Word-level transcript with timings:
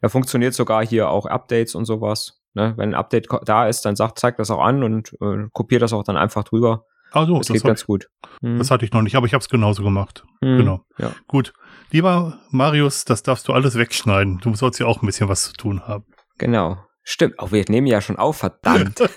Da 0.00 0.08
funktioniert 0.08 0.54
sogar 0.54 0.86
hier 0.86 1.10
auch 1.10 1.26
Updates 1.26 1.74
und 1.74 1.84
sowas. 1.84 2.40
Ne? 2.54 2.74
Wenn 2.76 2.90
ein 2.90 2.94
Update 2.94 3.28
da 3.44 3.68
ist, 3.68 3.84
dann 3.84 3.96
sagt, 3.96 4.18
zeigt 4.18 4.38
das 4.38 4.50
auch 4.50 4.62
an 4.62 4.82
und 4.82 5.12
äh, 5.20 5.48
kopiert 5.52 5.82
das 5.82 5.92
auch 5.92 6.04
dann 6.04 6.16
einfach 6.16 6.44
drüber. 6.44 6.84
Also, 7.10 7.38
das, 7.38 7.46
das 7.46 7.54
geht 7.54 7.64
ganz 7.64 7.80
ich, 7.82 7.86
gut. 7.86 8.08
Hm. 8.42 8.58
Das 8.58 8.70
hatte 8.70 8.84
ich 8.84 8.92
noch 8.92 9.02
nicht, 9.02 9.16
aber 9.16 9.26
ich 9.26 9.34
habe 9.34 9.42
es 9.42 9.48
genauso 9.48 9.82
gemacht. 9.82 10.24
Hm. 10.42 10.58
Genau. 10.58 10.80
Ja. 10.98 11.12
Gut. 11.26 11.52
Lieber 11.90 12.38
Marius, 12.50 13.04
das 13.04 13.22
darfst 13.22 13.48
du 13.48 13.52
alles 13.52 13.76
wegschneiden. 13.76 14.38
Du 14.38 14.54
sollst 14.54 14.78
ja 14.78 14.86
auch 14.86 15.02
ein 15.02 15.06
bisschen 15.06 15.28
was 15.28 15.44
zu 15.44 15.52
tun 15.54 15.86
haben. 15.86 16.04
Genau. 16.36 16.78
Stimmt. 17.02 17.38
Auch 17.38 17.52
wir 17.52 17.64
nehmen 17.68 17.86
ja 17.86 18.02
schon 18.02 18.16
auf, 18.16 18.36
verdammt. 18.36 19.00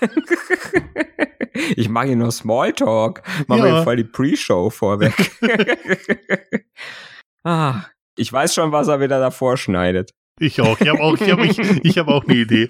ich 1.76 1.90
mache 1.90 2.06
hier 2.06 2.16
nur 2.16 2.32
Smalltalk. 2.32 3.22
Machen 3.46 3.66
ja. 3.66 3.74
wir 3.74 3.82
voll 3.82 3.96
die 3.96 4.04
Pre-Show 4.04 4.70
vorweg. 4.70 5.12
ah, 7.44 7.82
ich 8.16 8.32
weiß 8.32 8.54
schon, 8.54 8.72
was 8.72 8.88
er 8.88 9.00
wieder 9.00 9.20
davor 9.20 9.58
schneidet. 9.58 10.12
Ich 10.42 10.60
auch. 10.60 10.80
Ich 10.80 10.88
habe 10.88 11.00
auch, 11.00 11.14
ich 11.14 11.30
hab, 11.30 11.38
ich, 11.38 11.58
ich 11.58 11.98
hab 11.98 12.08
auch 12.08 12.24
eine 12.24 12.34
Idee. 12.34 12.68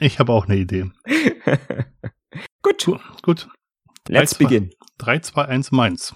Ich 0.00 0.18
habe 0.18 0.32
auch 0.32 0.48
eine 0.48 0.56
Idee. 0.56 0.90
Gut. 2.62 2.86
Gut. 3.22 3.48
Let's 4.08 4.32
3, 4.32 4.44
begin. 4.44 4.70
3, 4.98 5.20
2, 5.20 5.44
1, 5.44 5.70
Mainz. 5.70 6.12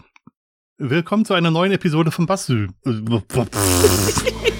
Willkommen 0.76 1.24
zu 1.24 1.34
einer 1.34 1.52
neuen 1.52 1.70
Episode 1.70 2.10
von 2.10 2.26
Bassel. 2.26 2.70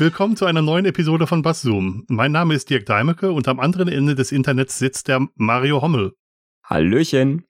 Willkommen 0.00 0.36
zu 0.36 0.44
einer 0.44 0.62
neuen 0.62 0.84
Episode 0.84 1.26
von 1.26 1.42
Basszoom. 1.42 2.04
Mein 2.06 2.30
Name 2.30 2.54
ist 2.54 2.70
Dirk 2.70 2.86
Deimecke 2.86 3.32
und 3.32 3.48
am 3.48 3.58
anderen 3.58 3.88
Ende 3.88 4.14
des 4.14 4.30
Internets 4.30 4.78
sitzt 4.78 5.08
der 5.08 5.26
Mario 5.34 5.82
Hommel. 5.82 6.12
Hallöchen. 6.62 7.42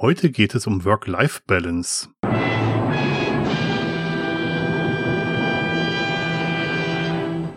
Heute 0.00 0.30
geht 0.30 0.54
es 0.54 0.66
um 0.66 0.86
Work-Life-Balance. 0.86 2.08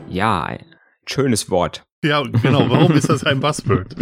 Ja, 0.09 0.43
ein 0.43 0.65
schönes 1.07 1.49
Wort. 1.49 1.85
Ja, 2.03 2.21
genau. 2.21 2.69
Warum 2.69 2.91
ist 2.97 3.07
das 3.07 3.23
ein 3.23 3.39
Buzzword? 3.39 3.95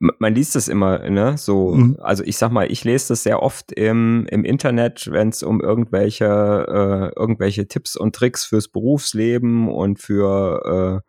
Man 0.00 0.34
liest 0.34 0.56
das 0.56 0.68
immer, 0.68 0.98
ne, 1.10 1.36
so, 1.36 1.72
mhm. 1.74 1.98
also 2.00 2.24
ich 2.24 2.38
sag 2.38 2.50
mal, 2.50 2.70
ich 2.72 2.84
lese 2.84 3.08
das 3.08 3.22
sehr 3.22 3.42
oft 3.42 3.70
im, 3.72 4.26
im 4.30 4.44
Internet, 4.44 5.10
wenn 5.12 5.28
es 5.28 5.42
um 5.42 5.60
irgendwelche, 5.60 6.24
äh, 6.24 7.20
irgendwelche 7.20 7.68
Tipps 7.68 7.96
und 7.96 8.14
Tricks 8.14 8.46
fürs 8.46 8.68
Berufsleben 8.68 9.68
und 9.68 9.98
für, 9.98 11.02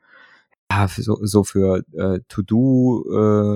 äh, 0.70 0.73
ja, 0.73 0.88
so, 0.89 1.17
so 1.22 1.44
für 1.45 1.83
äh, 1.94 2.20
To-Do, 2.28 3.06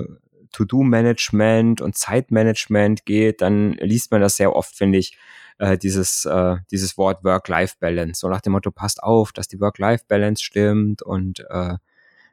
äh, 0.03 0.07
To-Do-Management 0.53 1.81
und 1.81 1.97
Zeitmanagement 1.97 3.05
geht, 3.05 3.41
dann 3.41 3.73
liest 3.73 4.11
man 4.11 4.21
das 4.21 4.37
sehr 4.37 4.55
oft, 4.55 4.73
finde 4.73 4.99
ich, 4.99 5.17
äh, 5.57 5.77
dieses, 5.77 6.23
äh, 6.23 6.55
dieses 6.71 6.97
Wort 6.97 7.25
Work-Life-Balance. 7.25 8.21
So 8.21 8.29
nach 8.29 8.39
dem 8.39 8.53
Motto, 8.53 8.71
passt 8.71 9.03
auf, 9.03 9.33
dass 9.33 9.49
die 9.49 9.59
Work-Life-Balance 9.59 10.41
stimmt 10.41 11.01
und 11.01 11.41
äh, 11.49 11.75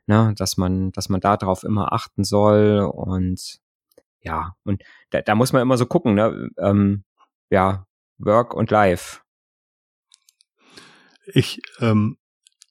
ne, 0.07 0.35
dass 0.37 0.57
man, 0.57 0.93
dass 0.93 1.09
man 1.09 1.21
darauf 1.21 1.65
immer 1.65 1.93
achten 1.93 2.25
soll 2.25 2.81
und 2.81 3.61
ja, 4.21 4.55
und 4.65 4.83
da, 5.11 5.21
da 5.21 5.35
muss 5.35 5.53
man 5.53 5.63
immer 5.63 5.77
so 5.77 5.87
gucken, 5.87 6.15
ne, 6.15 6.51
ähm, 6.59 7.05
ja, 7.51 7.87
Work 8.19 8.55
und 8.55 8.71
Life. 8.71 9.21
Ich, 11.27 11.61
ähm, 11.81 12.19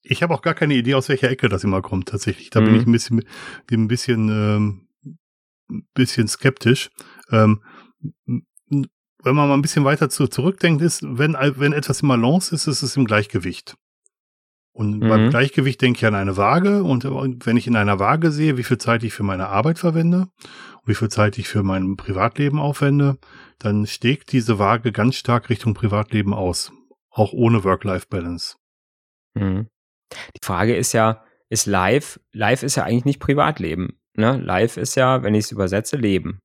ich 0.01 0.23
habe 0.23 0.33
auch 0.33 0.41
gar 0.41 0.53
keine 0.53 0.73
Idee, 0.73 0.95
aus 0.95 1.09
welcher 1.09 1.29
Ecke 1.29 1.49
das 1.49 1.63
immer 1.63 1.81
kommt, 1.81 2.09
tatsächlich. 2.09 2.49
Da 2.49 2.61
mhm. 2.61 2.65
bin 2.65 2.75
ich 2.75 2.85
ein 2.85 2.91
bisschen, 2.91 3.23
ein 3.71 3.87
bisschen, 3.87 4.29
ähm, 4.29 4.87
bisschen 5.93 6.27
skeptisch. 6.27 6.89
Ähm, 7.31 7.63
wenn 8.25 9.35
man 9.35 9.47
mal 9.47 9.53
ein 9.53 9.61
bisschen 9.61 9.85
weiter 9.85 10.09
zu, 10.09 10.27
zurückdenkt, 10.27 10.81
ist, 10.81 11.03
wenn, 11.03 11.33
wenn 11.33 11.73
etwas 11.73 12.01
im 12.01 12.07
Balance 12.07 12.53
ist, 12.53 12.67
ist 12.67 12.81
es 12.81 12.97
im 12.97 13.05
Gleichgewicht. 13.05 13.75
Und 14.73 14.99
mhm. 14.99 15.09
beim 15.09 15.29
Gleichgewicht 15.29 15.81
denke 15.81 15.97
ich 15.97 16.05
an 16.05 16.15
eine 16.15 16.37
Waage 16.37 16.83
und 16.83 17.03
wenn 17.45 17.57
ich 17.57 17.67
in 17.67 17.75
einer 17.75 17.99
Waage 17.99 18.31
sehe, 18.31 18.57
wie 18.57 18.63
viel 18.63 18.77
Zeit 18.77 19.03
ich 19.03 19.13
für 19.13 19.23
meine 19.23 19.47
Arbeit 19.47 19.79
verwende 19.79 20.19
und 20.19 20.87
wie 20.87 20.95
viel 20.95 21.09
Zeit 21.09 21.37
ich 21.37 21.47
für 21.47 21.63
mein 21.63 21.97
Privatleben 21.97 22.59
aufwende, 22.59 23.17
dann 23.59 23.85
steckt 23.85 24.31
diese 24.31 24.59
Waage 24.59 24.91
ganz 24.91 25.15
stark 25.15 25.49
Richtung 25.49 25.73
Privatleben 25.73 26.33
aus. 26.33 26.71
Auch 27.09 27.33
ohne 27.33 27.63
Work-Life-Balance. 27.65 28.55
Mhm. 29.33 29.67
Die 30.13 30.45
Frage 30.45 30.75
ist 30.75 30.93
ja, 30.93 31.23
ist 31.49 31.65
Live, 31.65 32.19
Live 32.31 32.63
ist 32.63 32.75
ja 32.75 32.85
eigentlich 32.85 33.05
nicht 33.05 33.19
Privatleben. 33.19 33.99
Ne? 34.15 34.37
Live 34.37 34.77
ist 34.77 34.95
ja, 34.95 35.21
wenn 35.23 35.35
ich 35.35 35.45
es 35.45 35.51
übersetze, 35.51 35.97
Leben. 35.97 36.39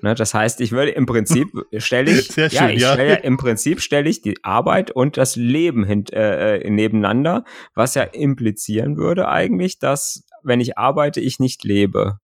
Ne, 0.00 0.14
das 0.14 0.32
heißt, 0.32 0.60
ich 0.60 0.72
würde 0.72 0.92
im 0.92 1.06
Prinzip 1.06 1.48
stelle 1.76 2.10
ich, 2.10 2.26
schön, 2.26 2.48
ja, 2.50 2.68
ich 2.70 2.80
ja. 2.80 2.94
Stelle, 2.94 3.16
im 3.22 3.36
Prinzip 3.36 3.80
stelle 3.80 4.08
ich 4.08 4.22
die 4.22 4.42
Arbeit 4.42 4.90
und 4.90 5.16
das 5.16 5.36
Leben 5.36 5.84
hint, 5.84 6.12
äh, 6.12 6.58
äh, 6.58 6.70
nebeneinander, 6.70 7.44
was 7.74 7.94
ja 7.94 8.02
implizieren 8.02 8.96
würde 8.96 9.28
eigentlich, 9.28 9.78
dass 9.78 10.24
wenn 10.42 10.60
ich 10.60 10.78
arbeite, 10.78 11.20
ich 11.20 11.38
nicht 11.38 11.64
lebe. 11.64 12.18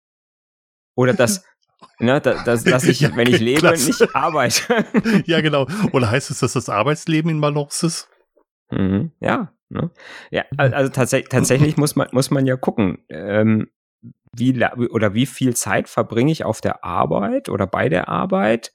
Oder 0.95 1.15
dass 1.15 1.45
Ne, 2.01 2.21
dass, 2.21 2.65
dass 2.65 2.85
ich, 2.85 3.01
ja, 3.01 3.15
wenn 3.17 3.29
ich 3.29 3.41
lebe, 3.41 3.61
klasse. 3.61 3.87
nicht 3.87 4.09
arbeite. 4.15 4.85
ja, 5.27 5.41
genau. 5.41 5.67
Oder 5.93 6.11
heißt 6.11 6.31
es, 6.31 6.41
dass 6.41 6.53
das 6.53 6.69
Arbeitsleben 6.69 7.31
in 7.31 7.41
Balance 7.41 7.87
ist? 7.87 8.09
Mhm, 8.71 9.13
ja. 9.21 9.53
Ne? 9.69 9.91
Ja, 10.31 10.45
also 10.57 10.91
tats 10.91 11.15
tatsächlich 11.29 11.77
muss 11.77 11.95
man, 11.95 12.09
muss 12.13 12.31
man 12.31 12.47
ja 12.47 12.57
gucken. 12.57 13.05
Ähm, 13.09 13.69
wie 14.37 14.65
oder 14.91 15.15
wie 15.15 15.27
viel 15.27 15.57
Zeit 15.57 15.89
verbringe 15.89 16.33
ich 16.33 16.45
auf 16.45 16.61
der 16.61 16.85
Arbeit 16.85 17.49
oder 17.49 17.67
bei 17.67 17.89
der 17.89 18.09
Arbeit 18.09 18.73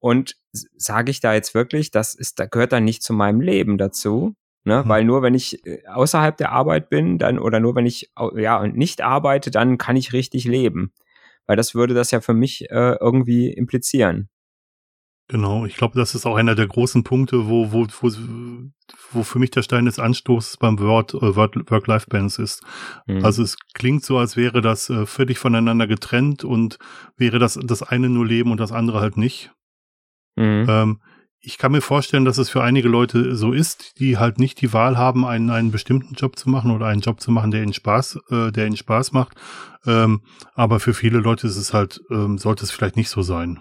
und 0.00 0.36
sage 0.52 1.10
ich 1.10 1.20
da 1.20 1.34
jetzt 1.34 1.54
wirklich, 1.54 1.90
das 1.90 2.14
ist, 2.14 2.38
da 2.38 2.46
gehört 2.46 2.72
dann 2.72 2.84
nicht 2.84 3.02
zu 3.02 3.12
meinem 3.12 3.40
Leben 3.40 3.78
dazu, 3.78 4.34
ne? 4.64 4.82
Mhm. 4.84 4.88
Weil 4.88 5.04
nur 5.04 5.22
wenn 5.22 5.34
ich 5.34 5.64
äh, 5.66 5.82
außerhalb 5.86 6.36
der 6.36 6.52
Arbeit 6.52 6.90
bin, 6.90 7.18
dann 7.18 7.38
oder 7.38 7.60
nur 7.60 7.74
wenn 7.74 7.86
ich 7.86 8.12
ja 8.36 8.58
und 8.60 8.76
nicht 8.76 9.02
arbeite, 9.02 9.50
dann 9.50 9.78
kann 9.78 9.96
ich 9.96 10.12
richtig 10.12 10.44
leben, 10.44 10.92
weil 11.46 11.56
das 11.56 11.74
würde 11.74 11.94
das 11.94 12.10
ja 12.10 12.20
für 12.20 12.34
mich 12.34 12.70
äh, 12.70 12.96
irgendwie 13.00 13.50
implizieren. 13.52 14.28
Genau, 15.30 15.66
ich 15.66 15.76
glaube, 15.76 15.98
das 15.98 16.14
ist 16.14 16.24
auch 16.24 16.36
einer 16.36 16.54
der 16.54 16.66
großen 16.66 17.04
Punkte, 17.04 17.48
wo, 17.48 17.70
wo, 17.70 17.86
wo, 18.00 18.10
wo 19.12 19.22
für 19.22 19.38
mich 19.38 19.50
der 19.50 19.62
Stein 19.62 19.84
des 19.84 19.98
Anstoßes 19.98 20.56
beim 20.56 20.78
Wort, 20.78 21.12
äh, 21.12 21.36
Work-Life-Balance 21.36 22.42
ist. 22.42 22.62
Mhm. 23.06 23.22
Also 23.22 23.42
es 23.42 23.58
klingt 23.74 24.04
so, 24.06 24.16
als 24.16 24.38
wäre 24.38 24.62
das 24.62 24.88
äh, 24.88 25.04
völlig 25.04 25.38
voneinander 25.38 25.86
getrennt 25.86 26.44
und 26.44 26.78
wäre 27.18 27.38
das 27.38 27.60
das 27.62 27.82
eine 27.82 28.08
nur 28.08 28.26
Leben 28.26 28.50
und 28.50 28.58
das 28.58 28.72
andere 28.72 29.02
halt 29.02 29.18
nicht. 29.18 29.52
Mhm. 30.36 30.66
Ähm, 30.66 31.00
ich 31.40 31.58
kann 31.58 31.72
mir 31.72 31.82
vorstellen, 31.82 32.24
dass 32.24 32.38
es 32.38 32.48
für 32.48 32.62
einige 32.62 32.88
Leute 32.88 33.36
so 33.36 33.52
ist, 33.52 34.00
die 34.00 34.16
halt 34.16 34.38
nicht 34.38 34.62
die 34.62 34.72
Wahl 34.72 34.96
haben, 34.96 35.26
einen, 35.26 35.50
einen 35.50 35.70
bestimmten 35.70 36.14
Job 36.14 36.38
zu 36.38 36.48
machen 36.48 36.70
oder 36.70 36.86
einen 36.86 37.02
Job 37.02 37.20
zu 37.20 37.30
machen, 37.30 37.50
der 37.50 37.62
ihnen 37.62 37.74
Spaß, 37.74 38.18
äh, 38.30 38.50
der 38.50 38.66
ihnen 38.66 38.78
Spaß 38.78 39.12
macht. 39.12 39.36
Ähm, 39.84 40.22
aber 40.54 40.80
für 40.80 40.94
viele 40.94 41.18
Leute 41.18 41.46
ist 41.46 41.58
es 41.58 41.74
halt, 41.74 42.00
ähm, 42.10 42.38
sollte 42.38 42.64
es 42.64 42.70
vielleicht 42.70 42.96
nicht 42.96 43.10
so 43.10 43.20
sein. 43.20 43.60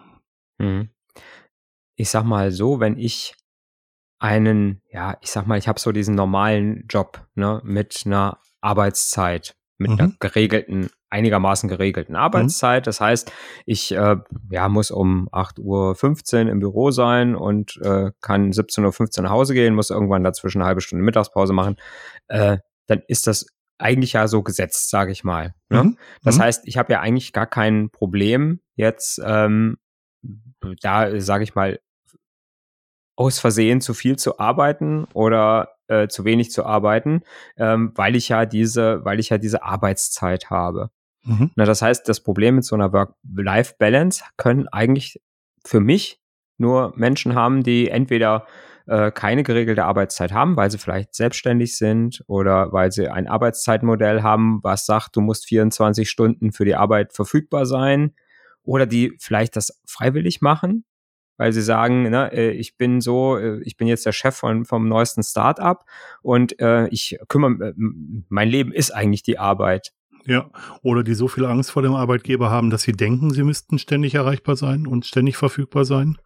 Mhm 0.60 0.90
ich 1.98 2.10
sag 2.10 2.24
mal 2.24 2.52
so, 2.52 2.80
wenn 2.80 2.98
ich 2.98 3.36
einen, 4.20 4.82
ja, 4.90 5.18
ich 5.22 5.32
sag 5.32 5.46
mal, 5.48 5.58
ich 5.58 5.68
habe 5.68 5.80
so 5.80 5.92
diesen 5.92 6.16
normalen 6.16 6.86
Job, 6.88 7.28
ne, 7.36 7.62
mit 7.64 8.04
einer 8.06 8.40
Arbeitszeit, 8.62 9.56
mit 9.78 9.92
mhm. 9.92 10.00
einer 10.00 10.12
geregelten, 10.20 10.90
einigermaßen 11.10 11.70
geregelten 11.70 12.14
mhm. 12.14 12.22
Arbeitszeit. 12.22 12.84
Mhm. 12.84 12.86
Das 12.86 13.02
heißt, 13.02 13.32
ich 13.66 13.92
äh, 13.94 14.16
ja, 14.50 14.70
muss 14.70 14.92
um 14.92 15.28
8.15 15.30 16.46
Uhr 16.46 16.52
im 16.52 16.60
Büro 16.60 16.92
sein 16.92 17.36
und 17.36 17.78
äh, 17.84 18.12
kann 18.22 18.52
17.15 18.52 19.18
Uhr 19.18 19.24
nach 19.24 19.32
Hause 19.32 19.54
gehen, 19.54 19.76
muss 19.76 19.90
irgendwann 19.90 20.24
dazwischen 20.24 20.62
eine 20.62 20.68
halbe 20.68 20.82
Stunde 20.82 21.04
Mittagspause 21.04 21.54
machen. 21.54 21.78
Äh, 22.28 22.58
dann 22.88 23.02
ist 23.08 23.28
das 23.28 23.48
eigentlich 23.80 24.14
ja 24.14 24.28
so 24.28 24.42
gesetzt, 24.44 24.90
sage 24.90 25.12
ich 25.12 25.24
mal. 25.24 25.54
Ne? 25.70 25.84
Mhm. 25.84 25.98
Das 26.24 26.38
mhm. 26.38 26.44
heißt, 26.44 26.68
ich 26.68 26.78
habe 26.78 26.94
ja 26.94 27.02
eigentlich 27.02 27.34
gar 27.34 27.48
kein 27.48 27.90
Problem 27.90 28.62
jetzt 28.76 29.22
ähm, 29.24 29.78
da, 30.82 31.20
sage 31.20 31.44
ich 31.44 31.56
mal, 31.56 31.80
aus 33.18 33.40
Versehen 33.40 33.82
zu 33.82 33.94
viel 33.94 34.16
zu 34.16 34.40
arbeiten 34.40 35.06
oder 35.14 35.72
äh, 35.88 36.08
zu 36.08 36.24
wenig 36.24 36.52
zu 36.52 36.66
arbeiten, 36.66 37.22
ähm, 37.58 37.92
weil 37.96 38.16
ich 38.16 38.30
ja 38.30 38.46
diese, 38.46 39.04
weil 39.04 39.20
ich 39.20 39.30
ja 39.30 39.38
diese 39.38 39.64
Arbeitszeit 39.64 40.50
habe. 40.50 40.92
Mhm. 41.24 41.52
Na, 41.56 41.66
das 41.66 41.82
heißt, 41.82 42.08
das 42.08 42.22
Problem 42.22 42.56
mit 42.56 42.64
so 42.64 42.76
einer 42.76 42.94
Work-Life-Balance 42.94 44.24
können 44.38 44.68
eigentlich 44.68 45.20
für 45.66 45.80
mich 45.80 46.22
nur 46.58 46.94
Menschen 46.96 47.34
haben, 47.34 47.64
die 47.64 47.90
entweder 47.90 48.46
äh, 48.86 49.12
keine 49.12 49.44
geregelte 49.44 49.86
Arbeitszeit 49.86 50.32
haben, 50.32 50.56
weil 50.56 50.70
sie 50.70 50.78
vielleicht 50.78 51.16
selbstständig 51.16 51.76
sind 51.76 52.24
oder 52.28 52.72
weil 52.72 52.92
sie 52.92 53.10
ein 53.10 53.28
Arbeitszeitmodell 53.28 54.22
haben, 54.22 54.60
was 54.62 54.86
sagt, 54.86 55.16
du 55.16 55.22
musst 55.22 55.48
24 55.48 56.08
Stunden 56.08 56.52
für 56.52 56.66
die 56.66 56.76
Arbeit 56.76 57.14
verfügbar 57.14 57.66
sein 57.66 58.14
oder 58.62 58.86
die 58.86 59.18
vielleicht 59.20 59.56
das 59.56 59.82
freiwillig 59.88 60.42
machen 60.42 60.86
weil 61.38 61.54
sie 61.54 61.62
sagen, 61.62 62.04
ne, 62.10 62.32
äh, 62.34 62.52
ich 62.52 62.78
bin 62.78 63.02
so, 63.02 63.38
äh, 63.38 63.62
ich 63.64 63.78
bin 63.78 63.88
jetzt 63.88 64.06
der 64.06 64.12
Chef 64.12 64.36
von, 64.36 64.66
vom 64.66 64.88
neuesten 64.88 65.24
Startup 65.24 65.84
und 66.22 66.60
äh, 66.60 66.88
ich 66.90 67.18
kümmere, 67.28 67.74
mein 67.76 68.50
Leben 68.50 68.72
ist 68.72 68.92
eigentlich 68.92 69.24
die 69.24 69.40
Arbeit. 69.40 69.94
Ja, 70.26 70.50
oder 70.82 71.04
die 71.04 71.14
so 71.14 71.30
viel 71.30 71.46
Angst 71.46 71.72
vor 71.72 71.84
dem 71.84 71.94
Arbeitgeber 71.94 72.50
haben, 72.50 72.70
dass 72.70 72.82
sie 72.82 72.92
denken, 72.92 73.32
sie 73.32 73.44
müssten 73.44 73.80
ständig 73.80 74.14
erreichbar 74.16 74.58
sein 74.58 74.86
und 74.86 75.06
ständig 75.06 75.38
verfügbar 75.38 75.86
sein. 75.86 76.18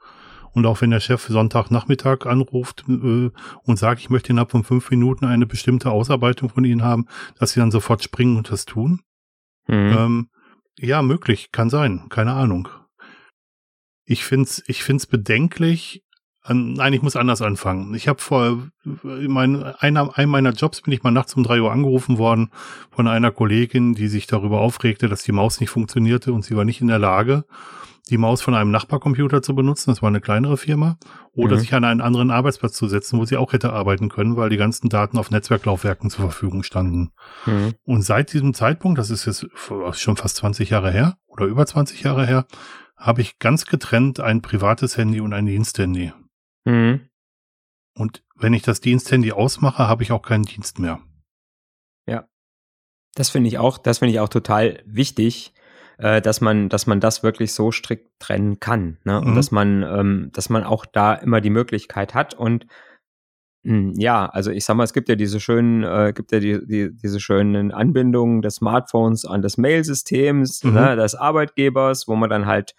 Und 0.53 0.65
auch 0.65 0.81
wenn 0.81 0.89
der 0.89 0.99
Chef 0.99 1.27
Sonntagnachmittag 1.27 2.25
anruft 2.25 2.83
äh, 2.89 3.29
und 3.63 3.79
sagt, 3.79 4.01
ich 4.01 4.09
möchte 4.09 4.31
innerhalb 4.31 4.51
von 4.51 4.63
fünf 4.63 4.89
Minuten 4.89 5.25
eine 5.25 5.45
bestimmte 5.45 5.91
Ausarbeitung 5.91 6.49
von 6.49 6.65
Ihnen 6.65 6.83
haben, 6.83 7.05
dass 7.39 7.51
sie 7.51 7.59
dann 7.59 7.71
sofort 7.71 8.03
springen 8.03 8.37
und 8.37 8.51
das 8.51 8.65
tun. 8.65 9.01
Mhm. 9.67 9.95
Ähm, 9.97 10.29
ja, 10.77 11.01
möglich, 11.01 11.51
kann 11.51 11.69
sein, 11.69 12.07
keine 12.09 12.33
Ahnung. 12.33 12.67
Ich 14.11 14.25
find's, 14.25 14.61
ich 14.67 14.83
find's 14.83 15.07
bedenklich. 15.07 16.03
Nein, 16.45 16.91
ich 16.91 17.01
muss 17.01 17.15
anders 17.15 17.41
anfangen. 17.41 17.93
Ich 17.93 18.09
habe 18.09 18.19
vor 18.19 18.67
mein, 18.83 19.63
einer, 19.63 20.17
einem 20.17 20.31
meiner 20.31 20.51
Jobs 20.51 20.81
bin 20.81 20.91
ich 20.91 21.01
mal 21.01 21.11
nachts 21.11 21.33
um 21.35 21.43
drei 21.43 21.61
Uhr 21.61 21.71
angerufen 21.71 22.17
worden 22.17 22.49
von 22.89 23.07
einer 23.07 23.31
Kollegin, 23.31 23.93
die 23.93 24.09
sich 24.09 24.27
darüber 24.27 24.59
aufregte, 24.59 25.07
dass 25.07 25.23
die 25.23 25.31
Maus 25.31 25.61
nicht 25.61 25.69
funktionierte 25.69 26.33
und 26.33 26.43
sie 26.43 26.57
war 26.57 26.65
nicht 26.65 26.81
in 26.81 26.87
der 26.87 26.99
Lage, 26.99 27.45
die 28.09 28.17
Maus 28.17 28.41
von 28.41 28.53
einem 28.53 28.71
Nachbarcomputer 28.71 29.41
zu 29.41 29.55
benutzen, 29.55 29.91
das 29.91 30.01
war 30.01 30.09
eine 30.09 30.19
kleinere 30.19 30.57
Firma, 30.57 30.97
oder 31.31 31.55
mhm. 31.55 31.59
sich 31.59 31.73
an 31.73 31.85
einen 31.85 32.01
anderen 32.01 32.31
Arbeitsplatz 32.31 32.73
zu 32.73 32.87
setzen, 32.87 33.17
wo 33.17 33.23
sie 33.23 33.37
auch 33.37 33.53
hätte 33.53 33.71
arbeiten 33.71 34.09
können, 34.09 34.35
weil 34.35 34.49
die 34.49 34.57
ganzen 34.57 34.89
Daten 34.89 35.17
auf 35.17 35.31
Netzwerklaufwerken 35.31 36.09
zur 36.09 36.25
Verfügung 36.25 36.63
standen. 36.63 37.11
Mhm. 37.45 37.75
Und 37.85 38.01
seit 38.01 38.33
diesem 38.33 38.53
Zeitpunkt, 38.53 38.99
das 38.99 39.09
ist 39.09 39.25
jetzt 39.25 39.47
schon 39.93 40.17
fast 40.17 40.35
20 40.37 40.71
Jahre 40.71 40.91
her 40.91 41.15
oder 41.27 41.45
über 41.45 41.65
20 41.65 42.01
Jahre 42.01 42.25
her, 42.25 42.45
habe 43.01 43.21
ich 43.21 43.39
ganz 43.39 43.65
getrennt 43.65 44.19
ein 44.19 44.41
privates 44.41 44.95
Handy 44.95 45.19
und 45.21 45.33
ein 45.33 45.47
Diensthandy. 45.47 46.13
Mhm. 46.65 47.09
Und 47.97 48.23
wenn 48.35 48.53
ich 48.53 48.61
das 48.61 48.79
Diensthandy 48.79 49.31
ausmache, 49.31 49.87
habe 49.87 50.03
ich 50.03 50.11
auch 50.11 50.21
keinen 50.21 50.43
Dienst 50.45 50.79
mehr. 50.79 51.01
Ja. 52.07 52.27
Das 53.15 53.29
finde 53.29 53.49
ich 53.49 53.57
auch, 53.57 53.77
das 53.77 53.99
finde 53.99 54.13
ich 54.13 54.19
auch 54.19 54.29
total 54.29 54.81
wichtig, 54.85 55.53
äh, 55.97 56.21
dass 56.21 56.41
man, 56.41 56.69
dass 56.69 56.87
man 56.87 56.99
das 56.99 57.23
wirklich 57.23 57.53
so 57.53 57.71
strikt 57.71 58.19
trennen 58.19 58.59
kann. 58.59 58.99
Ne? 59.03 59.19
Und 59.19 59.31
mhm. 59.31 59.35
dass 59.35 59.51
man, 59.51 59.83
ähm, 59.83 60.29
dass 60.33 60.49
man 60.49 60.63
auch 60.63 60.85
da 60.85 61.15
immer 61.15 61.41
die 61.41 61.49
Möglichkeit 61.49 62.13
hat 62.13 62.35
und 62.35 62.67
ja, 63.63 64.25
also 64.25 64.49
ich 64.49 64.65
sag 64.65 64.75
mal, 64.75 64.83
es 64.83 64.93
gibt 64.93 65.07
ja 65.07 65.15
diese 65.15 65.39
schönen, 65.39 65.83
äh, 65.83 66.13
gibt 66.15 66.31
ja 66.31 66.39
die, 66.39 66.65
die, 66.65 66.89
diese 66.95 67.19
schönen 67.19 67.71
Anbindungen 67.71 68.41
des 68.41 68.55
Smartphones 68.55 69.25
an 69.25 69.41
des 69.41 69.57
Mailsystems, 69.57 70.63
mhm. 70.63 70.73
ne, 70.73 70.95
des 70.95 71.15
Arbeitgebers, 71.15 72.07
wo 72.07 72.15
man 72.15 72.29
dann 72.29 72.47
halt 72.47 72.73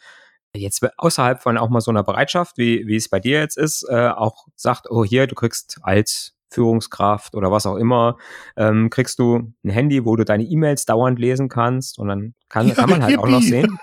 jetzt 0.55 0.85
außerhalb 0.99 1.41
von 1.41 1.57
auch 1.57 1.71
mal 1.71 1.81
so 1.81 1.91
einer 1.91 2.03
Bereitschaft, 2.03 2.59
wie, 2.59 2.87
wie 2.87 2.97
es 2.97 3.09
bei 3.09 3.21
dir 3.21 3.39
jetzt 3.39 3.57
ist, 3.57 3.87
äh, 3.89 4.09
auch 4.09 4.47
sagt, 4.57 4.91
oh 4.91 5.05
hier, 5.05 5.27
du 5.27 5.35
kriegst 5.35 5.79
als 5.83 6.35
Führungskraft 6.51 7.35
oder 7.35 7.51
was 7.51 7.65
auch 7.65 7.77
immer, 7.77 8.19
ähm, 8.57 8.91
kriegst 8.91 9.19
du 9.19 9.53
ein 9.65 9.71
Handy, 9.71 10.05
wo 10.05 10.17
du 10.17 10.25
deine 10.25 10.45
E-Mails 10.45 10.85
dauernd 10.85 11.19
lesen 11.19 11.49
kannst 11.49 11.99
und 11.99 12.09
dann 12.09 12.35
kann, 12.49 12.69
ja, 12.69 12.75
kann 12.75 12.91
man 12.91 13.03
halt 13.03 13.13
yippie. 13.13 13.23
auch 13.23 13.29
noch 13.29 13.41
sehen, 13.41 13.79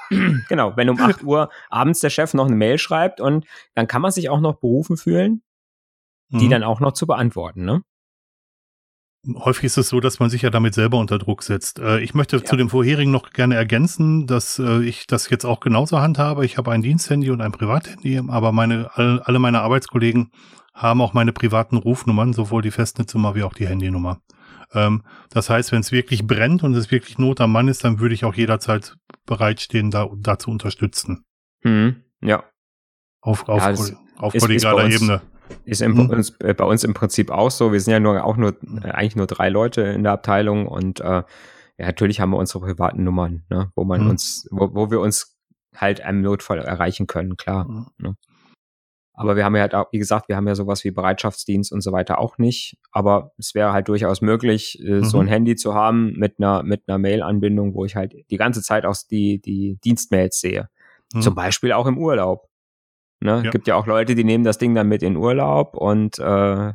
genau, 0.50 0.74
wenn 0.76 0.90
um 0.90 1.00
8 1.00 1.24
Uhr 1.24 1.50
abends 1.70 2.02
der 2.02 2.12
Chef 2.12 2.34
noch 2.34 2.46
eine 2.46 2.56
Mail 2.56 2.78
schreibt 2.78 3.20
und 3.20 3.46
dann 3.74 3.88
kann 3.88 4.02
man 4.02 4.12
sich 4.12 4.30
auch 4.30 4.40
noch 4.40 4.60
berufen 4.60 4.98
fühlen, 4.98 5.42
die 6.30 6.46
mhm. 6.46 6.50
dann 6.50 6.64
auch 6.64 6.80
noch 6.80 6.94
zu 6.94 7.08
beantworten, 7.08 7.66
ne? 7.66 7.82
Häufig 9.36 9.66
ist 9.66 9.78
es 9.78 9.90
so, 9.90 10.00
dass 10.00 10.20
man 10.20 10.30
sich 10.30 10.44
ja 10.44 10.50
damit 10.50 10.74
selber 10.74 10.98
unter 10.98 11.18
Druck 11.18 11.44
setzt. 11.44 11.80
Äh, 11.80 12.00
ich 12.00 12.14
möchte 12.14 12.38
ja. 12.38 12.44
zu 12.44 12.56
dem 12.56 12.70
vorherigen 12.70 13.12
noch 13.12 13.32
gerne 13.32 13.56
ergänzen, 13.56 14.28
dass 14.28 14.60
äh, 14.60 14.82
ich 14.82 15.08
das 15.08 15.30
jetzt 15.30 15.44
auch 15.44 15.60
genauso 15.60 16.00
handhabe. 16.00 16.46
Ich 16.46 16.58
habe 16.58 16.72
ein 16.72 16.82
Diensthandy 16.82 17.30
und 17.30 17.42
ein 17.42 17.52
Privathandy, 17.52 18.22
aber 18.26 18.54
meine, 18.54 18.90
alle 18.96 19.40
meine 19.40 19.60
Arbeitskollegen 19.60 20.32
haben 20.74 21.02
auch 21.02 21.14
meine 21.14 21.34
privaten 21.34 21.76
Rufnummern, 21.76 22.32
sowohl 22.32 22.62
die 22.62 22.72
Festnetznummer 22.72 23.36
wie 23.36 23.44
auch 23.44 23.54
die 23.54 23.68
Handynummer. 23.68 24.22
Ähm, 24.74 25.04
das 25.30 25.50
heißt, 25.50 25.74
wenn 25.74 25.82
es 25.82 25.92
wirklich 25.92 26.26
brennt 26.26 26.64
und 26.64 26.74
es 26.76 26.90
wirklich 26.90 27.18
Not 27.18 27.42
am 27.42 27.52
Mann 27.52 27.68
ist, 27.68 27.84
dann 27.84 28.00
würde 28.00 28.16
ich 28.16 28.24
auch 28.24 28.36
jederzeit 28.36 28.96
bereitstehen, 29.26 29.92
da, 29.92 30.08
da 30.18 30.40
zu 30.40 30.50
unterstützen. 30.50 31.26
Mhm. 31.64 32.04
Ja. 32.22 32.46
Auf, 33.20 33.50
auf, 33.50 33.62
ja, 33.62 33.98
auf 34.18 34.34
kollegialer 34.34 34.90
Ebene. 34.90 35.22
Ist 35.66 35.82
im, 35.82 35.98
hm. 35.98 36.10
uns, 36.10 36.36
äh, 36.40 36.54
bei 36.54 36.66
uns 36.66 36.84
im 36.84 36.94
Prinzip 36.94 37.32
auch 37.32 37.52
so. 37.52 37.72
Wir 37.72 37.80
sind 37.80 37.92
ja 37.92 38.00
nur 38.00 38.24
auch 38.24 38.38
nur 38.38 38.56
eigentlich 38.84 39.16
nur 39.16 39.28
drei 39.28 39.50
Leute 39.50 39.82
in 39.82 40.04
der 40.04 40.14
Abteilung 40.14 40.68
und 40.68 41.00
äh, 41.00 41.24
ja, 41.80 41.86
natürlich 41.86 42.20
haben 42.20 42.32
wir 42.32 42.38
unsere 42.38 42.60
privaten 42.60 43.04
Nummern, 43.04 43.44
ne, 43.50 43.72
wo 43.76 43.84
man 43.84 44.02
hm. 44.02 44.10
uns, 44.10 44.48
wo, 44.52 44.74
wo 44.74 44.92
wir 44.92 45.00
uns 45.00 45.38
halt 45.76 46.00
im 46.00 46.22
Notfall 46.22 46.60
erreichen 46.60 47.08
können, 47.08 47.38
klar. 47.38 47.68
Hm. 47.68 47.86
Ne. 47.98 48.16
Aber 49.20 49.36
wir 49.36 49.44
haben 49.44 49.54
ja 49.58 49.64
halt 49.64 49.76
auch, 49.76 49.92
wie 49.92 50.00
gesagt, 50.00 50.30
wir 50.30 50.38
haben 50.38 50.48
ja 50.48 50.56
sowas 50.56 50.86
wie 50.86 50.92
Bereitschaftsdienst 50.92 51.74
und 51.74 51.82
so 51.82 51.92
weiter 51.92 52.20
auch 52.20 52.38
nicht. 52.38 52.78
Aber 52.94 53.34
es 53.38 53.54
wäre 53.54 53.74
halt 53.74 53.90
durchaus 53.90 54.22
möglich, 54.22 54.82
äh, 54.82 55.02
mhm. 55.02 55.04
so 55.04 55.20
ein 55.20 55.28
Handy 55.28 55.58
zu 55.58 55.74
haben 55.74 56.14
mit 56.14 56.36
einer, 56.38 56.64
mit 56.64 56.84
einer 56.88 56.98
Mail-Anbindung, 57.00 57.74
wo 57.74 57.84
ich 57.84 57.98
halt 57.98 58.14
die 58.32 58.38
ganze 58.38 58.62
Zeit 58.62 58.86
auch 58.86 58.96
die, 59.12 59.42
die 59.42 59.78
Dienstmails 59.84 60.40
sehe. 60.40 60.70
Mhm. 61.14 61.22
Zum 61.22 61.36
Beispiel 61.36 61.74
auch 61.74 61.86
im 61.86 61.98
Urlaub. 61.98 62.49
Ne? 63.20 63.42
Ja. 63.44 63.52
Gibt 63.52 63.68
ja 63.68 63.76
auch 63.76 63.86
Leute, 63.86 64.16
die 64.16 64.24
nehmen 64.24 64.44
das 64.44 64.58
Ding 64.58 64.74
dann 64.76 64.88
mit 64.88 65.04
in 65.04 65.18
Urlaub 65.18 65.76
und 65.76 66.20
äh, 66.20 66.74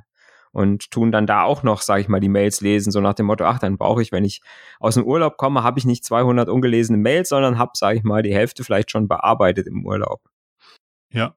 und 0.54 0.92
tun 0.92 1.10
dann 1.10 1.26
da 1.26 1.42
auch 1.42 1.64
noch, 1.64 1.82
sage 1.82 2.00
ich 2.02 2.08
mal, 2.08 2.20
die 2.20 2.28
Mails 2.28 2.60
lesen, 2.60 2.92
so 2.92 3.00
nach 3.00 3.14
dem 3.14 3.26
Motto, 3.26 3.44
ach, 3.44 3.58
dann 3.58 3.76
brauche 3.76 4.00
ich, 4.00 4.12
wenn 4.12 4.24
ich 4.24 4.40
aus 4.78 4.94
dem 4.94 5.04
Urlaub 5.04 5.36
komme, 5.36 5.64
habe 5.64 5.80
ich 5.80 5.84
nicht 5.84 6.04
200 6.04 6.48
ungelesene 6.48 6.96
Mails, 6.96 7.30
sondern 7.30 7.58
habe, 7.58 7.72
sage 7.74 7.98
ich 7.98 8.04
mal, 8.04 8.22
die 8.22 8.32
Hälfte 8.32 8.62
vielleicht 8.62 8.92
schon 8.92 9.08
bearbeitet 9.08 9.66
im 9.66 9.84
Urlaub. 9.84 10.20
Ja. 11.10 11.34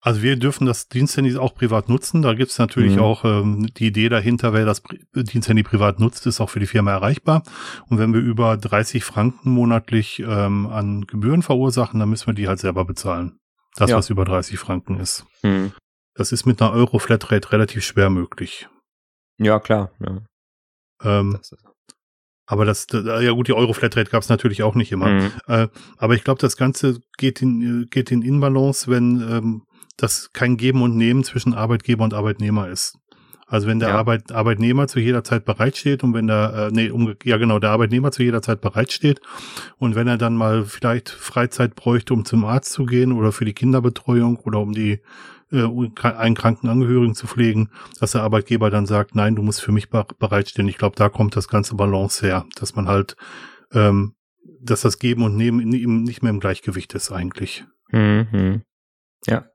Also 0.00 0.22
wir 0.22 0.36
dürfen 0.36 0.66
das 0.66 0.88
Diensthandy 0.88 1.36
auch 1.36 1.54
privat 1.54 1.90
nutzen. 1.90 2.22
Da 2.22 2.32
gibt 2.32 2.50
es 2.50 2.58
natürlich 2.58 2.96
mhm. 2.96 3.02
auch 3.02 3.24
ähm, 3.26 3.66
die 3.76 3.88
Idee 3.88 4.08
dahinter, 4.08 4.54
wer 4.54 4.64
das 4.64 4.82
Diensthandy 5.14 5.62
privat 5.62 6.00
nutzt, 6.00 6.26
ist 6.26 6.40
auch 6.40 6.48
für 6.48 6.60
die 6.60 6.66
Firma 6.66 6.92
erreichbar. 6.92 7.42
Und 7.88 7.98
wenn 7.98 8.14
wir 8.14 8.20
über 8.20 8.56
30 8.56 9.04
Franken 9.04 9.50
monatlich 9.50 10.20
ähm, 10.20 10.66
an 10.68 11.02
Gebühren 11.02 11.42
verursachen, 11.42 12.00
dann 12.00 12.08
müssen 12.08 12.28
wir 12.28 12.34
die 12.34 12.48
halt 12.48 12.60
selber 12.60 12.86
bezahlen. 12.86 13.38
Das, 13.78 13.90
ja. 13.90 13.96
was 13.96 14.10
über 14.10 14.24
30 14.24 14.58
Franken 14.58 14.98
ist. 14.98 15.24
Hm. 15.42 15.72
Das 16.14 16.32
ist 16.32 16.46
mit 16.46 16.60
einer 16.60 16.72
Euro-Flatrate 16.72 17.52
relativ 17.52 17.84
schwer 17.84 18.10
möglich. 18.10 18.68
Ja, 19.38 19.60
klar. 19.60 19.92
Ja. 20.00 20.22
Ähm, 21.04 21.38
das 21.38 21.54
aber 22.50 22.64
das, 22.64 22.86
ja 22.90 23.30
gut, 23.32 23.46
die 23.46 23.52
Euro-Flatrate 23.52 24.10
gab 24.10 24.22
es 24.22 24.30
natürlich 24.30 24.62
auch 24.62 24.74
nicht 24.74 24.90
immer. 24.90 25.08
Mhm. 25.08 25.32
Äh, 25.48 25.68
aber 25.98 26.14
ich 26.14 26.24
glaube, 26.24 26.40
das 26.40 26.56
Ganze 26.56 26.98
geht 27.18 27.42
in, 27.42 27.88
geht 27.90 28.10
in 28.10 28.22
Inbalance, 28.22 28.90
wenn 28.90 29.20
ähm, 29.20 29.62
das 29.98 30.32
kein 30.32 30.56
Geben 30.56 30.80
und 30.80 30.96
Nehmen 30.96 31.24
zwischen 31.24 31.52
Arbeitgeber 31.52 32.04
und 32.04 32.14
Arbeitnehmer 32.14 32.68
ist. 32.68 32.98
Also 33.48 33.66
wenn 33.66 33.78
der 33.78 33.90
ja. 33.90 33.94
Arbeit, 33.96 34.30
Arbeitnehmer 34.30 34.88
zu 34.88 35.00
jeder 35.00 35.24
Zeit 35.24 35.46
bereitsteht 35.46 36.04
und 36.04 36.12
wenn 36.12 36.26
der, 36.26 36.68
äh, 36.68 36.70
nee, 36.70 36.90
um, 36.90 37.14
ja 37.24 37.38
genau, 37.38 37.58
der 37.58 37.70
Arbeitnehmer 37.70 38.12
zu 38.12 38.22
jeder 38.22 38.42
Zeit 38.42 38.60
bereitsteht 38.60 39.20
und 39.78 39.94
wenn 39.94 40.06
er 40.06 40.18
dann 40.18 40.36
mal 40.36 40.64
vielleicht 40.64 41.08
Freizeit 41.08 41.74
bräuchte, 41.74 42.12
um 42.12 42.26
zum 42.26 42.44
Arzt 42.44 42.72
zu 42.72 42.84
gehen 42.84 43.12
oder 43.12 43.32
für 43.32 43.46
die 43.46 43.54
Kinderbetreuung 43.54 44.36
oder 44.36 44.60
um 44.60 44.72
die 44.72 45.00
äh, 45.50 45.64
einen 46.02 46.34
kranken 46.34 46.68
Angehörigen 46.68 47.14
zu 47.14 47.26
pflegen, 47.26 47.70
dass 48.00 48.12
der 48.12 48.22
Arbeitgeber 48.22 48.68
dann 48.68 48.84
sagt, 48.84 49.14
nein, 49.14 49.34
du 49.34 49.42
musst 49.42 49.62
für 49.62 49.72
mich 49.72 49.88
bereitstehen. 49.88 50.68
Ich 50.68 50.76
glaube, 50.76 50.96
da 50.96 51.08
kommt 51.08 51.34
das 51.34 51.48
ganze 51.48 51.74
Balance 51.74 52.24
her, 52.26 52.44
dass 52.56 52.74
man 52.74 52.86
halt, 52.86 53.16
ähm, 53.72 54.14
dass 54.60 54.82
das 54.82 54.98
Geben 54.98 55.22
und 55.22 55.36
Nehmen 55.36 55.66
nicht 55.68 56.22
mehr 56.22 56.30
im 56.30 56.40
Gleichgewicht 56.40 56.92
ist 56.94 57.10
eigentlich. 57.10 57.64
Mhm. 57.90 58.62
Ja. 59.26 59.46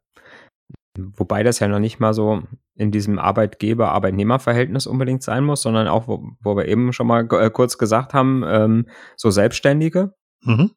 Wobei 0.97 1.41
das 1.41 1.59
ja 1.59 1.67
noch 1.67 1.79
nicht 1.79 2.00
mal 2.00 2.13
so 2.13 2.43
in 2.75 2.91
diesem 2.91 3.17
Arbeitgeber-Arbeitnehmer-Verhältnis 3.17 4.85
unbedingt 4.85 5.23
sein 5.23 5.43
muss, 5.43 5.62
sondern 5.63 5.88
auch, 5.88 6.07
wo, 6.07 6.23
wo 6.41 6.55
wir 6.55 6.67
eben 6.67 6.93
schon 6.93 7.07
mal 7.07 7.27
äh, 7.31 7.50
kurz 7.50 7.77
gesagt 7.77 8.13
haben, 8.13 8.43
ähm, 8.45 8.85
so 9.15 9.31
Selbstständige. 9.31 10.13
Mhm. 10.41 10.71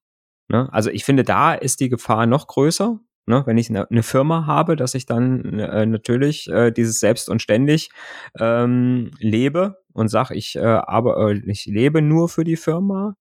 Ne? 0.49 0.73
Also 0.73 0.91
ich 0.91 1.05
finde, 1.05 1.23
da 1.23 1.53
ist 1.55 1.81
die 1.81 1.91
Gefahr 1.91 2.27
noch 2.27 2.47
größer, 2.47 2.99
ne? 3.27 3.43
wenn 3.47 3.59
ich 3.59 3.69
eine, 3.69 3.91
eine 3.91 4.03
Firma 4.03 4.47
habe, 4.47 4.77
dass 4.77 4.95
ich 4.95 5.05
dann 5.05 5.59
äh, 5.59 5.85
natürlich 5.85 6.49
äh, 6.49 6.71
dieses 6.71 7.01
Selbst 7.01 7.29
und 7.29 7.43
ständig 7.43 7.91
ähm, 8.39 9.11
lebe 9.19 9.83
und 9.93 10.09
sage, 10.09 10.35
ich, 10.35 10.57
äh, 10.57 10.61
aber, 10.61 11.31
äh, 11.31 11.43
ich 11.47 11.67
lebe 11.67 12.01
nur 12.01 12.29
für 12.29 12.45
die 12.45 12.57
Firma 12.57 13.17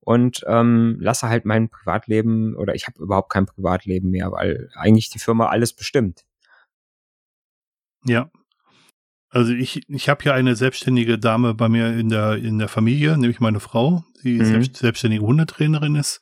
und 0.00 0.44
ähm, 0.46 0.98
lasse 1.00 1.28
halt 1.28 1.46
mein 1.46 1.70
Privatleben 1.70 2.54
oder 2.54 2.74
ich 2.74 2.86
habe 2.86 3.02
überhaupt 3.02 3.30
kein 3.30 3.46
Privatleben 3.46 4.10
mehr, 4.10 4.30
weil 4.32 4.68
eigentlich 4.74 5.08
die 5.08 5.18
Firma 5.18 5.46
alles 5.46 5.72
bestimmt. 5.72 6.24
Ja. 8.06 8.30
Also 9.30 9.52
ich, 9.52 9.82
ich 9.88 10.08
habe 10.08 10.24
ja 10.24 10.32
eine 10.32 10.54
selbstständige 10.54 11.18
Dame 11.18 11.54
bei 11.54 11.68
mir 11.68 11.98
in 11.98 12.08
der, 12.08 12.36
in 12.36 12.58
der 12.58 12.68
Familie, 12.68 13.18
nämlich 13.18 13.40
meine 13.40 13.60
Frau. 13.60 14.04
Die 14.24 14.38
mhm. 14.38 14.44
selbst, 14.44 14.76
selbstständige 14.76 15.24
Hundetrainerin 15.24 15.94
ist. 15.94 16.20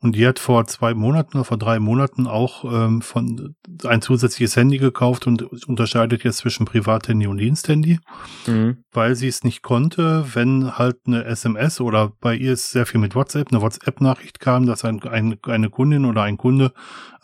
Und 0.00 0.16
die 0.16 0.26
hat 0.26 0.38
vor 0.38 0.66
zwei 0.66 0.92
Monaten 0.92 1.38
oder 1.38 1.44
vor 1.46 1.56
drei 1.56 1.78
Monaten 1.78 2.26
auch 2.26 2.64
ähm, 2.64 3.00
von 3.00 3.54
ein 3.84 4.02
zusätzliches 4.02 4.54
Handy 4.54 4.76
gekauft 4.76 5.26
und 5.26 5.42
unterscheidet 5.66 6.24
jetzt 6.24 6.38
zwischen 6.38 6.66
Privathandy 6.66 7.26
und 7.26 7.38
Diensthandy, 7.38 8.00
mhm. 8.46 8.84
weil 8.92 9.14
sie 9.14 9.28
es 9.28 9.44
nicht 9.44 9.62
konnte, 9.62 10.26
wenn 10.34 10.76
halt 10.76 10.96
eine 11.06 11.24
SMS 11.24 11.80
oder 11.80 12.12
bei 12.20 12.36
ihr 12.36 12.52
ist 12.52 12.72
sehr 12.72 12.84
viel 12.84 13.00
mit 13.00 13.14
WhatsApp, 13.14 13.50
eine 13.50 13.62
WhatsApp-Nachricht 13.62 14.40
kam, 14.40 14.66
dass 14.66 14.84
ein, 14.84 15.02
ein, 15.04 15.38
eine 15.44 15.70
Kundin 15.70 16.04
oder 16.04 16.22
ein 16.22 16.36
Kunde 16.36 16.74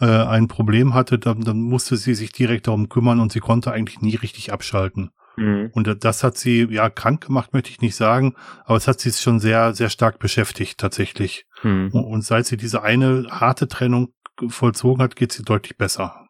äh, 0.00 0.06
ein 0.06 0.48
Problem 0.48 0.94
hatte, 0.94 1.18
dann, 1.18 1.42
dann 1.42 1.60
musste 1.60 1.98
sie 1.98 2.14
sich 2.14 2.32
direkt 2.32 2.66
darum 2.66 2.88
kümmern 2.88 3.20
und 3.20 3.30
sie 3.30 3.40
konnte 3.40 3.72
eigentlich 3.72 4.00
nie 4.00 4.16
richtig 4.16 4.54
abschalten. 4.54 5.10
Mhm. 5.40 5.70
Und 5.72 6.04
das 6.04 6.22
hat 6.22 6.36
sie, 6.36 6.68
ja, 6.70 6.90
krank 6.90 7.26
gemacht, 7.26 7.52
möchte 7.52 7.70
ich 7.70 7.80
nicht 7.80 7.96
sagen, 7.96 8.34
aber 8.64 8.76
es 8.76 8.86
hat 8.86 9.00
sie 9.00 9.10
schon 9.12 9.40
sehr, 9.40 9.74
sehr 9.74 9.88
stark 9.88 10.18
beschäftigt, 10.18 10.78
tatsächlich. 10.78 11.46
Mhm. 11.62 11.90
Und 11.92 12.22
seit 12.22 12.46
sie 12.46 12.56
diese 12.56 12.82
eine 12.82 13.26
harte 13.30 13.66
Trennung 13.66 14.12
vollzogen 14.48 15.02
hat, 15.02 15.16
geht 15.16 15.32
sie 15.32 15.42
deutlich 15.42 15.78
besser. 15.78 16.26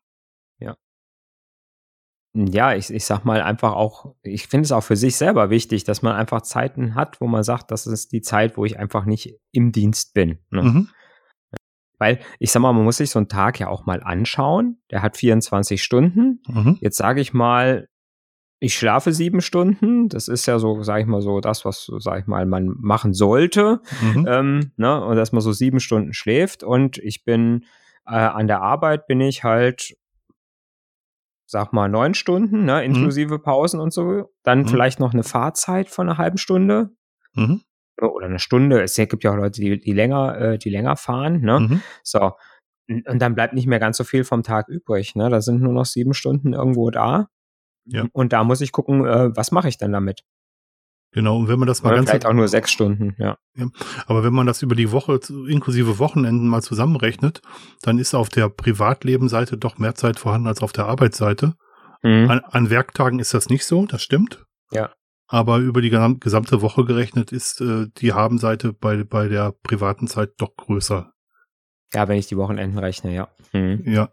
Ja. 0.59 0.77
Ja, 2.35 2.75
ich, 2.75 2.91
ich 2.91 3.05
sag 3.05 3.25
mal 3.25 3.43
einfach 3.43 3.73
auch, 3.73 4.15
ich 4.23 4.47
finde 4.47 4.67
es 4.67 4.73
auch 4.73 4.85
für 4.85 4.97
sich 4.97 5.17
selber 5.17 5.51
wichtig, 5.51 5.83
dass 5.83 6.03
man 6.03 6.15
einfach 6.15 6.43
Zeiten 6.43 6.95
hat, 6.95 7.21
wo 7.21 7.27
man 7.27 7.43
sagt, 7.43 7.73
das 7.73 7.89
ist 7.89 8.13
die 8.13 8.23
Zeit, 8.23 8.57
wo 8.57 8.65
ich 8.65 8.79
einfach 8.79 9.05
nicht 9.05 9.35
im 9.51 9.73
Dienst 9.73 10.15
bin. 10.15 10.39
Ne? 10.51 10.63
Mhm. 10.63 10.89
Weil 11.99 12.21
ich 12.39 12.53
sag 12.53 12.61
mal, 12.61 12.73
man 12.73 12.85
muss 12.85 12.99
sich 12.99 13.11
so 13.11 13.19
einen 13.19 13.29
Tag 13.29 13.59
ja 13.59 13.69
auch 13.69 13.85
mal 13.87 14.03
anschauen. 14.03 14.81
Der 14.91 15.03
hat 15.03 15.17
24 15.17 15.83
Stunden. 15.83 16.41
Mhm. 16.49 16.79
Jetzt 16.81 16.97
sage 16.97 17.21
ich 17.21 17.35
mal, 17.35 17.89
ich 18.63 18.75
schlafe 18.75 19.13
sieben 19.13 19.41
Stunden. 19.41 20.11
Das 20.11 20.29
ist 20.29 20.45
ja 20.45 20.59
so, 20.59 20.83
sag 20.83 21.01
ich 21.01 21.07
mal 21.07 21.23
so, 21.23 21.41
das, 21.41 21.65
was, 21.65 21.91
sag 21.99 22.21
ich 22.21 22.27
mal, 22.27 22.45
man 22.45 22.75
machen 22.79 23.15
sollte. 23.15 23.81
Mhm. 24.03 24.27
Ähm, 24.29 24.73
ne? 24.77 25.03
Und 25.03 25.17
dass 25.17 25.33
man 25.33 25.41
so 25.41 25.53
sieben 25.53 25.81
Stunden 25.81 26.13
schläft. 26.13 26.63
Und 26.63 26.99
ich 26.99 27.25
bin 27.25 27.65
äh, 28.07 28.17
an 28.17 28.47
der 28.47 28.61
Arbeit 28.61 29.07
bin 29.07 29.23
ich 29.23 29.45
halt, 29.45 29.97
sag 31.47 31.73
mal, 31.73 31.89
neun 31.89 32.13
Stunden, 32.13 32.67
ne? 32.67 32.77
Mhm. 32.77 32.95
inklusive 32.95 33.39
mhm. 33.39 33.43
Pausen 33.43 33.81
und 33.81 33.95
so. 33.95 34.31
Dann 34.43 34.61
mhm. 34.61 34.69
vielleicht 34.69 35.01
noch 35.01 35.15
eine 35.15 35.23
Fahrzeit 35.23 35.89
von 35.89 36.09
einer 36.09 36.19
halben 36.19 36.39
Stunde. 36.39 36.91
Mhm. 37.33 37.63
Oder 37.99 38.27
eine 38.27 38.39
Stunde. 38.39 38.83
Es 38.83 38.95
gibt 38.95 39.25
ja 39.25 39.33
auch 39.33 39.37
Leute, 39.37 39.61
die, 39.61 39.81
die 39.81 39.93
länger, 39.93 40.39
äh, 40.39 40.59
die 40.59 40.71
länger 40.71 40.97
fahren. 40.97 41.41
Ne? 41.41 41.61
Mhm. 41.61 41.83
So. 42.03 42.33
Und 42.89 43.23
dann 43.23 43.35
bleibt 43.35 43.55
nicht 43.55 43.67
mehr 43.67 43.79
ganz 43.79 43.97
so 43.97 44.05
viel 44.05 44.25
vom 44.25 44.43
Tag 44.43 44.69
übrig. 44.69 45.15
Ne? 45.15 45.31
Da 45.31 45.41
sind 45.41 45.63
nur 45.63 45.73
noch 45.73 45.87
sieben 45.87 46.13
Stunden 46.13 46.53
irgendwo 46.53 46.91
da. 46.91 47.31
Ja. 47.93 48.07
Und 48.13 48.33
da 48.33 48.45
muss 48.45 48.61
ich 48.61 48.73
gucken, 48.73 49.05
äh, 49.05 49.35
was 49.37 49.53
mache 49.53 49.69
ich 49.69 49.79
denn 49.79 49.93
damit? 49.93 50.23
Genau, 51.13 51.39
und 51.39 51.49
wenn 51.49 51.59
man 51.59 51.67
das 51.67 51.83
mal 51.83 51.89
Oder 51.89 51.97
ganz. 51.97 52.11
Vielleicht 52.11 52.27
auch 52.27 52.33
nur 52.33 52.47
sechs 52.47 52.71
Stunden, 52.71 53.17
ja. 53.19 53.37
ja. 53.57 53.69
Aber 54.07 54.23
wenn 54.23 54.33
man 54.33 54.47
das 54.47 54.63
über 54.63 54.77
die 54.77 54.93
Woche 54.93 55.19
inklusive 55.49 55.99
Wochenenden 55.99 56.47
mal 56.47 56.63
zusammenrechnet, 56.63 57.43
dann 57.83 57.99
ist 57.99 58.15
auf 58.15 58.29
der 58.29 58.49
Privatlebenseite 58.49 59.59
doch 59.59 59.79
mehr 59.79 59.97
Zeit 59.97 60.21
vorhanden 60.21 60.47
als 60.47 60.63
auf 60.63 60.73
der 60.73 60.87
Arbeitsseite. 60.87 61.55
Mhm. 62.03 62.31
An, 62.31 62.41
an, 62.41 62.71
Werktagen 62.71 63.19
ist 63.19 63.35
das 63.35 63.49
nicht 63.49 63.65
so, 63.65 63.87
das 63.87 64.03
stimmt. 64.03 64.45
Ja. 64.71 64.91
Aber 65.27 65.59
über 65.59 65.83
die 65.83 65.91
gesamte 65.91 66.63
Woche 66.63 66.85
gerechnet 66.85 67.33
ist 67.33 67.61
äh, 67.61 67.87
die 67.99 68.13
Habenseite 68.13 68.73
bei, 68.73 69.03
bei 69.03 69.29
der 69.29 69.53
privaten 69.63 70.07
Zeit 70.07 70.31
doch 70.39 70.55
größer. 70.57 71.13
Ja, 71.93 72.09
wenn 72.09 72.19
ich 72.19 72.29
die 72.29 72.37
Wochenenden 72.37 72.79
rechne, 72.79 73.13
ja. 73.13 73.29
Mhm. 73.53 73.83
Ja. 73.85 74.11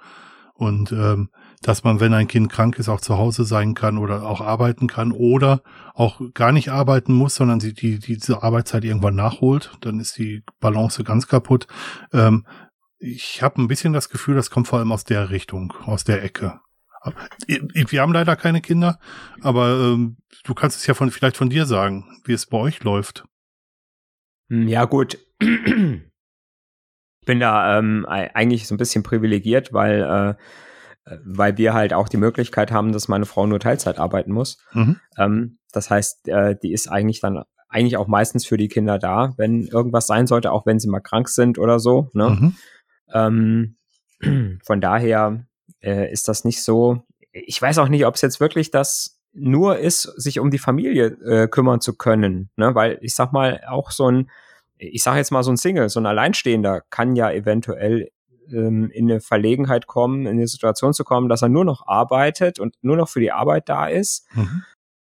Und 0.53 0.91
ähm, 0.91 1.29
dass 1.61 1.83
man, 1.83 1.99
wenn 1.99 2.13
ein 2.13 2.27
Kind 2.27 2.51
krank 2.51 2.77
ist, 2.77 2.89
auch 2.89 3.01
zu 3.01 3.17
Hause 3.17 3.45
sein 3.45 3.73
kann 3.73 3.97
oder 3.97 4.23
auch 4.23 4.41
arbeiten 4.41 4.87
kann 4.87 5.11
oder 5.11 5.61
auch 5.93 6.21
gar 6.33 6.51
nicht 6.51 6.69
arbeiten 6.69 7.13
muss, 7.13 7.35
sondern 7.35 7.59
sie 7.59 7.73
die, 7.73 7.99
diese 7.99 8.43
Arbeitszeit 8.43 8.83
irgendwann 8.83 9.15
nachholt, 9.15 9.71
dann 9.81 9.99
ist 9.99 10.17
die 10.17 10.43
Balance 10.59 11.03
ganz 11.03 11.27
kaputt. 11.27 11.67
Ähm, 12.13 12.45
ich 12.99 13.41
habe 13.41 13.61
ein 13.61 13.67
bisschen 13.67 13.93
das 13.93 14.09
Gefühl, 14.09 14.35
das 14.35 14.51
kommt 14.51 14.67
vor 14.67 14.79
allem 14.79 14.91
aus 14.91 15.03
der 15.03 15.31
Richtung, 15.31 15.73
aus 15.85 16.03
der 16.03 16.23
Ecke. 16.23 16.59
Wir 17.47 18.01
haben 18.01 18.13
leider 18.13 18.35
keine 18.35 18.61
Kinder, 18.61 18.99
aber 19.41 19.71
ähm, 19.79 20.17
du 20.43 20.53
kannst 20.53 20.77
es 20.77 20.85
ja 20.85 20.93
von 20.93 21.09
vielleicht 21.09 21.37
von 21.37 21.49
dir 21.49 21.65
sagen, 21.65 22.05
wie 22.25 22.33
es 22.33 22.45
bei 22.45 22.59
euch 22.59 22.83
läuft. 22.83 23.25
Hm, 24.51 24.67
ja, 24.67 24.85
gut. 24.85 25.17
Ich 25.39 25.47
bin 27.25 27.39
da 27.39 27.77
ähm, 27.79 28.05
eigentlich 28.05 28.67
so 28.67 28.75
ein 28.75 28.77
bisschen 28.77 29.01
privilegiert, 29.01 29.73
weil, 29.73 30.37
äh, 31.05 31.15
weil 31.23 31.57
wir 31.57 31.73
halt 31.73 31.93
auch 31.93 32.09
die 32.09 32.17
Möglichkeit 32.17 32.71
haben, 32.71 32.91
dass 32.91 33.07
meine 33.07 33.25
Frau 33.25 33.47
nur 33.47 33.59
Teilzeit 33.59 33.97
arbeiten 33.97 34.31
muss. 34.31 34.57
Mhm. 34.73 34.99
Ähm, 35.17 35.59
das 35.71 35.89
heißt, 35.89 36.27
äh, 36.27 36.55
die 36.61 36.73
ist 36.73 36.89
eigentlich 36.89 37.21
dann 37.21 37.43
eigentlich 37.69 37.95
auch 37.95 38.07
meistens 38.07 38.45
für 38.45 38.57
die 38.57 38.67
Kinder 38.67 38.99
da, 38.99 39.33
wenn 39.37 39.67
irgendwas 39.67 40.05
sein 40.07 40.27
sollte, 40.27 40.51
auch 40.51 40.65
wenn 40.65 40.79
sie 40.79 40.89
mal 40.89 40.99
krank 40.99 41.29
sind 41.29 41.57
oder 41.57 41.79
so. 41.79 42.09
Ne? 42.13 42.29
Mhm. 42.31 42.55
Ähm, 43.13 44.57
von 44.65 44.81
daher 44.81 45.45
äh, 45.79 46.11
ist 46.11 46.27
das 46.27 46.43
nicht 46.43 46.61
so. 46.61 47.03
Ich 47.31 47.61
weiß 47.61 47.77
auch 47.77 47.87
nicht, 47.87 48.05
ob 48.05 48.15
es 48.15 48.21
jetzt 48.21 48.41
wirklich 48.41 48.71
das 48.71 49.20
nur 49.33 49.77
ist, 49.77 50.03
sich 50.03 50.39
um 50.39 50.51
die 50.51 50.57
Familie 50.57 51.07
äh, 51.23 51.47
kümmern 51.47 51.81
zu 51.81 51.95
können. 51.95 52.49
Ne? 52.55 52.75
Weil 52.75 52.97
ich 53.01 53.15
sag 53.15 53.31
mal, 53.31 53.61
auch 53.67 53.91
so 53.91 54.09
ein, 54.09 54.29
ich 54.77 55.03
sag 55.03 55.15
jetzt 55.15 55.31
mal 55.31 55.43
so 55.43 55.51
ein 55.51 55.57
Single, 55.57 55.89
so 55.89 55.99
ein 55.99 56.05
Alleinstehender 56.05 56.81
kann 56.89 57.15
ja 57.15 57.31
eventuell 57.31 58.09
ähm, 58.51 58.89
in 58.91 59.09
eine 59.09 59.21
Verlegenheit 59.21 59.87
kommen, 59.87 60.25
in 60.25 60.33
eine 60.33 60.47
Situation 60.47 60.93
zu 60.93 61.03
kommen, 61.03 61.29
dass 61.29 61.41
er 61.41 61.49
nur 61.49 61.65
noch 61.65 61.87
arbeitet 61.87 62.59
und 62.59 62.75
nur 62.81 62.97
noch 62.97 63.09
für 63.09 63.19
die 63.19 63.31
Arbeit 63.31 63.69
da 63.69 63.87
ist. 63.87 64.27
Mhm. 64.33 64.63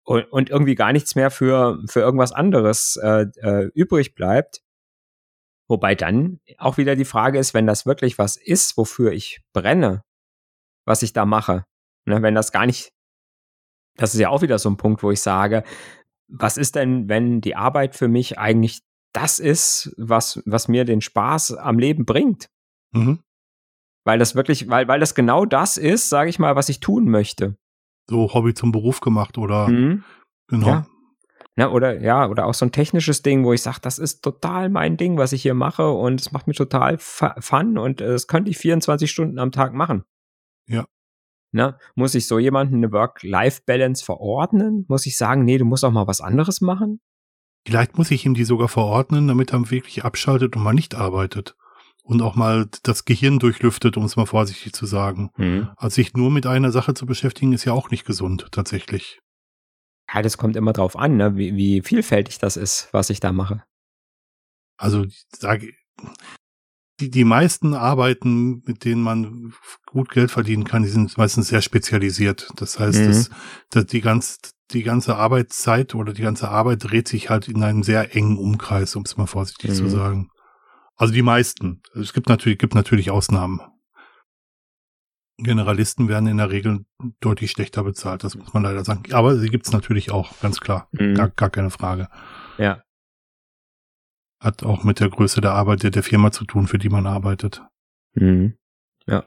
Und, 0.04 0.32
und 0.32 0.50
irgendwie 0.50 0.74
gar 0.74 0.92
nichts 0.92 1.14
mehr 1.14 1.30
für, 1.30 1.80
für 1.88 2.00
irgendwas 2.00 2.32
anderes 2.32 2.96
äh, 2.96 3.26
äh, 3.36 3.70
übrig 3.74 4.14
bleibt. 4.14 4.62
Wobei 5.68 5.94
dann 5.94 6.40
auch 6.58 6.76
wieder 6.76 6.96
die 6.96 7.04
Frage 7.04 7.38
ist, 7.38 7.54
wenn 7.54 7.66
das 7.66 7.86
wirklich 7.86 8.18
was 8.18 8.36
ist, 8.36 8.76
wofür 8.76 9.12
ich 9.12 9.42
brenne, 9.52 10.02
was 10.84 11.02
ich 11.02 11.12
da 11.12 11.24
mache, 11.24 11.64
ne, 12.04 12.20
wenn 12.20 12.34
das 12.34 12.52
gar 12.52 12.66
nicht 12.66 12.92
das 13.96 14.14
ist 14.14 14.20
ja 14.20 14.28
auch 14.28 14.42
wieder 14.42 14.58
so 14.58 14.70
ein 14.70 14.76
Punkt, 14.76 15.02
wo 15.02 15.10
ich 15.10 15.20
sage, 15.20 15.64
was 16.28 16.56
ist 16.56 16.76
denn, 16.76 17.08
wenn 17.08 17.40
die 17.40 17.56
Arbeit 17.56 17.94
für 17.94 18.08
mich 18.08 18.38
eigentlich 18.38 18.80
das 19.12 19.38
ist, 19.38 19.94
was, 19.98 20.42
was 20.46 20.68
mir 20.68 20.84
den 20.84 21.00
Spaß 21.02 21.54
am 21.54 21.78
Leben 21.78 22.06
bringt? 22.06 22.48
Mhm. 22.92 23.20
Weil 24.04 24.18
das 24.18 24.34
wirklich, 24.34 24.68
weil, 24.68 24.88
weil 24.88 25.00
das 25.00 25.14
genau 25.14 25.44
das 25.44 25.76
ist, 25.76 26.08
sage 26.08 26.30
ich 26.30 26.38
mal, 26.38 26.56
was 26.56 26.68
ich 26.68 26.80
tun 26.80 27.08
möchte. 27.08 27.56
So 28.08 28.32
Hobby 28.34 28.54
zum 28.54 28.72
Beruf 28.72 29.00
gemacht 29.00 29.38
oder 29.38 29.68
mhm. 29.68 30.04
genau. 30.48 30.66
Ja. 30.66 30.86
Ja, 31.54 31.68
oder 31.68 32.00
ja, 32.00 32.26
oder 32.28 32.46
auch 32.46 32.54
so 32.54 32.64
ein 32.64 32.72
technisches 32.72 33.20
Ding, 33.20 33.44
wo 33.44 33.52
ich 33.52 33.60
sage, 33.60 33.78
das 33.82 33.98
ist 33.98 34.22
total 34.22 34.70
mein 34.70 34.96
Ding, 34.96 35.18
was 35.18 35.32
ich 35.32 35.42
hier 35.42 35.52
mache 35.52 35.90
und 35.90 36.18
es 36.18 36.32
macht 36.32 36.46
mir 36.46 36.54
total 36.54 36.96
Fun 36.98 37.76
und 37.76 38.00
äh, 38.00 38.08
das 38.08 38.26
könnte 38.26 38.50
ich 38.50 38.56
24 38.56 39.10
Stunden 39.10 39.38
am 39.38 39.52
Tag 39.52 39.74
machen. 39.74 40.04
Ja. 40.66 40.86
Ne? 41.52 41.78
Muss 41.94 42.14
ich 42.14 42.26
so 42.26 42.38
jemanden 42.38 42.76
eine 42.76 42.92
Work-Life-Balance 42.92 44.04
verordnen? 44.04 44.86
Muss 44.88 45.06
ich 45.06 45.16
sagen, 45.16 45.44
nee, 45.44 45.58
du 45.58 45.64
musst 45.64 45.84
auch 45.84 45.90
mal 45.92 46.06
was 46.06 46.20
anderes 46.20 46.60
machen? 46.60 47.00
Vielleicht 47.66 47.96
muss 47.96 48.10
ich 48.10 48.26
ihm 48.26 48.34
die 48.34 48.44
sogar 48.44 48.68
verordnen, 48.68 49.28
damit 49.28 49.52
er 49.52 49.70
wirklich 49.70 50.04
abschaltet 50.04 50.56
und 50.56 50.62
mal 50.62 50.72
nicht 50.72 50.94
arbeitet. 50.94 51.54
und 52.04 52.20
auch 52.20 52.34
mal 52.34 52.68
das 52.82 53.04
Gehirn 53.04 53.38
durchlüftet, 53.38 53.96
um 53.96 54.04
es 54.04 54.16
mal 54.16 54.26
vorsichtig 54.26 54.72
zu 54.72 54.86
sagen. 54.86 55.30
Mhm. 55.36 55.68
Also 55.76 55.94
sich 55.94 56.14
nur 56.14 56.30
mit 56.30 56.46
einer 56.46 56.72
Sache 56.72 56.94
zu 56.94 57.06
beschäftigen, 57.06 57.52
ist 57.52 57.64
ja 57.64 57.72
auch 57.72 57.90
nicht 57.90 58.04
gesund, 58.04 58.48
tatsächlich. 58.50 59.20
Ja, 60.12 60.20
das 60.20 60.36
kommt 60.36 60.56
immer 60.56 60.72
drauf 60.72 60.96
an, 60.96 61.16
ne? 61.16 61.36
wie, 61.36 61.54
wie 61.54 61.80
vielfältig 61.80 62.38
das 62.38 62.56
ist, 62.56 62.88
was 62.92 63.08
ich 63.08 63.20
da 63.20 63.32
mache. 63.32 63.62
Also 64.76 65.06
sage 65.28 65.72
die, 67.00 67.10
die 67.10 67.24
meisten 67.24 67.74
Arbeiten, 67.74 68.62
mit 68.66 68.84
denen 68.84 69.02
man 69.02 69.52
gut 69.86 70.10
Geld 70.10 70.30
verdienen 70.30 70.64
kann, 70.64 70.82
die 70.82 70.88
sind 70.88 71.16
meistens 71.16 71.48
sehr 71.48 71.62
spezialisiert. 71.62 72.48
Das 72.56 72.78
heißt, 72.78 73.00
mhm. 73.00 73.06
dass, 73.06 73.30
dass 73.70 73.86
die, 73.86 74.00
ganz, 74.00 74.38
die 74.70 74.82
ganze 74.82 75.16
Arbeitszeit 75.16 75.94
oder 75.94 76.12
die 76.12 76.22
ganze 76.22 76.48
Arbeit 76.48 76.84
dreht 76.84 77.08
sich 77.08 77.30
halt 77.30 77.48
in 77.48 77.62
einem 77.62 77.82
sehr 77.82 78.14
engen 78.14 78.38
Umkreis, 78.38 78.94
um 78.94 79.02
es 79.04 79.16
mal 79.16 79.26
vorsichtig 79.26 79.70
mhm. 79.70 79.74
zu 79.74 79.88
sagen. 79.88 80.30
Also 80.96 81.12
die 81.12 81.22
meisten. 81.22 81.82
Es 81.94 82.12
gibt 82.12 82.28
natürlich, 82.28 82.58
gibt 82.58 82.74
natürlich 82.74 83.10
Ausnahmen. 83.10 83.60
Generalisten 85.38 86.08
werden 86.08 86.28
in 86.28 86.36
der 86.36 86.50
Regel 86.50 86.84
deutlich 87.20 87.50
schlechter 87.50 87.82
bezahlt, 87.82 88.22
das 88.22 88.36
muss 88.36 88.52
man 88.52 88.62
leider 88.62 88.84
sagen. 88.84 89.12
Aber 89.12 89.36
sie 89.38 89.48
gibt 89.48 89.66
es 89.66 89.72
natürlich 89.72 90.12
auch, 90.12 90.38
ganz 90.40 90.60
klar. 90.60 90.88
Mhm. 90.92 91.14
Gar, 91.14 91.30
gar 91.30 91.50
keine 91.50 91.70
Frage. 91.70 92.08
Ja 92.58 92.82
hat 94.42 94.64
auch 94.64 94.82
mit 94.82 95.00
der 95.00 95.08
Größe 95.08 95.40
der 95.40 95.52
Arbeit 95.52 95.82
der 95.82 96.02
Firma 96.02 96.32
zu 96.32 96.44
tun, 96.44 96.66
für 96.66 96.78
die 96.78 96.88
man 96.88 97.06
arbeitet. 97.06 97.62
Mhm. 98.14 98.54
Ja. 99.06 99.24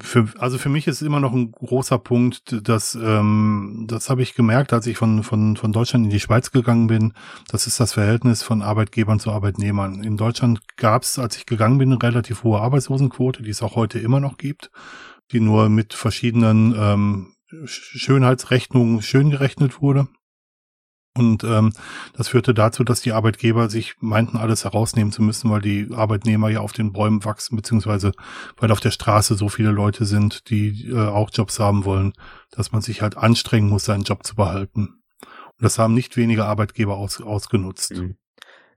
Für, 0.00 0.28
also 0.38 0.58
für 0.58 0.68
mich 0.68 0.86
ist 0.86 1.02
immer 1.02 1.18
noch 1.18 1.32
ein 1.32 1.50
großer 1.50 1.98
Punkt, 1.98 2.68
dass 2.68 2.94
ähm, 2.94 3.86
das 3.88 4.08
habe 4.08 4.22
ich 4.22 4.34
gemerkt, 4.34 4.72
als 4.72 4.86
ich 4.86 4.96
von, 4.96 5.24
von, 5.24 5.56
von 5.56 5.72
Deutschland 5.72 6.04
in 6.04 6.10
die 6.10 6.20
Schweiz 6.20 6.52
gegangen 6.52 6.86
bin. 6.86 7.12
Das 7.48 7.66
ist 7.66 7.80
das 7.80 7.94
Verhältnis 7.94 8.44
von 8.44 8.62
Arbeitgebern 8.62 9.18
zu 9.18 9.32
Arbeitnehmern. 9.32 10.04
In 10.04 10.16
Deutschland 10.16 10.60
gab 10.76 11.02
es, 11.02 11.18
als 11.18 11.36
ich 11.36 11.46
gegangen 11.46 11.78
bin, 11.78 11.90
eine 11.90 12.00
relativ 12.00 12.44
hohe 12.44 12.60
Arbeitslosenquote, 12.60 13.42
die 13.42 13.50
es 13.50 13.62
auch 13.62 13.74
heute 13.74 13.98
immer 13.98 14.20
noch 14.20 14.36
gibt, 14.36 14.70
die 15.32 15.40
nur 15.40 15.68
mit 15.68 15.94
verschiedenen 15.94 16.74
ähm, 16.78 17.34
Schönheitsrechnungen 17.64 19.02
schön 19.02 19.30
gerechnet 19.30 19.82
wurde. 19.82 20.06
Und 21.18 21.42
ähm, 21.42 21.72
das 22.16 22.28
führte 22.28 22.54
dazu, 22.54 22.84
dass 22.84 23.00
die 23.00 23.12
Arbeitgeber 23.12 23.68
sich 23.68 23.96
meinten, 24.00 24.36
alles 24.36 24.64
herausnehmen 24.64 25.12
zu 25.12 25.20
müssen, 25.20 25.50
weil 25.50 25.60
die 25.60 25.88
Arbeitnehmer 25.92 26.48
ja 26.48 26.60
auf 26.60 26.72
den 26.72 26.92
Bäumen 26.92 27.24
wachsen, 27.24 27.56
beziehungsweise 27.56 28.12
weil 28.56 28.70
auf 28.70 28.78
der 28.78 28.92
Straße 28.92 29.34
so 29.34 29.48
viele 29.48 29.70
Leute 29.70 30.04
sind, 30.04 30.48
die 30.48 30.88
äh, 30.88 31.08
auch 31.08 31.30
Jobs 31.32 31.58
haben 31.58 31.84
wollen, 31.84 32.12
dass 32.52 32.70
man 32.70 32.82
sich 32.82 33.02
halt 33.02 33.16
anstrengen 33.16 33.68
muss, 33.68 33.84
seinen 33.84 34.04
Job 34.04 34.24
zu 34.24 34.36
behalten. 34.36 35.00
Und 35.20 35.62
das 35.64 35.78
haben 35.78 35.92
nicht 35.92 36.16
wenige 36.16 36.44
Arbeitgeber 36.44 36.96
aus, 36.96 37.20
ausgenutzt. 37.20 37.96
Mhm. 37.96 38.16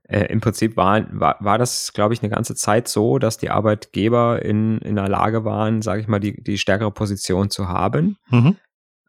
Äh, 0.02 0.24
Im 0.24 0.40
Prinzip 0.40 0.76
war, 0.76 1.06
war, 1.12 1.36
war 1.38 1.58
das, 1.58 1.92
glaube 1.92 2.12
ich, 2.12 2.22
eine 2.22 2.30
ganze 2.30 2.56
Zeit 2.56 2.88
so, 2.88 3.20
dass 3.20 3.38
die 3.38 3.50
Arbeitgeber 3.50 4.42
in, 4.42 4.78
in 4.78 4.96
der 4.96 5.08
Lage 5.08 5.44
waren, 5.44 5.80
sage 5.80 6.00
ich 6.00 6.08
mal, 6.08 6.18
die, 6.18 6.42
die 6.42 6.58
stärkere 6.58 6.90
Position 6.90 7.50
zu 7.50 7.68
haben. 7.68 8.16
Mhm. 8.30 8.56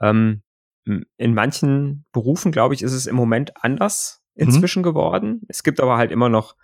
Ähm, 0.01 0.43
in 0.85 1.33
manchen 1.33 2.05
Berufen, 2.11 2.51
glaube 2.51 2.73
ich, 2.73 2.81
ist 2.81 2.93
es 2.93 3.07
im 3.07 3.15
Moment 3.15 3.53
anders 3.63 4.21
inzwischen 4.35 4.79
mhm. 4.79 4.83
geworden. 4.83 5.41
Es 5.47 5.63
gibt 5.63 5.79
aber 5.79 5.97
halt 5.97 6.11
immer 6.11 6.29
noch 6.29 6.55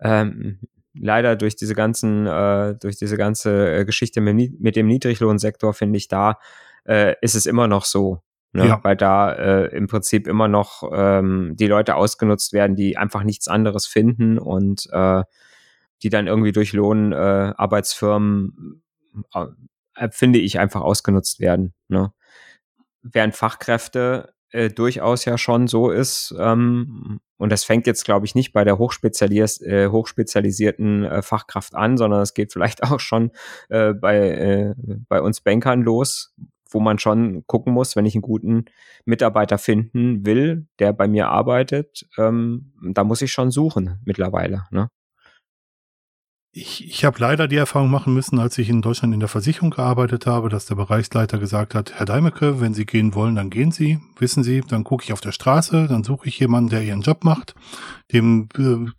ähm, 0.00 0.58
leider 0.94 1.36
durch 1.36 1.56
diese 1.56 1.74
ganzen, 1.74 2.26
äh, 2.26 2.74
durch 2.74 2.96
diese 2.96 3.16
ganze 3.16 3.78
äh, 3.78 3.84
Geschichte 3.84 4.20
mit, 4.20 4.60
mit 4.60 4.76
dem 4.76 4.86
Niedriglohnsektor, 4.86 5.74
finde 5.74 5.98
ich, 5.98 6.08
da 6.08 6.38
äh, 6.84 7.14
ist 7.20 7.34
es 7.34 7.46
immer 7.46 7.68
noch 7.68 7.84
so. 7.84 8.22
Ne? 8.52 8.66
Ja. 8.66 8.80
Weil 8.82 8.96
da 8.96 9.32
äh, 9.32 9.66
im 9.76 9.86
Prinzip 9.86 10.26
immer 10.26 10.48
noch 10.48 10.82
ähm, 10.92 11.52
die 11.54 11.68
Leute 11.68 11.94
ausgenutzt 11.94 12.52
werden, 12.52 12.74
die 12.74 12.96
einfach 12.96 13.22
nichts 13.22 13.46
anderes 13.46 13.86
finden 13.86 14.38
und 14.38 14.88
äh, 14.90 15.22
die 16.02 16.08
dann 16.08 16.26
irgendwie 16.26 16.52
durch 16.52 16.72
Lohnarbeitsfirmen, 16.72 18.82
äh, 19.34 19.46
äh, 19.94 20.08
finde 20.10 20.40
ich, 20.40 20.58
einfach 20.58 20.80
ausgenutzt 20.80 21.38
werden. 21.38 21.74
Ne? 21.88 22.12
Während 23.02 23.34
Fachkräfte 23.34 24.34
äh, 24.50 24.68
durchaus 24.68 25.24
ja 25.24 25.38
schon 25.38 25.66
so 25.68 25.90
ist, 25.90 26.34
ähm, 26.38 27.20
und 27.40 27.50
das 27.50 27.64
fängt 27.64 27.86
jetzt, 27.86 28.04
glaube 28.04 28.26
ich, 28.26 28.34
nicht 28.34 28.52
bei 28.52 28.64
der 28.64 28.76
hochspezialis 28.76 29.62
äh, 29.62 29.88
hochspezialisierten 29.88 31.04
äh, 31.04 31.22
Fachkraft 31.22 31.74
an, 31.74 31.96
sondern 31.96 32.20
es 32.20 32.34
geht 32.34 32.52
vielleicht 32.52 32.82
auch 32.90 33.00
schon 33.00 33.30
äh, 33.70 33.94
bei, 33.94 34.18
äh, 34.18 34.74
bei 35.08 35.22
uns 35.22 35.40
Bankern 35.40 35.82
los, 35.82 36.34
wo 36.70 36.80
man 36.80 36.98
schon 36.98 37.44
gucken 37.46 37.72
muss, 37.72 37.96
wenn 37.96 38.04
ich 38.04 38.14
einen 38.14 38.22
guten 38.22 38.66
Mitarbeiter 39.06 39.56
finden 39.56 40.26
will, 40.26 40.66
der 40.78 40.92
bei 40.92 41.08
mir 41.08 41.28
arbeitet, 41.28 42.06
ähm, 42.18 42.74
da 42.92 43.04
muss 43.04 43.22
ich 43.22 43.32
schon 43.32 43.50
suchen 43.50 43.98
mittlerweile. 44.04 44.66
Ne? 44.70 44.90
Ich, 46.52 46.84
ich 46.84 47.04
habe 47.04 47.20
leider 47.20 47.46
die 47.46 47.56
Erfahrung 47.56 47.90
machen 47.90 48.12
müssen, 48.12 48.40
als 48.40 48.58
ich 48.58 48.68
in 48.68 48.82
Deutschland 48.82 49.14
in 49.14 49.20
der 49.20 49.28
Versicherung 49.28 49.70
gearbeitet 49.70 50.26
habe, 50.26 50.48
dass 50.48 50.66
der 50.66 50.74
Bereichsleiter 50.74 51.38
gesagt 51.38 51.76
hat, 51.76 51.92
Herr 51.94 52.06
Deimecke, 52.06 52.60
wenn 52.60 52.74
Sie 52.74 52.86
gehen 52.86 53.14
wollen, 53.14 53.36
dann 53.36 53.50
gehen 53.50 53.70
Sie, 53.70 54.00
wissen 54.18 54.42
Sie, 54.42 54.60
dann 54.62 54.82
gucke 54.82 55.04
ich 55.04 55.12
auf 55.12 55.20
der 55.20 55.30
Straße, 55.30 55.86
dann 55.86 56.02
suche 56.02 56.26
ich 56.26 56.40
jemanden, 56.40 56.70
der 56.70 56.82
Ihren 56.82 57.02
Job 57.02 57.22
macht, 57.22 57.54
dem 58.12 58.48
äh, 58.58 58.90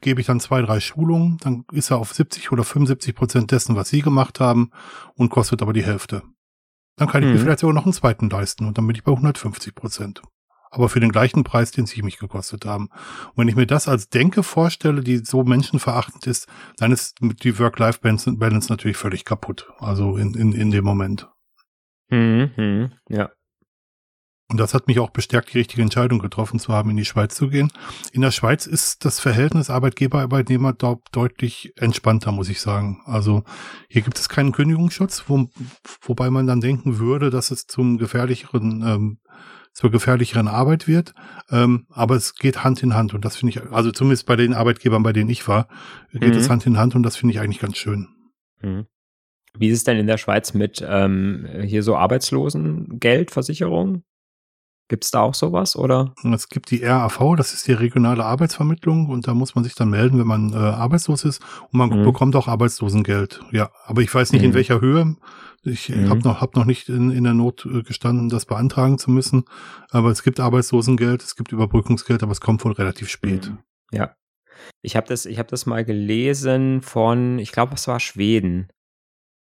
gebe 0.00 0.22
ich 0.22 0.26
dann 0.26 0.40
zwei, 0.40 0.62
drei 0.62 0.80
Schulungen, 0.80 1.36
dann 1.42 1.64
ist 1.70 1.90
er 1.90 1.98
auf 1.98 2.14
70 2.14 2.50
oder 2.50 2.64
75 2.64 3.14
Prozent 3.14 3.50
dessen, 3.50 3.76
was 3.76 3.90
Sie 3.90 4.00
gemacht 4.00 4.40
haben 4.40 4.70
und 5.16 5.28
kostet 5.28 5.60
aber 5.60 5.74
die 5.74 5.84
Hälfte. 5.84 6.22
Dann 6.96 7.08
kann 7.08 7.22
ich 7.22 7.28
mhm. 7.28 7.34
mir 7.34 7.40
vielleicht 7.40 7.58
sogar 7.58 7.74
noch 7.74 7.84
einen 7.84 7.92
zweiten 7.92 8.30
leisten 8.30 8.64
und 8.64 8.78
dann 8.78 8.86
bin 8.86 8.96
ich 8.96 9.04
bei 9.04 9.12
150 9.12 9.74
Prozent 9.74 10.22
aber 10.76 10.88
für 10.88 11.00
den 11.00 11.10
gleichen 11.10 11.42
Preis, 11.42 11.70
den 11.70 11.86
sie 11.86 12.02
mich 12.02 12.18
gekostet 12.18 12.66
haben. 12.66 12.88
Und 13.30 13.38
wenn 13.38 13.48
ich 13.48 13.56
mir 13.56 13.66
das 13.66 13.88
als 13.88 14.08
Denke 14.08 14.42
vorstelle, 14.42 15.00
die 15.00 15.18
so 15.18 15.42
menschenverachtend 15.42 16.26
ist, 16.26 16.48
dann 16.76 16.92
ist 16.92 17.16
die 17.20 17.58
Work-Life-Balance 17.58 18.70
natürlich 18.70 18.96
völlig 18.96 19.24
kaputt. 19.24 19.68
Also 19.78 20.16
in, 20.16 20.34
in, 20.34 20.52
in 20.52 20.70
dem 20.70 20.84
Moment. 20.84 21.28
Mhm, 22.10 22.92
ja. 23.08 23.30
Und 24.48 24.60
das 24.60 24.74
hat 24.74 24.86
mich 24.86 25.00
auch 25.00 25.10
bestärkt, 25.10 25.52
die 25.52 25.58
richtige 25.58 25.82
Entscheidung 25.82 26.20
getroffen 26.20 26.60
zu 26.60 26.72
haben, 26.72 26.90
in 26.90 26.96
die 26.96 27.04
Schweiz 27.04 27.34
zu 27.34 27.48
gehen. 27.48 27.72
In 28.12 28.20
der 28.20 28.30
Schweiz 28.30 28.66
ist 28.66 29.04
das 29.04 29.18
Verhältnis 29.18 29.70
Arbeitgeber-Arbeitnehmer 29.70 30.72
deutlich 31.10 31.72
entspannter, 31.76 32.30
muss 32.30 32.48
ich 32.48 32.60
sagen. 32.60 33.02
Also 33.06 33.42
hier 33.88 34.02
gibt 34.02 34.18
es 34.18 34.28
keinen 34.28 34.52
Kündigungsschutz, 34.52 35.24
wo, 35.26 35.48
wobei 36.02 36.30
man 36.30 36.46
dann 36.46 36.60
denken 36.60 36.98
würde, 36.98 37.30
dass 37.30 37.50
es 37.50 37.66
zum 37.66 37.98
gefährlicheren 37.98 38.84
ähm, 38.86 39.18
zur 39.76 39.90
gefährlicheren 39.90 40.48
Arbeit 40.48 40.88
wird. 40.88 41.12
Ähm, 41.50 41.86
aber 41.90 42.16
es 42.16 42.34
geht 42.34 42.64
Hand 42.64 42.82
in 42.82 42.94
Hand 42.94 43.12
und 43.12 43.26
das 43.26 43.36
finde 43.36 43.50
ich, 43.50 43.62
also 43.70 43.92
zumindest 43.92 44.24
bei 44.24 44.34
den 44.34 44.54
Arbeitgebern, 44.54 45.02
bei 45.02 45.12
denen 45.12 45.28
ich 45.28 45.46
war, 45.46 45.68
geht 46.14 46.32
mhm. 46.32 46.40
es 46.40 46.48
Hand 46.48 46.64
in 46.64 46.78
Hand 46.78 46.94
und 46.94 47.02
das 47.02 47.16
finde 47.16 47.34
ich 47.34 47.40
eigentlich 47.40 47.60
ganz 47.60 47.76
schön. 47.76 48.08
Mhm. 48.62 48.86
Wie 49.58 49.68
ist 49.68 49.76
es 49.76 49.84
denn 49.84 49.98
in 49.98 50.06
der 50.06 50.16
Schweiz 50.16 50.54
mit 50.54 50.82
ähm, 50.86 51.46
hier 51.62 51.82
so 51.82 51.94
Arbeitslosengeldversicherung? 51.94 54.02
Gibt 54.88 55.04
es 55.04 55.10
da 55.10 55.20
auch 55.20 55.34
sowas 55.34 55.76
oder? 55.76 56.14
Es 56.32 56.48
gibt 56.48 56.70
die 56.70 56.82
RAV, 56.82 57.36
das 57.36 57.52
ist 57.52 57.68
die 57.68 57.72
regionale 57.72 58.24
Arbeitsvermittlung 58.24 59.10
und 59.10 59.28
da 59.28 59.34
muss 59.34 59.54
man 59.54 59.64
sich 59.64 59.74
dann 59.74 59.90
melden, 59.90 60.18
wenn 60.18 60.26
man 60.26 60.54
äh, 60.54 60.56
arbeitslos 60.56 61.24
ist 61.24 61.42
und 61.70 61.78
man 61.78 61.90
mhm. 61.90 62.04
bekommt 62.04 62.34
auch 62.34 62.48
Arbeitslosengeld. 62.48 63.42
Ja, 63.52 63.70
aber 63.84 64.00
ich 64.00 64.14
weiß 64.14 64.32
nicht 64.32 64.40
mhm. 64.40 64.48
in 64.48 64.54
welcher 64.54 64.80
Höhe. 64.80 65.16
Ich 65.66 65.88
mhm. 65.88 66.08
habe 66.08 66.20
noch, 66.20 66.40
hab 66.40 66.56
noch 66.56 66.64
nicht 66.64 66.88
in, 66.88 67.10
in 67.10 67.24
der 67.24 67.34
Not 67.34 67.66
äh, 67.66 67.82
gestanden, 67.82 68.28
das 68.28 68.46
beantragen 68.46 68.98
zu 68.98 69.10
müssen. 69.10 69.44
Aber 69.90 70.10
es 70.10 70.22
gibt 70.22 70.40
Arbeitslosengeld, 70.40 71.22
es 71.22 71.36
gibt 71.36 71.52
Überbrückungsgeld, 71.52 72.22
aber 72.22 72.32
es 72.32 72.40
kommt 72.40 72.64
wohl 72.64 72.72
relativ 72.72 73.08
spät. 73.08 73.50
Mhm. 73.50 73.58
Ja. 73.92 74.16
Ich 74.82 74.96
habe 74.96 75.06
das, 75.06 75.26
ich 75.26 75.38
hab 75.38 75.48
das 75.48 75.66
mal 75.66 75.84
gelesen 75.84 76.80
von, 76.80 77.38
ich 77.38 77.52
glaube, 77.52 77.74
es 77.74 77.86
war 77.88 78.00
Schweden 78.00 78.68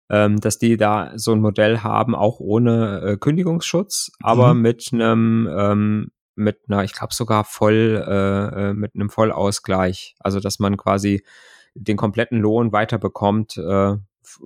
ähm, 0.10 0.40
dass 0.40 0.58
die 0.58 0.78
da 0.78 1.12
so 1.16 1.34
ein 1.34 1.42
Modell 1.42 1.80
haben, 1.80 2.16
auch 2.16 2.40
ohne 2.40 3.02
äh, 3.02 3.18
Kündigungsschutz, 3.18 4.12
aber 4.22 4.54
mhm. 4.54 4.62
mit 4.62 4.90
einem 4.94 5.50
ähm, 5.52 6.12
mit 6.36 6.60
einer, 6.68 6.84
ich 6.84 6.94
glaube 6.94 7.16
sogar 7.16 7.44
voll 7.44 8.04
äh, 8.08 8.70
äh, 8.70 8.74
mit 8.74 8.94
einem 8.94 9.10
Vollausgleich, 9.10 10.16
also 10.20 10.40
dass 10.40 10.60
man 10.60 10.78
quasi 10.78 11.24
den 11.74 11.98
kompletten 11.98 12.40
Lohn 12.40 12.72
weiterbekommt 12.72 13.58
äh, 13.58 13.96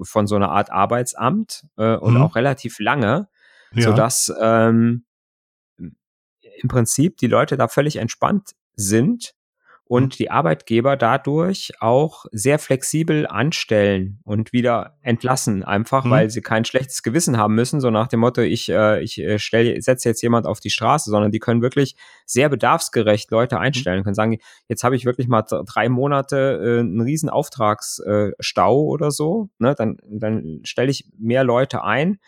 von 0.03 0.27
so 0.27 0.35
einer 0.35 0.49
Art 0.49 0.71
Arbeitsamt 0.71 1.65
äh, 1.77 1.95
und 1.95 2.15
mhm. 2.15 2.21
auch 2.21 2.35
relativ 2.35 2.79
lange, 2.79 3.29
ja. 3.73 3.83
sodass 3.83 4.33
ähm, 4.39 5.05
im 5.77 6.69
Prinzip 6.69 7.17
die 7.17 7.27
Leute 7.27 7.57
da 7.57 7.67
völlig 7.67 7.97
entspannt 7.97 8.51
sind 8.75 9.33
und 9.91 10.19
die 10.19 10.31
Arbeitgeber 10.31 10.95
dadurch 10.95 11.73
auch 11.81 12.25
sehr 12.31 12.59
flexibel 12.59 13.27
anstellen 13.27 14.21
und 14.23 14.53
wieder 14.53 14.95
entlassen, 15.01 15.65
einfach 15.65 16.05
mhm. 16.05 16.11
weil 16.11 16.29
sie 16.29 16.39
kein 16.39 16.63
schlechtes 16.63 17.03
Gewissen 17.03 17.35
haben 17.35 17.55
müssen, 17.55 17.81
so 17.81 17.89
nach 17.89 18.07
dem 18.07 18.21
Motto, 18.21 18.39
ich, 18.39 18.69
äh, 18.69 19.01
ich 19.01 19.19
äh, 19.19 19.37
stelle, 19.37 19.81
setze 19.81 20.07
jetzt 20.07 20.21
jemand 20.21 20.45
auf 20.45 20.61
die 20.61 20.69
Straße, 20.69 21.09
sondern 21.09 21.33
die 21.33 21.39
können 21.39 21.61
wirklich 21.61 21.97
sehr 22.25 22.47
bedarfsgerecht 22.47 23.31
Leute 23.31 23.55
mhm. 23.55 23.63
einstellen, 23.63 23.99
mhm. 23.99 24.03
können 24.05 24.15
sagen, 24.15 24.37
jetzt 24.69 24.85
habe 24.85 24.95
ich 24.95 25.03
wirklich 25.03 25.27
mal 25.27 25.41
drei 25.41 25.89
Monate 25.89 26.61
äh, 26.63 26.79
einen 26.79 27.01
riesen 27.01 27.27
Auftragsstau 27.29 28.73
äh, 28.73 28.87
oder 28.87 29.11
so, 29.11 29.49
ne, 29.59 29.75
dann, 29.75 29.97
dann 30.09 30.61
stelle 30.63 30.89
ich 30.89 31.05
mehr 31.19 31.43
Leute 31.43 31.83
ein, 31.83 32.19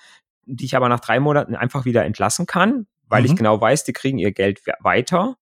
die 0.46 0.66
ich 0.66 0.76
aber 0.76 0.90
nach 0.90 1.00
drei 1.00 1.22
Monaten 1.22 1.56
einfach 1.56 1.86
wieder 1.86 2.04
entlassen 2.04 2.46
kann, 2.46 2.88
weil 3.08 3.24
ich 3.24 3.32
mhm. 3.32 3.38
genau 3.38 3.62
weiß, 3.62 3.86
die 3.86 3.94
kriegen 3.94 4.18
ihr 4.18 4.34
Geld 4.34 4.60
weiter 4.82 5.38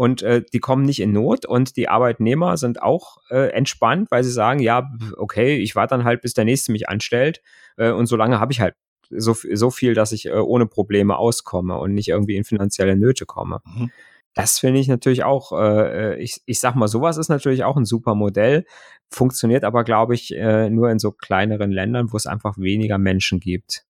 und 0.00 0.22
äh, 0.22 0.42
die 0.50 0.60
kommen 0.60 0.86
nicht 0.86 1.00
in 1.00 1.12
Not 1.12 1.44
und 1.44 1.76
die 1.76 1.90
Arbeitnehmer 1.90 2.56
sind 2.56 2.80
auch 2.80 3.18
äh, 3.28 3.50
entspannt, 3.50 4.10
weil 4.10 4.24
sie 4.24 4.30
sagen, 4.30 4.58
ja, 4.58 4.90
okay, 5.18 5.58
ich 5.58 5.76
warte 5.76 5.94
dann 5.94 6.04
halt, 6.04 6.22
bis 6.22 6.32
der 6.32 6.46
nächste 6.46 6.72
mich 6.72 6.88
anstellt 6.88 7.42
äh, 7.76 7.90
und 7.90 8.06
solange 8.06 8.40
habe 8.40 8.50
ich 8.50 8.62
halt 8.62 8.76
so, 9.10 9.34
so 9.34 9.70
viel, 9.70 9.92
dass 9.92 10.12
ich 10.12 10.24
äh, 10.24 10.30
ohne 10.30 10.64
Probleme 10.64 11.18
auskomme 11.18 11.76
und 11.76 11.92
nicht 11.92 12.08
irgendwie 12.08 12.36
in 12.36 12.44
finanzielle 12.44 12.96
Nöte 12.96 13.26
komme. 13.26 13.60
Mhm. 13.66 13.90
Das 14.32 14.58
finde 14.58 14.80
ich 14.80 14.88
natürlich 14.88 15.22
auch, 15.22 15.52
äh, 15.52 16.14
äh, 16.14 16.16
ich, 16.16 16.40
ich 16.46 16.60
sag 16.60 16.76
mal, 16.76 16.88
sowas 16.88 17.18
ist 17.18 17.28
natürlich 17.28 17.64
auch 17.64 17.76
ein 17.76 17.84
super 17.84 18.14
Modell, 18.14 18.64
funktioniert 19.10 19.64
aber, 19.64 19.84
glaube 19.84 20.14
ich, 20.14 20.34
äh, 20.34 20.70
nur 20.70 20.90
in 20.90 20.98
so 20.98 21.12
kleineren 21.12 21.72
Ländern, 21.72 22.10
wo 22.10 22.16
es 22.16 22.24
einfach 22.24 22.56
weniger 22.56 22.96
Menschen 22.96 23.38
gibt. 23.38 23.84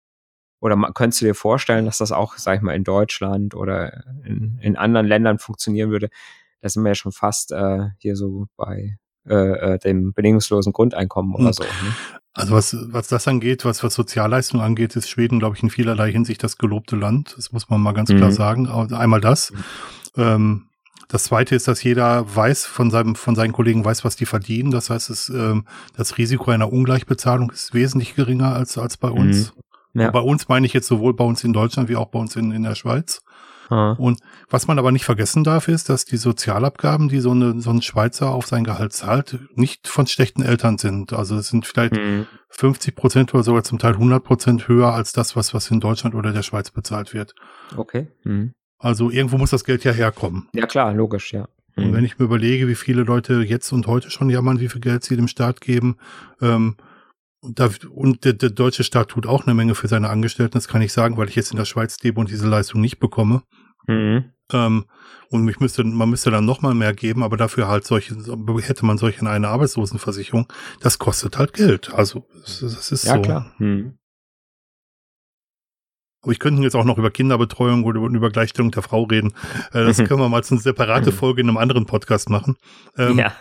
Oder 0.59 0.75
man, 0.75 0.93
könntest 0.93 1.21
du 1.21 1.25
dir 1.25 1.35
vorstellen, 1.35 1.85
dass 1.85 1.99
das 1.99 2.11
auch, 2.11 2.37
sag 2.37 2.57
ich 2.57 2.61
mal, 2.61 2.75
in 2.75 2.83
Deutschland 2.83 3.55
oder 3.55 4.03
in, 4.25 4.59
in 4.61 4.77
anderen 4.77 5.07
Ländern 5.07 5.39
funktionieren 5.39 5.89
würde? 5.89 6.09
Da 6.61 6.69
sind 6.69 6.83
wir 6.83 6.89
ja 6.89 6.95
schon 6.95 7.13
fast 7.13 7.51
äh, 7.51 7.87
hier 7.97 8.15
so 8.15 8.47
bei 8.57 8.97
äh, 9.27 9.35
äh, 9.75 9.79
dem 9.79 10.13
bedingungslosen 10.13 10.73
Grundeinkommen 10.73 11.33
oder 11.35 11.47
hm. 11.47 11.53
so. 11.53 11.63
Ne? 11.63 11.95
Also 12.33 12.53
was, 12.53 12.75
was 12.91 13.07
das 13.07 13.27
angeht, 13.27 13.65
was, 13.65 13.83
was 13.83 13.93
Sozialleistung 13.93 14.61
angeht, 14.61 14.95
ist 14.95 15.09
Schweden, 15.09 15.39
glaube 15.39 15.57
ich, 15.57 15.63
in 15.63 15.69
vielerlei 15.69 16.11
Hinsicht 16.11 16.43
das 16.43 16.57
gelobte 16.57 16.95
Land. 16.95 17.33
Das 17.37 17.51
muss 17.51 17.69
man 17.69 17.81
mal 17.81 17.93
ganz 17.93 18.11
mhm. 18.11 18.17
klar 18.17 18.31
sagen. 18.31 18.67
Einmal 18.67 19.19
das. 19.19 19.51
Mhm. 19.51 19.63
Ähm, 20.15 20.65
das 21.09 21.23
zweite 21.25 21.55
ist, 21.55 21.67
dass 21.67 21.83
jeder 21.83 22.33
weiß 22.33 22.65
von 22.65 22.91
seinem, 22.91 23.15
von 23.15 23.35
seinen 23.35 23.51
Kollegen 23.51 23.83
weiß, 23.83 24.05
was 24.05 24.15
die 24.15 24.27
verdienen. 24.27 24.69
Das 24.71 24.89
heißt, 24.89 25.09
es, 25.09 25.29
ähm, 25.29 25.65
das 25.97 26.17
Risiko 26.17 26.51
einer 26.51 26.71
Ungleichbezahlung 26.71 27.49
ist 27.49 27.73
wesentlich 27.73 28.15
geringer 28.15 28.53
als, 28.53 28.77
als 28.77 28.95
bei 28.95 29.09
uns. 29.09 29.53
Mhm. 29.55 29.61
Ja. 29.99 30.11
Bei 30.11 30.19
uns 30.19 30.47
meine 30.47 30.65
ich 30.65 30.73
jetzt 30.73 30.87
sowohl 30.87 31.13
bei 31.13 31.23
uns 31.23 31.43
in 31.43 31.53
Deutschland 31.53 31.89
wie 31.89 31.95
auch 31.95 32.07
bei 32.07 32.19
uns 32.19 32.35
in, 32.35 32.51
in 32.51 32.63
der 32.63 32.75
Schweiz. 32.75 33.21
Ah. 33.69 33.91
Und 33.91 34.19
was 34.49 34.67
man 34.67 34.79
aber 34.79 34.91
nicht 34.91 35.05
vergessen 35.05 35.43
darf, 35.43 35.67
ist, 35.67 35.89
dass 35.89 36.05
die 36.05 36.17
Sozialabgaben, 36.17 37.07
die 37.07 37.19
so, 37.19 37.31
eine, 37.31 37.61
so 37.61 37.69
ein 37.69 37.81
Schweizer 37.81 38.31
auf 38.31 38.47
sein 38.47 38.63
Gehalt 38.63 38.93
zahlt, 38.93 39.39
nicht 39.53 39.87
von 39.87 40.07
schlechten 40.07 40.41
Eltern 40.41 40.77
sind. 40.77 41.13
Also 41.13 41.35
es 41.35 41.49
sind 41.49 41.67
vielleicht 41.67 41.93
mhm. 41.93 42.25
50 42.49 42.95
Prozent 42.95 43.33
oder 43.33 43.43
sogar 43.43 43.63
zum 43.63 43.77
Teil 43.77 43.93
100 43.93 44.23
Prozent 44.23 44.67
höher 44.67 44.93
als 44.93 45.11
das, 45.11 45.35
was, 45.35 45.53
was 45.53 45.69
in 45.69 45.79
Deutschland 45.79 46.15
oder 46.15 46.33
der 46.33 46.43
Schweiz 46.43 46.71
bezahlt 46.71 47.13
wird. 47.13 47.35
Okay. 47.77 48.07
Mhm. 48.23 48.53
Also 48.79 49.11
irgendwo 49.11 49.37
muss 49.37 49.51
das 49.51 49.65
Geld 49.65 49.83
ja 49.83 49.91
herkommen. 49.91 50.47
Ja 50.53 50.65
klar, 50.65 50.93
logisch, 50.93 51.33
ja. 51.33 51.47
Mhm. 51.75 51.83
Und 51.83 51.93
wenn 51.93 52.05
ich 52.05 52.17
mir 52.17 52.25
überlege, 52.25 52.67
wie 52.67 52.75
viele 52.75 53.03
Leute 53.03 53.41
jetzt 53.41 53.71
und 53.71 53.85
heute 53.85 54.09
schon 54.09 54.29
jammern, 54.29 54.59
wie 54.59 54.69
viel 54.69 54.81
Geld 54.81 55.03
sie 55.03 55.15
dem 55.15 55.27
Staat 55.27 55.61
geben, 55.61 55.97
ähm, 56.41 56.75
und, 57.41 58.25
der, 58.25 58.33
der 58.33 58.49
deutsche 58.49 58.83
Staat 58.83 59.09
tut 59.09 59.25
auch 59.25 59.45
eine 59.45 59.53
Menge 59.53 59.75
für 59.75 59.87
seine 59.87 60.09
Angestellten, 60.09 60.53
das 60.53 60.67
kann 60.67 60.81
ich 60.81 60.91
sagen, 60.91 61.17
weil 61.17 61.29
ich 61.29 61.35
jetzt 61.35 61.51
in 61.51 61.57
der 61.57 61.65
Schweiz 61.65 62.01
lebe 62.01 62.19
und 62.19 62.29
diese 62.29 62.47
Leistung 62.47 62.81
nicht 62.81 62.99
bekomme. 62.99 63.43
Mhm. 63.87 64.33
Ähm, 64.51 64.85
und 65.29 65.45
mich 65.45 65.59
müsste, 65.59 65.83
man 65.83 66.09
müsste 66.09 66.31
dann 66.31 66.45
noch 66.45 66.61
mal 66.61 66.73
mehr 66.73 66.93
geben, 66.93 67.23
aber 67.23 67.37
dafür 67.37 67.67
halt 67.67 67.85
solche, 67.85 68.15
hätte 68.15 68.85
man 68.85 68.97
solche 68.97 69.27
eine 69.29 69.47
Arbeitslosenversicherung, 69.47 70.51
das 70.81 70.97
kostet 70.99 71.37
halt 71.37 71.53
Geld. 71.53 71.93
Also, 71.93 72.27
das, 72.41 72.61
ist 72.91 73.05
ja, 73.05 73.15
so. 73.15 73.21
Klar. 73.21 73.53
Mhm. 73.59 73.97
Aber 76.21 76.33
ich 76.33 76.39
könnte 76.39 76.61
jetzt 76.61 76.75
auch 76.75 76.83
noch 76.83 76.97
über 76.97 77.11
Kinderbetreuung 77.11 77.85
oder 77.85 78.01
über 78.01 78.29
Gleichstellung 78.29 78.71
der 78.71 78.83
Frau 78.83 79.03
reden. 79.03 79.33
Äh, 79.71 79.85
das 79.85 79.97
können 80.03 80.19
wir 80.19 80.29
mal 80.29 80.43
zu 80.43 80.55
einer 80.55 80.61
separate 80.61 81.11
Folge 81.11 81.41
in 81.41 81.47
einem 81.47 81.57
anderen 81.57 81.85
Podcast 81.85 82.29
machen. 82.29 82.57
Ähm, 82.97 83.19
ja. 83.19 83.33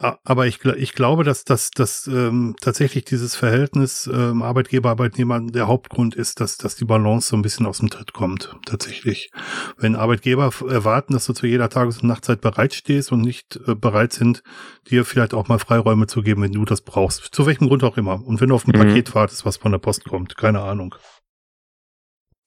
Aber 0.00 0.46
ich, 0.46 0.64
ich 0.64 0.92
glaube, 0.92 1.24
dass, 1.24 1.42
dass, 1.42 1.72
dass 1.72 2.06
ähm, 2.06 2.54
tatsächlich 2.60 3.04
dieses 3.04 3.34
Verhältnis 3.34 4.08
ähm, 4.12 4.42
Arbeitgeber-Arbeitnehmer 4.42 5.40
der 5.40 5.66
Hauptgrund 5.66 6.14
ist, 6.14 6.38
dass, 6.38 6.56
dass 6.56 6.76
die 6.76 6.84
Balance 6.84 7.30
so 7.30 7.36
ein 7.36 7.42
bisschen 7.42 7.66
aus 7.66 7.78
dem 7.78 7.90
Tritt 7.90 8.12
kommt. 8.12 8.54
Tatsächlich. 8.64 9.32
Wenn 9.76 9.96
Arbeitgeber 9.96 10.52
erwarten, 10.68 11.14
dass 11.14 11.26
du 11.26 11.32
zu 11.32 11.48
jeder 11.48 11.68
Tages- 11.68 11.98
und 11.98 12.08
Nachtzeit 12.08 12.40
bereitstehst 12.40 13.10
und 13.10 13.22
nicht 13.22 13.58
äh, 13.66 13.74
bereit 13.74 14.12
sind, 14.12 14.44
dir 14.88 15.04
vielleicht 15.04 15.34
auch 15.34 15.48
mal 15.48 15.58
Freiräume 15.58 16.06
zu 16.06 16.22
geben, 16.22 16.42
wenn 16.42 16.52
du 16.52 16.64
das 16.64 16.82
brauchst. 16.82 17.34
Zu 17.34 17.46
welchem 17.46 17.66
Grund 17.66 17.82
auch 17.82 17.96
immer. 17.96 18.24
Und 18.24 18.40
wenn 18.40 18.50
du 18.50 18.54
auf 18.54 18.68
ein 18.68 18.78
mhm. 18.78 18.86
Paket 18.86 19.16
wartest, 19.16 19.44
was 19.44 19.56
von 19.56 19.72
der 19.72 19.80
Post 19.80 20.04
kommt. 20.04 20.36
Keine 20.36 20.60
Ahnung. 20.60 20.94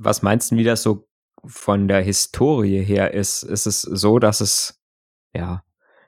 Was 0.01 0.21
meinst 0.21 0.51
du, 0.51 0.55
wie 0.55 0.63
das 0.63 0.83
so 0.83 1.05
von 1.45 1.89
der 1.89 2.01
Historie 2.01 2.81
her 2.81 3.13
ist? 3.13 3.43
Ist 3.43 3.65
es 3.65 3.81
so, 3.81 4.19
dass 4.19 4.39
es, 4.39 4.79
ja, 5.35 5.63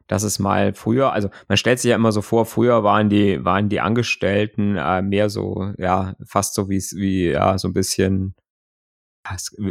dass 0.08 0.24
es 0.24 0.40
mal 0.40 0.74
früher, 0.74 1.14
also 1.14 1.30
man 1.48 1.58
stellt 1.58 1.80
sich 1.80 1.90
ja 1.90 1.96
immer 1.96 2.12
so 2.12 2.22
vor, 2.22 2.46
früher 2.46 2.84
waren 2.84 3.10
die, 3.10 3.44
waren 3.44 3.70
die 3.70 3.80
Angestellten 3.80 4.76
äh, 4.78 5.02
mehr 5.02 5.30
so, 5.30 5.74
ja, 5.78 6.16
fast 6.26 6.56
so 6.56 6.70
wie, 6.70 6.80
wie, 6.96 7.32
ja, 7.32 7.58
so 7.58 7.70
ein 7.70 7.74
bisschen, 7.74 8.36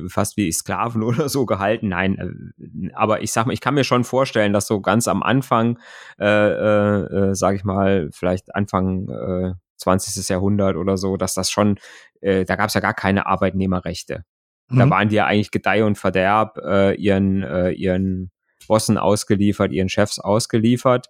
fast 0.09 0.37
wie 0.37 0.51
Sklaven 0.51 1.03
oder 1.03 1.29
so 1.29 1.47
gehalten. 1.47 1.88
Nein, 1.88 2.49
äh, 2.59 2.90
aber 2.95 3.23
ich 3.23 3.33
sag 3.33 3.47
mal, 3.47 3.53
ich 3.53 3.61
kann 3.61 3.75
mir 3.75 3.85
schon 3.85 4.05
vorstellen, 4.05 4.53
dass 4.53 4.66
so 4.66 4.81
ganz 4.81 5.09
am 5.09 5.23
Anfang, 5.23 5.79
äh, 6.18 6.27
äh, 6.27 7.31
äh 7.31 7.35
sage 7.35 7.57
ich 7.57 7.64
mal, 7.64 8.09
vielleicht 8.12 8.55
Anfang 8.55 9.09
äh, 9.09 9.53
20. 9.77 10.29
Jahrhundert 10.29 10.77
oder 10.77 10.97
so, 10.97 11.16
dass 11.16 11.35
das 11.35 11.51
schon, 11.51 11.79
äh, 12.21 12.45
da 12.45 12.57
gab 12.57 12.68
es 12.68 12.75
ja 12.75 12.81
gar 12.81 12.95
keine 12.95 13.27
Arbeitnehmerrechte. 13.27 14.25
Da 14.68 14.87
mhm. 14.87 14.90
waren 14.90 15.09
die 15.09 15.16
ja 15.16 15.27
eigentlich 15.27 15.51
Gedeih 15.51 15.85
und 15.85 15.99
Verderb 15.99 16.59
äh, 16.64 16.95
ihren, 16.95 17.42
äh, 17.42 17.73
ihren 17.73 18.31
Bossen 18.66 18.98
ausgeliefert, 18.98 19.72
ihren 19.72 19.88
Chefs 19.88 20.18
ausgeliefert, 20.18 21.09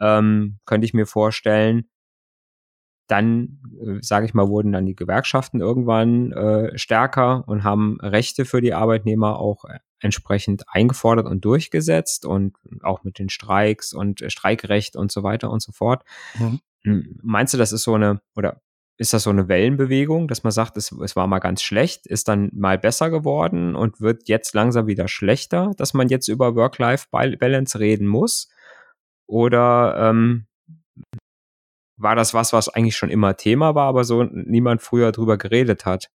ähm, 0.00 0.58
könnte 0.64 0.84
ich 0.86 0.94
mir 0.94 1.06
vorstellen. 1.06 1.88
Dann, 3.06 3.60
äh, 3.80 3.98
sage 4.00 4.24
ich 4.24 4.32
mal, 4.32 4.48
wurden 4.48 4.72
dann 4.72 4.86
die 4.86 4.96
Gewerkschaften 4.96 5.60
irgendwann 5.60 6.32
äh, 6.32 6.78
stärker 6.78 7.44
und 7.46 7.62
haben 7.62 7.98
Rechte 8.00 8.46
für 8.46 8.62
die 8.62 8.72
Arbeitnehmer 8.72 9.38
auch 9.38 9.66
äh, 9.66 9.78
entsprechend 10.00 10.64
eingefordert 10.68 11.26
und 11.26 11.44
durchgesetzt 11.44 12.24
und 12.24 12.56
auch 12.82 13.04
mit 13.04 13.18
den 13.18 13.28
Streiks 13.28 13.92
und 13.92 14.22
äh, 14.22 14.30
Streikrecht 14.30 14.96
und 14.96 15.12
so 15.12 15.22
weiter 15.22 15.50
und 15.50 15.60
so 15.60 15.72
fort. 15.72 16.02
Mhm. 16.38 16.60
Hm, 16.84 17.18
meinst 17.22 17.52
du, 17.54 17.58
das 17.58 17.72
ist 17.72 17.82
so 17.82 17.94
eine, 17.94 18.20
oder 18.36 18.60
ist 18.96 19.12
das 19.12 19.24
so 19.24 19.30
eine 19.30 19.48
Wellenbewegung, 19.48 20.28
dass 20.28 20.44
man 20.44 20.52
sagt, 20.52 20.76
es, 20.76 20.92
es 20.92 21.16
war 21.16 21.26
mal 21.26 21.40
ganz 21.40 21.62
schlecht, 21.62 22.06
ist 22.06 22.28
dann 22.28 22.50
mal 22.54 22.78
besser 22.78 23.10
geworden 23.10 23.74
und 23.74 24.00
wird 24.00 24.28
jetzt 24.28 24.54
langsam 24.54 24.86
wieder 24.86 25.08
schlechter, 25.08 25.72
dass 25.76 25.94
man 25.94 26.08
jetzt 26.08 26.28
über 26.28 26.54
Work-Life-Balance 26.54 27.78
reden 27.80 28.06
muss? 28.06 28.48
Oder 29.26 29.96
ähm, 29.98 30.46
war 31.96 32.14
das 32.14 32.34
was, 32.34 32.52
was 32.52 32.68
eigentlich 32.68 32.96
schon 32.96 33.10
immer 33.10 33.36
Thema 33.36 33.74
war, 33.74 33.88
aber 33.88 34.04
so 34.04 34.22
niemand 34.22 34.82
früher 34.82 35.10
drüber 35.12 35.38
geredet 35.38 35.86
hat? 35.86 36.10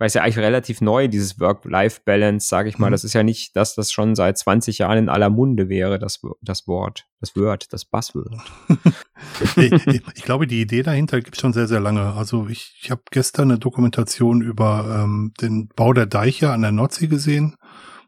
Weil 0.00 0.06
es 0.06 0.14
ja 0.14 0.22
eigentlich 0.22 0.38
relativ 0.38 0.80
neu, 0.80 1.08
dieses 1.08 1.38
Work-Life-Balance, 1.38 2.48
sage 2.48 2.70
ich 2.70 2.78
mal. 2.78 2.86
Mhm. 2.86 2.92
Das 2.92 3.04
ist 3.04 3.12
ja 3.12 3.22
nicht, 3.22 3.54
dass 3.54 3.74
das 3.74 3.92
schon 3.92 4.14
seit 4.14 4.38
20 4.38 4.78
Jahren 4.78 4.96
in 4.96 5.08
aller 5.10 5.28
Munde 5.28 5.68
wäre, 5.68 5.98
das, 5.98 6.22
das 6.40 6.66
Wort, 6.66 7.06
das 7.20 7.36
Word, 7.36 7.70
das 7.70 7.84
Buzzword. 7.84 8.34
ich, 9.56 9.86
ich, 9.86 10.22
glaube, 10.22 10.46
die 10.46 10.62
Idee 10.62 10.82
dahinter 10.82 11.20
gibt 11.20 11.36
es 11.36 11.42
schon 11.42 11.52
sehr, 11.52 11.68
sehr 11.68 11.80
lange. 11.80 12.14
Also 12.14 12.48
ich, 12.48 12.80
ich 12.80 12.90
habe 12.90 13.02
gestern 13.10 13.50
eine 13.50 13.58
Dokumentation 13.58 14.40
über 14.40 15.02
ähm, 15.02 15.34
den 15.38 15.68
Bau 15.68 15.92
der 15.92 16.06
Deiche 16.06 16.50
an 16.50 16.62
der 16.62 16.72
Nordsee 16.72 17.08
gesehen. 17.08 17.56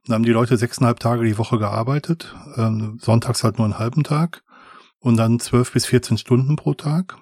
Da 0.06 0.14
haben 0.14 0.24
die 0.24 0.32
Leute 0.32 0.56
sechseinhalb 0.56 0.98
Tage 0.98 1.26
die 1.26 1.36
Woche 1.36 1.58
gearbeitet, 1.58 2.34
ähm, 2.56 2.96
sonntags 3.02 3.44
halt 3.44 3.58
nur 3.58 3.66
einen 3.66 3.78
halben 3.78 4.02
Tag 4.02 4.42
und 4.98 5.18
dann 5.18 5.40
zwölf 5.40 5.70
bis 5.70 5.84
14 5.84 6.16
Stunden 6.16 6.56
pro 6.56 6.72
Tag. 6.72 7.18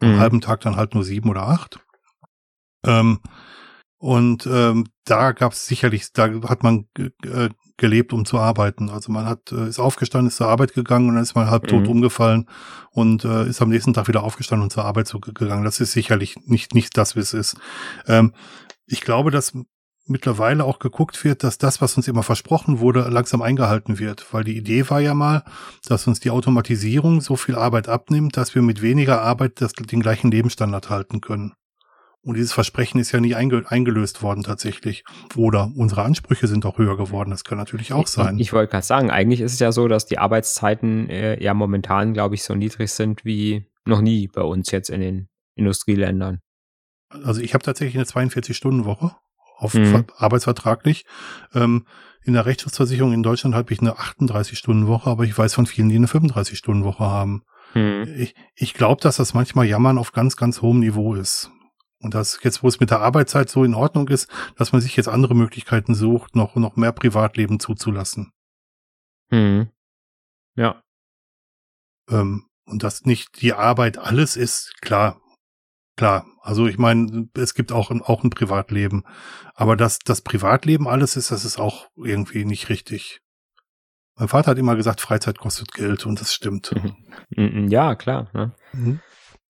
Am 0.00 0.16
mhm. 0.16 0.20
halben 0.20 0.40
Tag 0.42 0.60
dann 0.60 0.76
halt 0.76 0.94
nur 0.94 1.04
sieben 1.04 1.30
oder 1.30 1.48
acht. 1.48 1.80
Ähm, 2.84 3.20
und 4.00 4.46
ähm, 4.46 4.86
da 5.04 5.32
gab 5.32 5.52
es 5.52 5.66
sicherlich, 5.66 6.10
da 6.14 6.30
hat 6.48 6.62
man 6.62 6.86
äh, 6.96 7.50
gelebt, 7.76 8.14
um 8.14 8.24
zu 8.24 8.38
arbeiten. 8.38 8.88
Also 8.88 9.12
man 9.12 9.26
hat 9.26 9.52
äh, 9.52 9.68
ist 9.68 9.78
aufgestanden, 9.78 10.28
ist 10.28 10.38
zur 10.38 10.48
Arbeit 10.48 10.72
gegangen 10.72 11.06
und 11.06 11.16
dann 11.16 11.22
ist 11.22 11.34
man 11.34 11.50
halb 11.50 11.68
tot 11.68 11.82
mhm. 11.82 11.90
umgefallen 11.90 12.48
und 12.92 13.26
äh, 13.26 13.46
ist 13.46 13.60
am 13.60 13.68
nächsten 13.68 13.92
Tag 13.92 14.08
wieder 14.08 14.22
aufgestanden 14.22 14.64
und 14.64 14.70
zur 14.70 14.86
Arbeit 14.86 15.14
gegangen. 15.20 15.64
Das 15.64 15.80
ist 15.80 15.92
sicherlich 15.92 16.36
nicht 16.46 16.74
nicht 16.74 16.96
das, 16.96 17.14
wie 17.14 17.20
es 17.20 17.34
ist. 17.34 17.56
Ähm, 18.06 18.32
ich 18.86 19.02
glaube, 19.02 19.30
dass 19.30 19.52
mittlerweile 20.06 20.64
auch 20.64 20.78
geguckt 20.78 21.22
wird, 21.22 21.44
dass 21.44 21.58
das, 21.58 21.82
was 21.82 21.98
uns 21.98 22.08
immer 22.08 22.22
versprochen 22.22 22.78
wurde, 22.78 23.06
langsam 23.10 23.42
eingehalten 23.42 23.98
wird. 23.98 24.32
Weil 24.32 24.44
die 24.44 24.56
Idee 24.56 24.88
war 24.88 25.00
ja 25.00 25.12
mal, 25.12 25.44
dass 25.86 26.06
uns 26.06 26.20
die 26.20 26.30
Automatisierung 26.30 27.20
so 27.20 27.36
viel 27.36 27.54
Arbeit 27.54 27.86
abnimmt, 27.86 28.38
dass 28.38 28.54
wir 28.54 28.62
mit 28.62 28.80
weniger 28.80 29.20
Arbeit 29.20 29.60
das, 29.60 29.74
den 29.74 30.00
gleichen 30.00 30.30
Lebensstandard 30.30 30.88
halten 30.88 31.20
können. 31.20 31.52
Und 32.22 32.36
dieses 32.36 32.52
Versprechen 32.52 33.00
ist 33.00 33.12
ja 33.12 33.20
nie 33.20 33.34
einge 33.34 33.64
eingelöst 33.66 34.22
worden 34.22 34.42
tatsächlich. 34.42 35.04
Oder 35.36 35.70
unsere 35.74 36.02
Ansprüche 36.02 36.48
sind 36.48 36.66
auch 36.66 36.76
höher 36.76 36.96
geworden. 36.96 37.30
Das 37.30 37.44
kann 37.44 37.56
natürlich 37.56 37.94
auch 37.94 38.06
sein. 38.06 38.36
Ich, 38.36 38.48
ich 38.48 38.52
wollte 38.52 38.70
gerade 38.70 38.84
sagen, 38.84 39.10
eigentlich 39.10 39.40
ist 39.40 39.54
es 39.54 39.58
ja 39.58 39.72
so, 39.72 39.88
dass 39.88 40.04
die 40.04 40.18
Arbeitszeiten 40.18 41.08
äh, 41.08 41.42
ja 41.42 41.54
momentan, 41.54 42.12
glaube 42.12 42.34
ich, 42.34 42.42
so 42.42 42.54
niedrig 42.54 42.90
sind 42.92 43.24
wie 43.24 43.66
noch 43.86 44.02
nie 44.02 44.28
bei 44.28 44.42
uns 44.42 44.70
jetzt 44.70 44.90
in 44.90 45.00
den 45.00 45.28
Industrieländern. 45.54 46.40
Also 47.08 47.40
ich 47.40 47.54
habe 47.54 47.64
tatsächlich 47.64 47.96
eine 47.96 48.04
42-Stunden-Woche 48.04 49.16
auf 49.56 49.74
mhm. 49.74 50.04
arbeitsvertraglich. 50.16 51.04
Ähm, 51.54 51.86
in 52.22 52.34
der 52.34 52.46
Rechtsschutzversicherung 52.46 53.12
in 53.12 53.22
Deutschland 53.22 53.54
habe 53.54 53.72
ich 53.72 53.80
eine 53.80 53.94
38-Stunden-Woche, 53.94 55.08
aber 55.08 55.24
ich 55.24 55.36
weiß 55.36 55.54
von 55.54 55.66
vielen, 55.66 55.88
die 55.88 55.96
eine 55.96 56.06
35-Stunden-Woche 56.06 57.04
haben. 57.04 57.42
Mhm. 57.74 58.14
Ich, 58.16 58.34
ich 58.54 58.74
glaube, 58.74 59.00
dass 59.00 59.16
das 59.16 59.34
manchmal 59.34 59.66
Jammern 59.66 59.98
auf 59.98 60.12
ganz, 60.12 60.36
ganz 60.36 60.60
hohem 60.60 60.80
Niveau 60.80 61.14
ist. 61.14 61.50
Und 62.02 62.14
das 62.14 62.40
jetzt, 62.42 62.62
wo 62.62 62.68
es 62.68 62.80
mit 62.80 62.90
der 62.90 63.00
Arbeitszeit 63.00 63.50
so 63.50 63.62
in 63.62 63.74
Ordnung 63.74 64.08
ist, 64.08 64.30
dass 64.56 64.72
man 64.72 64.80
sich 64.80 64.96
jetzt 64.96 65.08
andere 65.08 65.34
Möglichkeiten 65.34 65.94
sucht, 65.94 66.34
noch, 66.34 66.56
noch 66.56 66.76
mehr 66.76 66.92
Privatleben 66.92 67.60
zuzulassen. 67.60 68.32
Hm. 69.30 69.68
Ja. 70.56 70.82
Ähm, 72.08 72.46
und 72.64 72.82
dass 72.82 73.04
nicht 73.04 73.42
die 73.42 73.52
Arbeit 73.52 73.98
alles 73.98 74.36
ist, 74.36 74.80
klar. 74.80 75.20
Klar. 75.96 76.24
Also 76.40 76.66
ich 76.66 76.78
meine, 76.78 77.28
es 77.34 77.52
gibt 77.54 77.72
auch, 77.72 77.90
auch 77.90 78.24
ein 78.24 78.30
Privatleben. 78.30 79.04
Aber 79.54 79.76
dass 79.76 79.98
das 79.98 80.22
Privatleben 80.22 80.88
alles 80.88 81.16
ist, 81.16 81.30
das 81.30 81.44
ist 81.44 81.58
auch 81.58 81.88
irgendwie 81.96 82.46
nicht 82.46 82.70
richtig. 82.70 83.20
Mein 84.16 84.28
Vater 84.28 84.52
hat 84.52 84.58
immer 84.58 84.76
gesagt, 84.76 85.00
Freizeit 85.00 85.38
kostet 85.38 85.72
Geld 85.72 86.06
und 86.06 86.20
das 86.20 86.32
stimmt. 86.32 86.72
Mhm. 87.30 87.68
Ja, 87.68 87.94
klar. 87.94 88.30
Ne? 88.32 88.54
Mhm. 88.72 89.00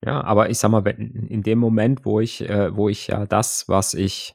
Ja, 0.05 0.23
aber 0.25 0.49
ich 0.49 0.59
sag 0.59 0.71
mal, 0.71 0.87
in 0.87 1.43
dem 1.43 1.59
Moment, 1.59 2.05
wo 2.07 2.21
ich, 2.21 2.49
äh, 2.49 2.75
wo 2.75 2.89
ich 2.89 3.09
ja 3.09 3.27
das, 3.27 3.69
was 3.69 3.93
ich, 3.93 4.35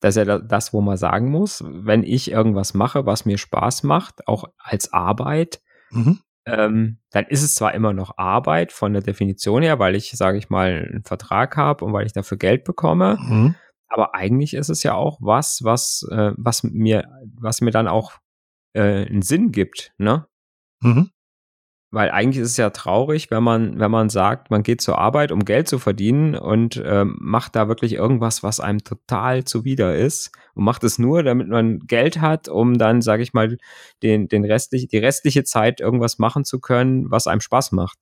das 0.00 0.16
ist 0.16 0.26
ja 0.26 0.38
das, 0.38 0.72
wo 0.72 0.80
man 0.80 0.96
sagen 0.96 1.30
muss, 1.30 1.62
wenn 1.66 2.02
ich 2.02 2.30
irgendwas 2.30 2.72
mache, 2.72 3.04
was 3.04 3.26
mir 3.26 3.36
Spaß 3.36 3.82
macht, 3.82 4.26
auch 4.26 4.44
als 4.56 4.94
Arbeit, 4.94 5.60
mhm. 5.90 6.20
ähm, 6.46 6.98
dann 7.10 7.26
ist 7.26 7.42
es 7.42 7.54
zwar 7.54 7.74
immer 7.74 7.92
noch 7.92 8.16
Arbeit 8.16 8.72
von 8.72 8.94
der 8.94 9.02
Definition 9.02 9.62
her, 9.62 9.78
weil 9.78 9.94
ich, 9.94 10.12
sage 10.12 10.38
ich 10.38 10.48
mal, 10.48 10.88
einen 10.90 11.04
Vertrag 11.04 11.58
habe 11.58 11.84
und 11.84 11.92
weil 11.92 12.06
ich 12.06 12.14
dafür 12.14 12.38
Geld 12.38 12.64
bekomme. 12.64 13.18
Mhm. 13.20 13.54
Aber 13.88 14.14
eigentlich 14.14 14.54
ist 14.54 14.70
es 14.70 14.82
ja 14.82 14.94
auch 14.94 15.18
was, 15.20 15.62
was, 15.62 16.08
äh, 16.10 16.32
was 16.38 16.62
mir, 16.62 17.04
was 17.34 17.60
mir 17.60 17.72
dann 17.72 17.88
auch 17.88 18.12
äh, 18.72 19.04
einen 19.06 19.20
Sinn 19.20 19.52
gibt, 19.52 19.92
ne? 19.98 20.26
Mhm. 20.80 21.10
Weil 21.92 22.12
eigentlich 22.12 22.42
ist 22.42 22.52
es 22.52 22.56
ja 22.56 22.70
traurig, 22.70 23.32
wenn 23.32 23.42
man, 23.42 23.80
wenn 23.80 23.90
man 23.90 24.10
sagt, 24.10 24.50
man 24.50 24.62
geht 24.62 24.80
zur 24.80 24.98
Arbeit, 24.98 25.32
um 25.32 25.44
Geld 25.44 25.66
zu 25.66 25.80
verdienen 25.80 26.36
und 26.36 26.80
ähm, 26.84 27.16
macht 27.20 27.56
da 27.56 27.66
wirklich 27.66 27.94
irgendwas, 27.94 28.44
was 28.44 28.60
einem 28.60 28.84
total 28.84 29.42
zuwider 29.44 29.96
ist 29.96 30.30
und 30.54 30.62
macht 30.62 30.84
es 30.84 31.00
nur, 31.00 31.24
damit 31.24 31.48
man 31.48 31.80
Geld 31.80 32.20
hat, 32.20 32.48
um 32.48 32.78
dann, 32.78 33.02
sage 33.02 33.24
ich 33.24 33.32
mal, 33.32 33.58
den, 34.04 34.28
den 34.28 34.44
restlich, 34.44 34.86
die 34.86 34.98
restliche 34.98 35.42
Zeit 35.42 35.80
irgendwas 35.80 36.20
machen 36.20 36.44
zu 36.44 36.60
können, 36.60 37.10
was 37.10 37.26
einem 37.26 37.40
Spaß 37.40 37.72
macht. 37.72 37.98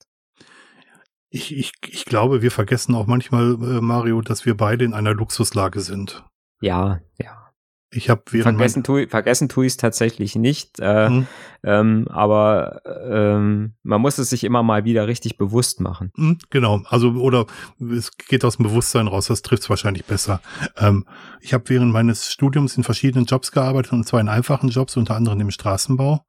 Ich, 1.31 1.57
ich, 1.57 1.73
ich 1.87 2.05
glaube, 2.05 2.43
wir 2.43 2.51
vergessen 2.51 2.95
auch 2.95 3.07
manchmal, 3.07 3.53
äh, 3.55 3.81
Mario, 3.81 4.21
dass 4.21 4.45
wir 4.45 4.57
beide 4.57 4.85
in 4.85 4.93
einer 4.93 5.15
Luxuslage 5.15 5.81
sind. 5.81 6.25
Ja, 6.61 7.01
ja. 7.19 7.48
Ich 7.91 8.11
habe 8.11 8.23
vergessen 8.27 8.85
tue 8.85 9.09
vergessen 9.09 9.49
tue 9.49 9.65
ich 9.65 9.73
es 9.73 9.77
tatsächlich 9.79 10.37
nicht, 10.37 10.79
äh, 10.79 11.09
mhm. 11.09 11.27
ähm, 11.63 12.07
aber 12.11 12.83
ähm, 12.87 13.77
man 13.83 14.03
muss 14.03 14.19
es 14.19 14.29
sich 14.29 14.45
immer 14.45 14.63
mal 14.63 14.85
wieder 14.85 15.07
richtig 15.07 15.39
bewusst 15.39 15.81
machen. 15.81 16.13
Mhm, 16.15 16.39
genau, 16.51 16.83
also 16.91 17.13
oder 17.13 17.47
es 17.81 18.15
geht 18.17 18.45
aus 18.45 18.57
dem 18.57 18.65
Bewusstsein 18.65 19.09
raus. 19.09 19.29
Das 19.29 19.41
trifft 19.41 19.63
es 19.63 19.71
wahrscheinlich 19.71 20.05
besser. 20.05 20.43
Ähm, 20.77 21.07
ich 21.41 21.55
habe 21.55 21.65
während 21.69 21.91
meines 21.91 22.31
Studiums 22.31 22.77
in 22.77 22.85
verschiedenen 22.85 23.25
Jobs 23.25 23.53
gearbeitet 23.53 23.93
und 23.93 24.07
zwar 24.07 24.21
in 24.21 24.29
einfachen 24.29 24.69
Jobs, 24.69 24.97
unter 24.99 25.17
anderem 25.17 25.41
im 25.41 25.51
Straßenbau. 25.51 26.27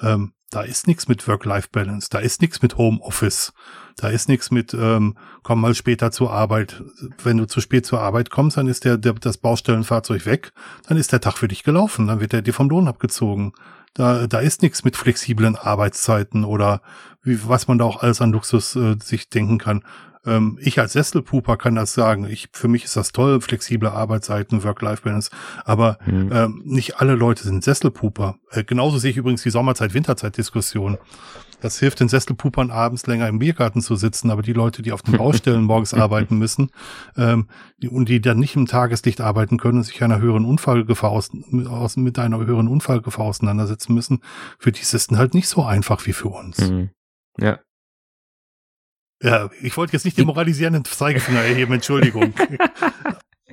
Ähm, 0.00 0.32
da 0.52 0.60
ist 0.60 0.86
nichts 0.86 1.08
mit 1.08 1.26
Work-Life-Balance, 1.26 2.08
da 2.10 2.18
ist 2.18 2.42
nichts 2.42 2.60
mit 2.60 2.76
Homeoffice, 2.76 3.54
da 3.96 4.08
ist 4.08 4.28
nichts 4.28 4.50
mit 4.50 4.74
ähm, 4.74 5.16
komm 5.42 5.62
mal 5.62 5.74
später 5.74 6.10
zur 6.10 6.30
Arbeit. 6.30 6.82
Wenn 7.22 7.38
du 7.38 7.46
zu 7.46 7.62
spät 7.62 7.86
zur 7.86 8.00
Arbeit 8.00 8.28
kommst, 8.28 8.58
dann 8.58 8.66
ist 8.66 8.84
der, 8.84 8.98
der 8.98 9.14
das 9.14 9.38
Baustellenfahrzeug 9.38 10.26
weg, 10.26 10.52
dann 10.86 10.98
ist 10.98 11.10
der 11.10 11.22
Tag 11.22 11.38
für 11.38 11.48
dich 11.48 11.62
gelaufen, 11.64 12.06
dann 12.06 12.20
wird 12.20 12.34
er 12.34 12.42
dir 12.42 12.52
vom 12.52 12.68
Lohn 12.68 12.86
abgezogen. 12.86 13.54
Da, 13.94 14.26
da 14.26 14.40
ist 14.40 14.60
nichts 14.60 14.84
mit 14.84 14.96
flexiblen 14.96 15.56
Arbeitszeiten 15.56 16.44
oder 16.44 16.82
wie, 17.22 17.48
was 17.48 17.66
man 17.66 17.78
da 17.78 17.86
auch 17.86 18.02
alles 18.02 18.20
an 18.20 18.32
Luxus 18.32 18.76
äh, 18.76 18.96
sich 19.02 19.30
denken 19.30 19.56
kann. 19.56 19.84
Ähm, 20.24 20.58
ich 20.60 20.78
als 20.78 20.92
Sesselpuper 20.92 21.56
kann 21.56 21.74
das 21.74 21.94
sagen. 21.94 22.26
Ich, 22.28 22.48
für 22.52 22.68
mich 22.68 22.84
ist 22.84 22.96
das 22.96 23.12
toll, 23.12 23.40
flexible 23.40 23.88
Arbeitszeiten, 23.88 24.62
Work-Life-Balance. 24.64 25.30
Aber 25.64 25.98
mhm. 26.06 26.30
ähm, 26.32 26.62
nicht 26.64 27.00
alle 27.00 27.14
Leute 27.14 27.44
sind 27.44 27.64
Sesselpuper. 27.64 28.36
Äh, 28.50 28.64
genauso 28.64 28.98
sehe 28.98 29.10
ich 29.10 29.16
übrigens 29.16 29.42
die 29.42 29.50
Sommerzeit-Winterzeit-Diskussion. 29.50 30.98
Das 31.62 31.78
hilft 31.78 32.00
den 32.00 32.08
Sesselpupern 32.08 32.72
abends 32.72 33.06
länger 33.06 33.28
im 33.28 33.38
Biergarten 33.38 33.82
zu 33.82 33.94
sitzen, 33.94 34.30
aber 34.30 34.42
die 34.42 34.52
Leute, 34.52 34.82
die 34.82 34.90
auf 34.90 35.02
den 35.02 35.16
Baustellen 35.16 35.62
morgens 35.62 35.94
arbeiten 35.94 36.36
müssen 36.36 36.70
ähm, 37.16 37.46
die, 37.80 37.88
und 37.88 38.08
die 38.08 38.20
dann 38.20 38.40
nicht 38.40 38.56
im 38.56 38.66
Tageslicht 38.66 39.20
arbeiten 39.20 39.58
können 39.58 39.78
und 39.78 39.84
sich 39.84 40.02
einer 40.02 40.18
höheren 40.18 40.44
Unfallgefahr 40.44 41.12
aus, 41.12 41.30
aus, 41.68 41.96
mit 41.96 42.18
einer 42.18 42.38
höheren 42.38 42.66
Unfallgefahr 42.66 43.26
auseinandersetzen 43.26 43.94
müssen, 43.94 44.22
für 44.58 44.72
die 44.72 44.80
ist 44.80 44.92
es 44.92 45.08
halt 45.12 45.34
nicht 45.34 45.48
so 45.48 45.62
einfach 45.62 46.04
wie 46.04 46.12
für 46.12 46.30
uns. 46.30 46.68
Mhm. 46.68 46.90
Ja. 47.38 47.60
Ja, 49.22 49.50
ich 49.62 49.76
wollte 49.76 49.92
jetzt 49.92 50.04
nicht 50.04 50.18
den 50.18 50.26
moralisierenden 50.26 50.84
Zeigefinger 50.84 51.40
erheben, 51.40 51.72
Entschuldigung. 51.74 52.34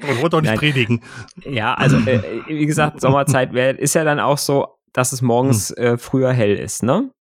Ich 0.02 0.22
wollte 0.22 0.38
auch 0.38 0.42
nicht 0.42 0.52
Nein. 0.52 0.60
predigen. 0.60 1.02
Ja, 1.44 1.74
also 1.74 1.98
äh, 1.98 2.22
wie 2.48 2.66
gesagt, 2.66 3.02
Sommerzeit 3.02 3.52
wär, 3.52 3.78
ist 3.78 3.96
ja 3.96 4.06
dann 4.06 4.22
auch 4.22 4.38
so, 4.38 4.80
dass 4.94 5.12
es 5.12 5.22
morgens 5.22 5.74
hm. 5.76 5.84
äh, 5.84 5.98
früher 5.98 6.32
hell 6.32 6.56
ist, 6.56 6.84
ne? 6.84 7.12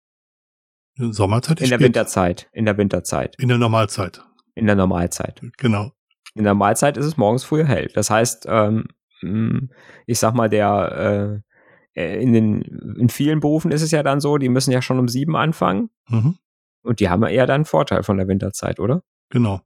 Sommerzeit? 0.96 1.60
In 1.60 1.70
der. 1.70 1.80
Winterzeit. 1.80 2.48
In 2.52 2.66
der 2.66 2.76
Winterzeit. 2.76 3.34
In 3.38 3.48
der 3.48 3.58
Normalzeit. 3.58 4.22
In 4.54 4.66
der 4.66 4.76
Normalzeit. 4.76 5.40
Genau. 5.56 5.90
In 6.34 6.44
der 6.44 6.52
Normalzeit 6.52 6.96
ist 6.96 7.06
es 7.06 7.16
morgens 7.16 7.42
früher 7.42 7.64
hell. 7.64 7.90
Das 7.94 8.10
heißt, 8.10 8.46
ähm, 8.48 8.86
hm, 9.20 9.70
ich 10.06 10.20
sag 10.20 10.34
mal, 10.34 10.48
der 10.48 11.42
äh, 11.96 12.00
äh, 12.00 12.22
in 12.22 12.32
den 12.32 12.62
in 12.98 13.08
vielen 13.08 13.40
Berufen 13.40 13.70
ist 13.70 13.82
es 13.82 13.90
ja 13.90 14.02
dann 14.02 14.20
so, 14.20 14.38
die 14.38 14.48
müssen 14.48 14.70
ja 14.70 14.82
schon 14.82 14.98
um 14.98 15.08
sieben 15.08 15.36
anfangen. 15.36 15.90
Mhm. 16.08 16.38
Und 16.82 17.00
die 17.00 17.08
haben 17.08 17.22
ja 17.22 17.28
eher 17.28 17.46
dann 17.46 17.56
einen 17.56 17.64
Vorteil 17.64 18.02
von 18.02 18.16
der 18.16 18.28
Winterzeit, 18.28 18.80
oder? 18.80 19.02
Genau. 19.30 19.60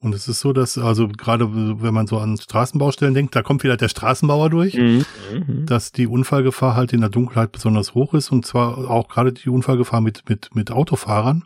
Und 0.00 0.14
es 0.14 0.28
ist 0.28 0.40
so, 0.40 0.52
dass, 0.52 0.78
also 0.78 1.08
gerade 1.08 1.52
wenn 1.52 1.92
man 1.92 2.06
so 2.06 2.18
an 2.18 2.36
Straßenbaustellen 2.36 3.14
denkt, 3.14 3.34
da 3.34 3.42
kommt 3.42 3.64
wieder 3.64 3.76
der 3.76 3.88
Straßenbauer 3.88 4.48
durch, 4.48 4.74
mhm. 4.74 5.04
mhm. 5.32 5.66
dass 5.66 5.90
die 5.90 6.06
Unfallgefahr 6.06 6.76
halt 6.76 6.92
in 6.92 7.00
der 7.00 7.10
Dunkelheit 7.10 7.50
besonders 7.50 7.94
hoch 7.94 8.14
ist 8.14 8.30
und 8.30 8.46
zwar 8.46 8.88
auch 8.88 9.08
gerade 9.08 9.32
die 9.32 9.48
Unfallgefahr 9.48 10.00
mit, 10.00 10.28
mit, 10.28 10.54
mit 10.54 10.70
Autofahrern 10.70 11.44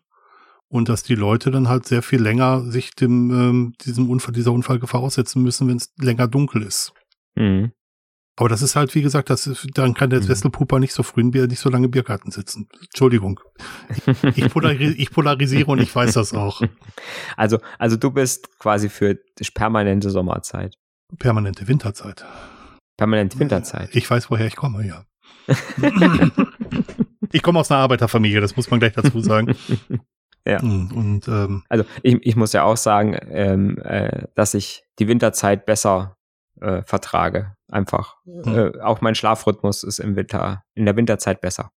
und 0.68 0.90
dass 0.90 1.02
die 1.02 1.14
Leute 1.14 1.50
dann 1.50 1.68
halt 1.68 1.86
sehr 1.86 2.02
viel 2.02 2.20
länger 2.20 2.62
sich 2.62 2.94
dem, 2.94 3.30
ähm, 3.30 3.72
diesem 3.84 4.10
Unfall, 4.10 4.34
dieser 4.34 4.52
Unfallgefahr 4.52 5.00
aussetzen 5.00 5.42
müssen, 5.42 5.66
wenn 5.68 5.78
es 5.78 5.92
länger 5.98 6.28
dunkel 6.28 6.62
ist. 6.62 6.92
Mhm. 7.36 7.72
Aber 8.42 8.48
das 8.48 8.60
ist 8.60 8.74
halt, 8.74 8.92
wie 8.96 9.02
gesagt, 9.02 9.30
das 9.30 9.46
ist, 9.46 9.68
dann 9.74 9.94
kann 9.94 10.10
der 10.10 10.18
mhm. 10.18 10.24
Sesselpuper 10.24 10.80
nicht 10.80 10.92
so 10.92 11.04
früh 11.04 11.20
in 11.20 11.30
Bier, 11.30 11.46
nicht 11.46 11.60
so 11.60 11.70
lange 11.70 11.84
im 11.84 11.92
Biergarten 11.92 12.32
sitzen. 12.32 12.68
Entschuldigung. 12.80 13.38
Ich, 14.34 14.50
polarisiere, 14.50 14.94
ich 14.94 15.12
polarisiere 15.12 15.66
und 15.66 15.80
ich 15.80 15.94
weiß 15.94 16.14
das 16.14 16.34
auch. 16.34 16.60
Also, 17.36 17.60
also 17.78 17.96
du 17.96 18.10
bist 18.10 18.58
quasi 18.58 18.88
für 18.88 19.16
permanente 19.54 20.10
Sommerzeit. 20.10 20.76
Permanente 21.20 21.68
Winterzeit. 21.68 22.24
Permanente 22.96 23.38
Winterzeit. 23.38 23.94
Ich 23.94 24.10
weiß, 24.10 24.28
woher 24.28 24.46
ich 24.48 24.56
komme, 24.56 24.84
ja. 24.84 25.04
ich 27.30 27.44
komme 27.44 27.60
aus 27.60 27.70
einer 27.70 27.78
Arbeiterfamilie, 27.78 28.40
das 28.40 28.56
muss 28.56 28.72
man 28.72 28.80
gleich 28.80 28.94
dazu 28.94 29.20
sagen. 29.20 29.54
Ja. 30.44 30.60
Hm, 30.60 30.90
und, 30.92 31.28
ähm, 31.28 31.62
also 31.68 31.84
ich, 32.02 32.18
ich 32.22 32.34
muss 32.34 32.52
ja 32.52 32.64
auch 32.64 32.76
sagen, 32.76 33.16
ähm, 33.30 33.78
äh, 33.78 34.26
dass 34.34 34.54
ich 34.54 34.82
die 34.98 35.06
Winterzeit 35.06 35.66
besser 35.66 36.16
äh, 36.62 36.82
vertrage. 36.84 37.54
Einfach. 37.70 38.16
Mhm. 38.24 38.54
Äh, 38.54 38.80
auch 38.80 39.00
mein 39.00 39.14
Schlafrhythmus 39.14 39.82
ist 39.82 39.98
im 39.98 40.16
Winter, 40.16 40.62
in 40.74 40.84
der 40.84 40.96
Winterzeit 40.96 41.40
besser. 41.40 41.70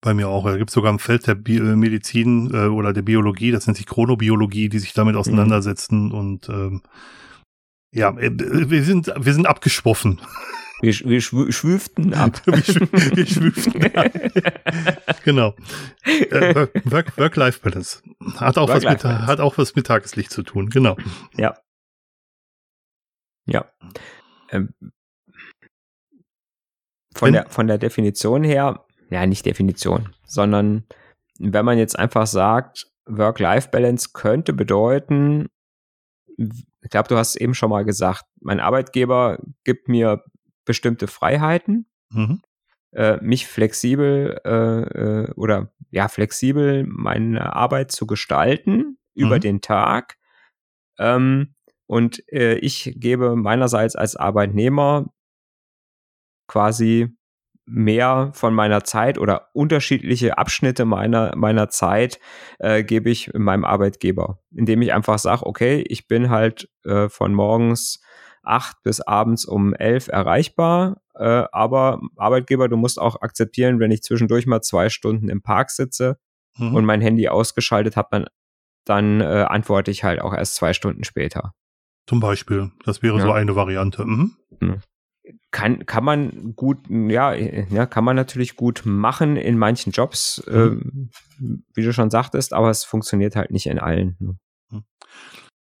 Bei 0.00 0.14
mir 0.14 0.28
auch. 0.28 0.44
Da 0.44 0.56
gibt 0.56 0.70
es 0.70 0.74
sogar 0.74 0.90
im 0.90 0.98
Feld 0.98 1.26
der 1.26 1.34
Bi 1.34 1.56
äh, 1.56 1.76
Medizin 1.76 2.52
äh, 2.52 2.66
oder 2.66 2.92
der 2.92 3.02
Biologie, 3.02 3.50
das 3.52 3.66
nennt 3.66 3.76
sich 3.76 3.86
Chronobiologie, 3.86 4.68
die 4.68 4.78
sich 4.78 4.94
damit 4.94 5.14
mhm. 5.14 5.20
auseinandersetzen. 5.20 6.06
Mhm. 6.06 6.12
Und 6.12 6.48
ähm, 6.48 6.82
ja, 7.92 8.10
äh, 8.18 8.30
wir 8.32 8.82
sind, 8.84 9.12
wir 9.16 9.34
sind 9.34 9.46
abgeschwoffen. 9.46 10.20
Wir, 10.80 10.92
wir 10.92 11.20
schwüften 11.20 12.12
ab. 12.12 12.42
wir, 12.44 12.56
schw 12.62 12.88
wir 12.90 13.26
schwüften 13.26 13.94
ab. 13.94 14.10
genau. 15.24 15.54
Äh, 16.04 16.66
Work-Life-Balance. 16.84 18.02
Hat, 18.36 18.58
auch 18.58 18.68
Work 18.68 18.84
was 18.84 18.92
mit, 18.92 19.04
hat 19.04 19.38
auch 19.38 19.58
was 19.58 19.76
mit 19.76 19.86
Tageslicht 19.86 20.32
zu 20.32 20.42
tun, 20.42 20.70
genau. 20.70 20.96
Ja. 21.36 21.54
Ja. 23.46 23.70
Ähm, 24.50 24.74
von, 27.14 27.32
der, 27.32 27.48
von 27.48 27.66
der 27.66 27.78
Definition 27.78 28.44
her, 28.44 28.84
ja, 29.10 29.26
nicht 29.26 29.44
Definition, 29.44 30.14
sondern 30.24 30.84
wenn 31.38 31.64
man 31.64 31.78
jetzt 31.78 31.98
einfach 31.98 32.26
sagt, 32.26 32.86
Work-Life-Balance 33.06 34.10
könnte 34.12 34.52
bedeuten, 34.52 35.48
ich 36.36 36.90
glaube, 36.90 37.08
du 37.08 37.16
hast 37.16 37.36
eben 37.36 37.54
schon 37.54 37.70
mal 37.70 37.84
gesagt, 37.84 38.24
mein 38.40 38.60
Arbeitgeber 38.60 39.38
gibt 39.64 39.88
mir 39.88 40.24
bestimmte 40.64 41.06
Freiheiten, 41.06 41.86
mhm. 42.10 42.42
äh, 42.92 43.18
mich 43.18 43.46
flexibel 43.46 44.40
äh, 44.44 44.50
äh, 44.50 45.32
oder 45.34 45.72
ja, 45.90 46.08
flexibel 46.08 46.84
meine 46.86 47.54
Arbeit 47.54 47.92
zu 47.92 48.06
gestalten 48.06 48.76
mhm. 48.76 48.96
über 49.14 49.38
den 49.38 49.60
Tag. 49.60 50.16
Ähm, 50.98 51.54
und 51.92 52.26
äh, 52.32 52.54
ich 52.54 52.94
gebe 52.96 53.36
meinerseits 53.36 53.96
als 53.96 54.16
Arbeitnehmer 54.16 55.12
quasi 56.48 57.14
mehr 57.66 58.30
von 58.32 58.54
meiner 58.54 58.82
Zeit 58.82 59.18
oder 59.18 59.50
unterschiedliche 59.52 60.38
Abschnitte 60.38 60.86
meiner, 60.86 61.36
meiner 61.36 61.68
Zeit 61.68 62.18
äh, 62.60 62.82
gebe 62.82 63.10
ich 63.10 63.34
meinem 63.34 63.66
Arbeitgeber, 63.66 64.38
indem 64.56 64.80
ich 64.80 64.94
einfach 64.94 65.18
sage, 65.18 65.44
okay, 65.44 65.84
ich 65.86 66.08
bin 66.08 66.30
halt 66.30 66.70
äh, 66.84 67.10
von 67.10 67.34
morgens 67.34 68.00
acht 68.42 68.82
bis 68.82 69.02
abends 69.02 69.44
um 69.44 69.74
elf 69.74 70.08
erreichbar, 70.08 71.02
äh, 71.14 71.44
aber 71.52 72.00
Arbeitgeber, 72.16 72.70
du 72.70 72.78
musst 72.78 72.98
auch 72.98 73.20
akzeptieren, 73.20 73.80
wenn 73.80 73.90
ich 73.90 74.02
zwischendurch 74.02 74.46
mal 74.46 74.62
zwei 74.62 74.88
Stunden 74.88 75.28
im 75.28 75.42
Park 75.42 75.70
sitze 75.70 76.16
mhm. 76.56 76.74
und 76.74 76.86
mein 76.86 77.02
Handy 77.02 77.28
ausgeschaltet 77.28 77.96
habe, 77.96 78.08
dann, 78.10 78.24
dann 78.86 79.20
äh, 79.20 79.44
antworte 79.46 79.90
ich 79.90 80.04
halt 80.04 80.22
auch 80.22 80.32
erst 80.32 80.54
zwei 80.54 80.72
Stunden 80.72 81.04
später. 81.04 81.52
Zum 82.06 82.20
Beispiel, 82.20 82.70
das 82.84 83.02
wäre 83.02 83.18
ja. 83.18 83.22
so 83.22 83.32
eine 83.32 83.54
Variante. 83.54 84.04
Mhm. 84.04 84.36
kann, 85.50 85.86
kann 85.86 86.04
man 86.04 86.54
gut, 86.54 86.78
ja, 86.88 87.32
ja, 87.34 87.86
kann 87.86 88.04
man 88.04 88.16
natürlich 88.16 88.56
gut 88.56 88.82
machen 88.84 89.36
in 89.36 89.58
manchen 89.58 89.92
Jobs, 89.92 90.42
mhm. 90.46 91.10
äh, 91.40 91.56
wie 91.74 91.82
du 91.82 91.92
schon 91.92 92.10
sagtest, 92.10 92.52
aber 92.52 92.70
es 92.70 92.84
funktioniert 92.84 93.36
halt 93.36 93.50
nicht 93.50 93.66
in 93.66 93.78
allen. 93.78 94.16
Ne? 94.18 94.36
Mhm. 94.70 94.84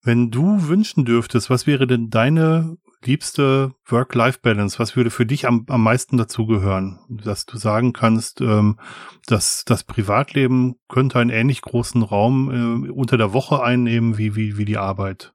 Wenn 0.04 0.30
du 0.30 0.68
wünschen 0.68 1.04
dürftest, 1.04 1.48
was 1.48 1.66
wäre 1.66 1.86
denn 1.86 2.10
deine 2.10 2.76
liebste 3.04 3.74
Work-Life-Balance? 3.86 4.78
Was 4.78 4.96
würde 4.96 5.10
für 5.10 5.26
dich 5.26 5.46
am, 5.46 5.64
am 5.68 5.82
meisten 5.82 6.16
dazugehören? 6.16 6.98
Dass 7.08 7.46
du 7.46 7.56
sagen 7.56 7.92
kannst, 7.92 8.40
ähm, 8.40 8.78
dass 9.26 9.64
das 9.64 9.84
Privatleben 9.84 10.74
könnte 10.88 11.20
einen 11.20 11.30
ähnlich 11.30 11.62
großen 11.62 12.02
Raum 12.02 12.86
äh, 12.86 12.90
unter 12.90 13.16
der 13.16 13.32
Woche 13.32 13.62
einnehmen 13.62 14.18
wie, 14.18 14.34
wie, 14.34 14.58
wie 14.58 14.64
die 14.64 14.78
Arbeit. 14.78 15.34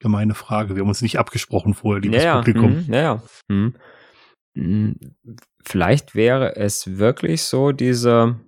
Gemeine 0.00 0.34
Frage. 0.34 0.74
Wir 0.74 0.82
haben 0.82 0.88
uns 0.88 1.02
nicht 1.02 1.18
abgesprochen 1.18 1.74
vorher, 1.74 2.00
liebes 2.00 2.18
naja, 2.18 2.36
Publikum. 2.36 2.84
Naja. 2.88 3.22
Mh. 3.48 3.72
Hm, 4.56 4.96
vielleicht 5.62 6.14
wäre 6.14 6.56
es 6.56 6.98
wirklich 6.98 7.44
so, 7.44 7.70
diese 7.70 8.40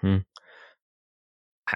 hm, 0.00 0.24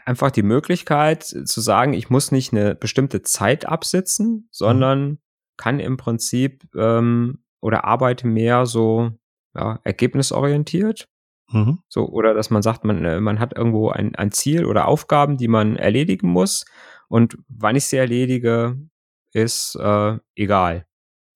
einfach 0.05 0.31
die 0.31 0.43
Möglichkeit 0.43 1.23
zu 1.25 1.61
sagen, 1.61 1.93
ich 1.93 2.11
muss 2.11 2.33
nicht 2.33 2.53
eine 2.53 2.75
bestimmte 2.75 3.23
Zeit 3.23 3.67
absitzen, 3.67 4.49
sondern 4.51 5.03
mhm. 5.03 5.19
kann 5.57 5.81
im 5.81 5.97
Prinzip 5.97 6.65
ähm, 6.77 7.43
oder 7.61 7.85
arbeite 7.85 8.27
mehr 8.27 8.67
so 8.67 9.13
ja, 9.55 9.81
ergebnisorientiert. 9.85 11.09
Mhm. 11.51 11.79
So, 11.89 12.07
oder 12.09 12.35
dass 12.35 12.51
man 12.51 12.63
sagt, 12.63 12.85
man, 12.85 13.05
äh, 13.05 13.21
man 13.21 13.41
hat 13.41 13.57
irgendwo 13.57 13.89
ein, 13.91 14.15
ein 14.15 14.33
Ziel 14.33 14.67
oder 14.67 14.87
Aufgaben, 14.87 15.39
die 15.39 15.49
man 15.49 15.77
erledigen 15.77 16.29
muss. 16.29 16.65
Und 17.09 17.39
wann 17.49 17.77
ich 17.77 17.87
sie 17.87 17.97
erledige, 17.97 18.77
ist 19.43 19.77
äh, 19.77 20.19
egal. 20.37 20.87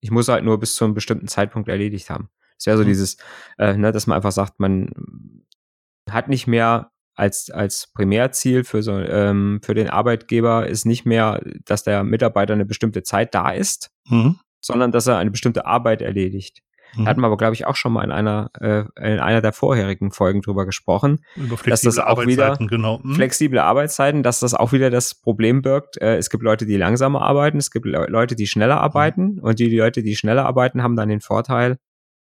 Ich 0.01 0.11
muss 0.11 0.27
halt 0.27 0.43
nur 0.43 0.59
bis 0.59 0.75
zu 0.75 0.85
einem 0.85 0.93
bestimmten 0.93 1.27
Zeitpunkt 1.27 1.69
erledigt 1.69 2.09
haben. 2.09 2.29
Es 2.57 2.65
wäre 2.65 2.77
so 2.77 2.83
mhm. 2.83 2.87
dieses, 2.87 3.17
äh, 3.57 3.75
ne, 3.75 3.91
dass 3.91 4.07
man 4.07 4.15
einfach 4.15 4.31
sagt, 4.31 4.59
man 4.59 4.91
hat 6.09 6.27
nicht 6.27 6.47
mehr 6.47 6.91
als, 7.15 7.49
als 7.49 7.91
Primärziel 7.93 8.63
für 8.63 8.81
so 8.81 8.97
ähm, 8.97 9.59
für 9.63 9.75
den 9.75 9.89
Arbeitgeber 9.89 10.67
ist 10.67 10.85
nicht 10.85 11.05
mehr, 11.05 11.41
dass 11.65 11.83
der 11.83 12.03
Mitarbeiter 12.03 12.53
eine 12.53 12.65
bestimmte 12.65 13.03
Zeit 13.03 13.35
da 13.35 13.51
ist, 13.51 13.91
mhm. 14.09 14.39
sondern 14.61 14.91
dass 14.91 15.07
er 15.07 15.17
eine 15.17 15.31
bestimmte 15.31 15.65
Arbeit 15.65 16.01
erledigt. 16.01 16.61
Mhm. 16.95 17.05
Da 17.05 17.09
hatten 17.09 17.21
wir 17.21 17.27
aber, 17.27 17.37
glaube 17.37 17.53
ich, 17.55 17.65
auch 17.65 17.75
schon 17.75 17.93
mal 17.93 18.03
in 18.03 18.11
einer, 18.11 18.51
äh, 18.59 18.83
in 18.97 19.19
einer 19.19 19.41
der 19.41 19.53
vorherigen 19.53 20.11
Folgen 20.11 20.41
drüber 20.41 20.65
gesprochen. 20.65 21.23
Über 21.35 21.57
flexible 21.57 21.71
dass 21.71 21.81
das 21.81 21.99
auch 21.99 22.25
wieder 22.25 22.55
genau. 22.57 22.99
Mhm. 23.03 23.15
flexible 23.15 23.59
Arbeitszeiten, 23.59 24.23
dass 24.23 24.39
das 24.39 24.53
auch 24.53 24.71
wieder 24.71 24.89
das 24.89 25.15
Problem 25.15 25.61
birgt. 25.61 26.01
Äh, 26.01 26.17
es 26.17 26.29
gibt 26.29 26.43
Leute, 26.43 26.65
die 26.65 26.77
langsamer 26.77 27.21
arbeiten, 27.21 27.57
es 27.57 27.71
gibt 27.71 27.85
Le 27.85 28.07
Leute, 28.07 28.35
die 28.35 28.47
schneller 28.47 28.81
arbeiten 28.81 29.35
mhm. 29.35 29.39
und 29.39 29.59
die, 29.59 29.69
die 29.69 29.77
Leute, 29.77 30.03
die 30.03 30.15
schneller 30.15 30.45
arbeiten, 30.45 30.83
haben 30.83 30.95
dann 30.95 31.09
den 31.09 31.21
Vorteil, 31.21 31.77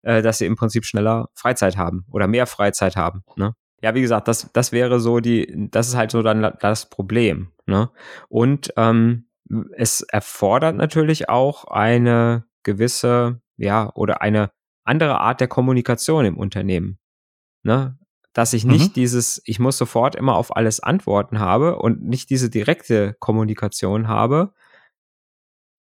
äh, 0.04 0.22
dass 0.22 0.38
sie 0.38 0.46
im 0.46 0.56
Prinzip 0.56 0.86
schneller 0.86 1.30
Freizeit 1.34 1.78
haben 1.78 2.06
oder 2.12 2.28
mehr 2.28 2.46
Freizeit 2.46 2.96
haben. 2.96 3.24
Ne? 3.36 3.56
Ja, 3.82 3.96
wie 3.96 4.02
gesagt, 4.02 4.28
das, 4.28 4.50
das 4.54 4.72
wäre 4.72 5.00
so 5.00 5.20
die, 5.20 5.68
das 5.72 5.90
ist 5.90 5.96
halt 5.96 6.12
so 6.12 6.22
dann 6.22 6.54
das 6.60 6.90
Problem. 6.90 7.50
Ne? 7.66 7.90
Und 8.30 8.74
ähm, 8.78 9.26
es 9.76 10.02
erfordert 10.02 10.76
natürlich 10.76 11.30
auch 11.30 11.66
eine 11.66 12.46
gewisse 12.64 13.42
ja, 13.64 13.92
oder 13.96 14.22
eine 14.22 14.52
andere 14.84 15.20
Art 15.20 15.42
der 15.42 15.48
Kommunikation 15.48 16.26
im 16.26 16.38
Unternehmen. 16.38 17.00
Ne? 17.64 17.98
Dass 18.34 18.54
ich 18.54 18.66
nicht 18.66 18.90
mhm. 18.90 18.94
dieses, 18.94 19.42
ich 19.46 19.60
muss 19.60 19.78
sofort 19.78 20.16
immer 20.16 20.36
auf 20.36 20.56
alles 20.56 20.80
antworten 20.80 21.40
habe 21.40 21.78
und 21.78 22.04
nicht 22.04 22.30
diese 22.30 22.50
direkte 22.50 23.16
Kommunikation 23.20 24.08
habe, 24.08 24.54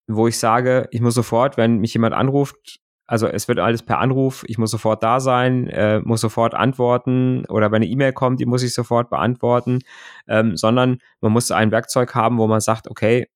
wo 0.06 0.28
ich 0.28 0.38
sage, 0.38 0.88
ich 0.90 1.00
muss 1.00 1.14
sofort, 1.14 1.56
wenn 1.56 1.78
mich 1.78 1.94
jemand 1.94 2.14
anruft, 2.14 2.80
also 3.06 3.26
es 3.26 3.48
wird 3.48 3.58
alles 3.58 3.82
per 3.82 3.98
Anruf, 3.98 4.44
ich 4.46 4.58
muss 4.58 4.70
sofort 4.70 5.02
da 5.02 5.20
sein, 5.20 5.68
äh, 5.68 6.00
muss 6.00 6.20
sofort 6.20 6.54
antworten 6.54 7.44
oder 7.46 7.70
wenn 7.70 7.82
eine 7.82 7.86
E-Mail 7.86 8.12
kommt, 8.12 8.40
die 8.40 8.46
muss 8.46 8.62
ich 8.62 8.74
sofort 8.74 9.10
beantworten, 9.10 9.80
ähm, 10.28 10.56
sondern 10.56 10.98
man 11.20 11.32
muss 11.32 11.50
ein 11.50 11.70
Werkzeug 11.72 12.14
haben, 12.14 12.38
wo 12.38 12.46
man 12.46 12.60
sagt, 12.60 12.88
okay, 12.88 13.28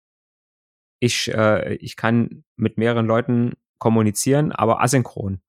ich, 1.00 1.32
äh, 1.34 1.74
ich 1.74 1.96
kann 1.96 2.44
mit 2.56 2.78
mehreren 2.78 3.06
Leuten 3.06 3.54
kommunizieren, 3.78 4.52
aber 4.52 4.82
asynchron. 4.82 5.40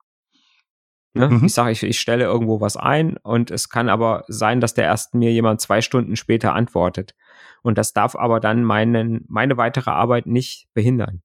Ne? 1.13 1.29
Mhm. 1.29 1.45
Ich 1.45 1.53
sage, 1.53 1.71
ich, 1.71 1.83
ich 1.83 1.99
stelle 1.99 2.25
irgendwo 2.25 2.61
was 2.61 2.77
ein 2.77 3.17
und 3.17 3.51
es 3.51 3.69
kann 3.69 3.89
aber 3.89 4.23
sein, 4.27 4.61
dass 4.61 4.73
der 4.73 4.85
erst 4.85 5.15
mir 5.15 5.31
jemand 5.31 5.61
zwei 5.61 5.81
Stunden 5.81 6.15
später 6.15 6.53
antwortet. 6.53 7.15
Und 7.63 7.77
das 7.77 7.93
darf 7.93 8.15
aber 8.15 8.39
dann 8.39 8.63
meinen, 8.63 9.25
meine 9.27 9.57
weitere 9.57 9.91
Arbeit 9.91 10.27
nicht 10.27 10.67
behindern. 10.73 11.21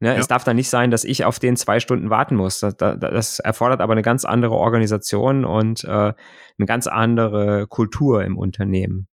Ne? 0.00 0.10
Ja. 0.10 0.14
Es 0.14 0.28
darf 0.28 0.44
dann 0.44 0.56
nicht 0.56 0.68
sein, 0.68 0.90
dass 0.90 1.04
ich 1.04 1.24
auf 1.24 1.38
den 1.38 1.56
zwei 1.56 1.80
Stunden 1.80 2.08
warten 2.08 2.36
muss. 2.36 2.60
Das, 2.60 2.76
das 2.76 3.40
erfordert 3.40 3.80
aber 3.80 3.92
eine 3.92 4.02
ganz 4.02 4.24
andere 4.24 4.54
Organisation 4.54 5.44
und 5.44 5.82
äh, 5.84 5.88
eine 5.88 6.66
ganz 6.66 6.86
andere 6.86 7.66
Kultur 7.66 8.24
im 8.24 8.38
Unternehmen. 8.38 9.08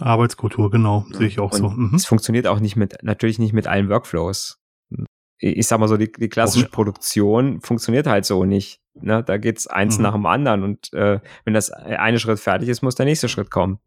Arbeitskultur, 0.00 0.70
genau, 0.70 1.04
sehe 1.12 1.26
ich 1.26 1.38
auch 1.38 1.52
und 1.52 1.58
so. 1.58 1.68
Mhm. 1.68 1.94
Es 1.94 2.06
funktioniert 2.06 2.46
auch 2.46 2.58
nicht 2.58 2.76
mit, 2.76 2.96
natürlich 3.02 3.38
nicht 3.38 3.52
mit 3.52 3.68
allen 3.68 3.88
Workflows 3.88 4.61
ich 5.42 5.66
sag 5.66 5.80
mal 5.80 5.88
so, 5.88 5.96
die, 5.96 6.10
die 6.10 6.28
klassische 6.28 6.68
Produktion 6.68 7.60
funktioniert 7.60 8.06
halt 8.06 8.24
so 8.24 8.44
nicht. 8.44 8.80
Ne? 8.94 9.24
Da 9.24 9.38
geht's 9.38 9.66
eins 9.66 9.98
mhm. 9.98 10.02
nach 10.04 10.12
dem 10.12 10.26
anderen 10.26 10.62
und 10.62 10.92
äh, 10.92 11.20
wenn 11.44 11.54
das 11.54 11.70
eine 11.70 12.18
Schritt 12.18 12.38
fertig 12.38 12.68
ist, 12.68 12.82
muss 12.82 12.94
der 12.94 13.06
nächste 13.06 13.28
Schritt 13.28 13.50
kommen. 13.50 13.78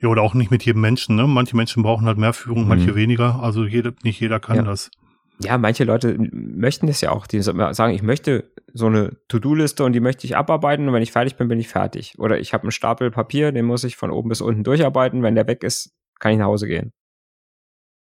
Ja, 0.00 0.08
oder 0.08 0.22
auch 0.22 0.34
nicht 0.34 0.50
mit 0.50 0.64
jedem 0.64 0.82
Menschen, 0.82 1.14
ne? 1.14 1.26
Manche 1.28 1.56
Menschen 1.56 1.84
brauchen 1.84 2.06
halt 2.06 2.18
mehr 2.18 2.32
Führung, 2.32 2.62
mhm. 2.62 2.68
manche 2.68 2.94
weniger. 2.94 3.40
Also 3.40 3.64
jede, 3.64 3.94
nicht 4.02 4.20
jeder 4.20 4.40
kann 4.40 4.56
ja. 4.56 4.62
das. 4.62 4.90
Ja, 5.38 5.56
manche 5.58 5.84
Leute 5.84 6.16
möchten 6.32 6.86
das 6.86 7.00
ja 7.00 7.10
auch. 7.10 7.26
Die 7.26 7.40
sagen, 7.40 7.94
ich 7.94 8.02
möchte 8.02 8.52
so 8.74 8.86
eine 8.86 9.16
To-Do-Liste 9.28 9.84
und 9.84 9.92
die 9.92 10.00
möchte 10.00 10.26
ich 10.26 10.36
abarbeiten 10.36 10.86
und 10.86 10.94
wenn 10.94 11.02
ich 11.02 11.12
fertig 11.12 11.36
bin, 11.36 11.48
bin 11.48 11.58
ich 11.58 11.68
fertig. 11.68 12.14
Oder 12.18 12.38
ich 12.38 12.52
habe 12.52 12.64
einen 12.64 12.72
Stapel 12.72 13.10
Papier, 13.10 13.52
den 13.52 13.64
muss 13.64 13.84
ich 13.84 13.96
von 13.96 14.10
oben 14.10 14.28
bis 14.28 14.40
unten 14.40 14.64
durcharbeiten. 14.64 15.22
Wenn 15.22 15.34
der 15.34 15.46
weg 15.46 15.62
ist, 15.62 15.94
kann 16.18 16.32
ich 16.32 16.38
nach 16.38 16.46
Hause 16.46 16.66
gehen. 16.66 16.92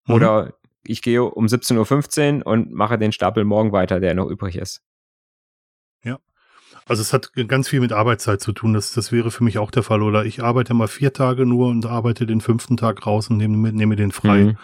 Mhm. 0.06 0.14
Oder 0.14 0.54
ich 0.84 1.02
gehe 1.02 1.22
um 1.22 1.46
17.15 1.46 2.40
Uhr 2.40 2.46
und 2.46 2.72
mache 2.72 2.98
den 2.98 3.12
Stapel 3.12 3.44
morgen 3.44 3.72
weiter, 3.72 4.00
der 4.00 4.14
noch 4.14 4.28
übrig 4.28 4.56
ist. 4.56 4.82
Ja. 6.04 6.18
Also 6.86 7.02
es 7.02 7.12
hat 7.12 7.32
ganz 7.48 7.68
viel 7.68 7.80
mit 7.80 7.92
Arbeitszeit 7.92 8.40
zu 8.40 8.52
tun. 8.52 8.74
Das, 8.74 8.92
das 8.92 9.12
wäre 9.12 9.30
für 9.30 9.44
mich 9.44 9.58
auch 9.58 9.70
der 9.70 9.82
Fall. 9.82 10.02
Oder 10.02 10.24
ich 10.24 10.42
arbeite 10.42 10.74
mal 10.74 10.88
vier 10.88 11.12
Tage 11.12 11.46
nur 11.46 11.68
und 11.68 11.86
arbeite 11.86 12.26
den 12.26 12.40
fünften 12.40 12.76
Tag 12.76 13.06
raus 13.06 13.28
und 13.28 13.36
nehme, 13.38 13.72
nehme 13.72 13.96
den 13.96 14.12
frei. 14.12 14.44
Mhm 14.44 14.58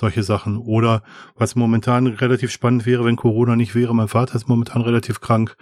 solche 0.00 0.22
Sachen. 0.22 0.58
Oder 0.58 1.02
was 1.36 1.54
momentan 1.54 2.06
relativ 2.08 2.50
spannend 2.50 2.86
wäre, 2.86 3.04
wenn 3.04 3.16
Corona 3.16 3.54
nicht 3.54 3.74
wäre, 3.74 3.94
mein 3.94 4.08
Vater 4.08 4.34
ist 4.34 4.48
momentan 4.48 4.82
relativ 4.82 5.20
krank, 5.20 5.56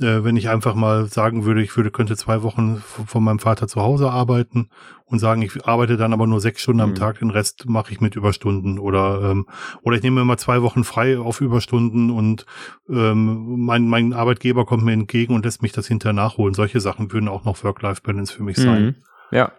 äh, 0.00 0.22
wenn 0.22 0.36
ich 0.36 0.48
einfach 0.48 0.74
mal 0.74 1.06
sagen 1.06 1.44
würde, 1.44 1.62
ich 1.62 1.76
würde, 1.76 1.90
könnte 1.90 2.16
zwei 2.16 2.42
Wochen 2.42 2.76
von 2.76 3.24
meinem 3.24 3.40
Vater 3.40 3.66
zu 3.66 3.82
Hause 3.82 4.10
arbeiten 4.10 4.68
und 5.06 5.18
sagen, 5.18 5.42
ich 5.42 5.66
arbeite 5.66 5.96
dann 5.96 6.12
aber 6.12 6.26
nur 6.26 6.40
sechs 6.40 6.62
Stunden 6.62 6.82
am 6.82 6.90
mhm. 6.90 6.94
Tag, 6.94 7.18
den 7.18 7.30
Rest 7.30 7.68
mache 7.68 7.92
ich 7.92 8.00
mit 8.00 8.14
Überstunden 8.14 8.78
oder 8.78 9.30
ähm, 9.30 9.46
oder 9.82 9.96
ich 9.96 10.02
nehme 10.02 10.20
mir 10.20 10.24
mal 10.24 10.38
zwei 10.38 10.62
Wochen 10.62 10.84
frei 10.84 11.18
auf 11.18 11.40
Überstunden 11.40 12.10
und 12.10 12.46
ähm, 12.88 13.64
mein, 13.64 13.88
mein 13.88 14.12
Arbeitgeber 14.12 14.66
kommt 14.66 14.84
mir 14.84 14.92
entgegen 14.92 15.34
und 15.34 15.44
lässt 15.44 15.62
mich 15.62 15.72
das 15.72 15.88
hinterher 15.88 16.12
nachholen. 16.12 16.54
Solche 16.54 16.80
Sachen 16.80 17.12
würden 17.12 17.28
auch 17.28 17.44
noch 17.44 17.64
Work-Life-Balance 17.64 18.32
für 18.32 18.42
mich 18.42 18.56
sein. 18.56 18.84
Mhm. 18.84 18.94
Ja. 19.30 19.52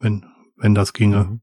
Wenn, 0.00 0.26
wenn 0.56 0.74
das 0.74 0.92
ginge. 0.92 1.24
Mhm. 1.24 1.40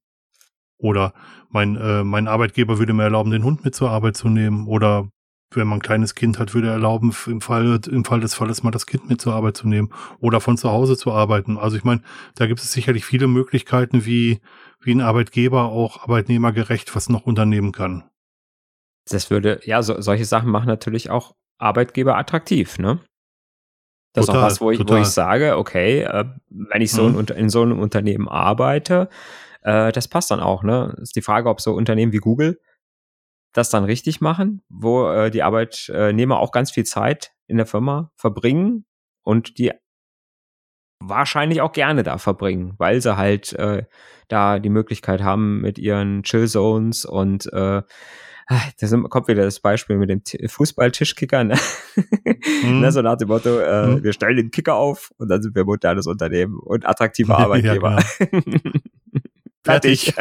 Oder 0.80 1.14
mein, 1.50 1.76
äh, 1.76 2.04
mein 2.04 2.28
Arbeitgeber 2.28 2.80
würde 2.80 2.94
mir 2.94 3.04
erlauben, 3.04 3.32
den 3.32 3.44
Hund 3.44 3.64
mit 3.64 3.76
zur 3.76 3.92
Arbeit 3.92 4.16
zu 4.16 4.30
nehmen. 4.30 4.68
Oder 4.68 5.10
wenn 5.52 5.68
man 5.68 5.80
ein 5.80 5.82
kleines 5.82 6.16
Kind 6.16 6.40
hat, 6.40 6.54
würde 6.54 6.68
er 6.68 6.74
erlauben, 6.74 7.14
im 7.28 7.42
Fall, 7.42 7.80
im 7.90 8.06
Fall 8.06 8.20
des 8.20 8.36
Falles 8.36 8.64
mal 8.64 8.72
das 8.72 8.86
Kind 8.86 9.10
mit 9.10 9.20
zur 9.20 9.34
Arbeit 9.34 9.58
zu 9.58 9.68
nehmen 9.68 9.90
oder 10.20 10.42
von 10.42 10.58
zu 10.58 10.70
Hause 10.70 10.96
zu 10.96 11.12
arbeiten. 11.12 11.58
Also 11.58 11.76
ich 11.76 11.84
meine, 11.84 12.02
da 12.36 12.46
gibt 12.46 12.60
es 12.60 12.72
sicherlich 12.72 13.04
viele 13.04 13.28
Möglichkeiten, 13.28 14.06
wie, 14.06 14.42
wie 14.80 14.92
ein 14.92 15.02
Arbeitgeber 15.02 15.66
auch 15.66 16.04
arbeitnehmergerecht 16.04 16.96
was 16.96 17.10
noch 17.10 17.26
unternehmen 17.26 17.72
kann. 17.72 18.04
Das 19.10 19.32
würde, 19.32 19.60
ja, 19.64 19.82
so, 19.82 20.00
solche 20.02 20.26
Sachen 20.26 20.52
machen 20.52 20.68
natürlich 20.68 21.10
auch 21.10 21.34
Arbeitgeber 21.58 22.16
attraktiv, 22.16 22.78
ne? 22.78 23.00
Das 24.14 24.26
total, 24.26 24.40
ist 24.40 24.44
auch 24.44 24.48
was, 24.48 24.62
wo 24.62 24.72
ich, 24.72 24.88
wo 24.88 24.96
ich 24.98 25.08
sage, 25.08 25.58
okay, 25.58 26.02
äh, 26.02 26.26
wenn 26.50 26.82
ich 26.82 26.92
so 26.92 27.10
mhm. 27.10 27.20
in, 27.20 27.28
in 27.28 27.50
so 27.50 27.62
einem 27.62 27.80
Unternehmen 27.80 28.28
arbeite, 28.28 29.10
äh, 29.62 29.92
das 29.92 30.08
passt 30.08 30.32
dann 30.32 30.40
auch, 30.40 30.64
ne? 30.64 30.96
Ist 31.02 31.16
die 31.16 31.22
Frage, 31.22 31.50
ob 31.50 31.62
so 31.62 31.74
Unternehmen 31.74 32.12
wie 32.14 32.18
Google 32.18 32.60
das 33.54 33.70
dann 33.70 33.84
richtig 33.84 34.22
machen, 34.22 34.62
wo 34.70 35.10
äh, 35.10 35.32
die 35.32 35.44
Arbeitnehmer 35.44 36.40
auch 36.40 36.52
ganz 36.52 36.72
viel 36.72 36.86
Zeit 36.86 37.34
in 37.48 37.58
der 37.58 37.66
Firma 37.66 38.12
verbringen 38.16 38.86
und 39.24 39.58
die 39.58 39.72
wahrscheinlich 41.00 41.62
auch 41.62 41.72
gerne 41.72 42.04
da 42.04 42.18
verbringen, 42.18 42.74
weil 42.78 43.02
sie 43.02 43.18
halt 43.18 43.54
äh, 43.54 43.86
da 44.28 44.60
die 44.60 44.70
Möglichkeit 44.70 45.22
haben 45.22 45.62
mit 45.62 45.80
ihren 45.80 46.24
Chill 46.24 46.48
Zones 46.48 47.06
und 47.06 47.52
äh, 47.54 47.82
ah, 48.48 48.62
da 48.80 48.98
kommt 49.10 49.28
wieder 49.28 49.44
das 49.44 49.62
Beispiel 49.62 49.98
mit 49.98 50.10
dem 50.10 50.22
Fußballtischkicker, 50.48 51.44
ne? 51.44 51.58
Mhm. 52.64 52.82
ne? 52.82 52.92
so 52.92 53.02
nach 53.02 53.18
dem 53.18 53.30
Motto, 53.30 53.60
äh, 53.60 53.88
mhm. 53.88 54.04
wir 54.04 54.14
stellen 54.14 54.36
den 54.36 54.52
Kicker 54.52 54.76
auf 54.76 55.12
und 55.18 55.30
dann 55.30 55.42
sind 55.42 55.56
wir 55.56 55.66
modernes 55.66 56.08
Unternehmen 56.08 56.60
und 56.60 56.88
attraktive 56.88 57.36
Arbeitgeber. 57.38 58.00
ja, 58.20 58.28
genau. 58.28 58.72
Fertig. 59.64 60.14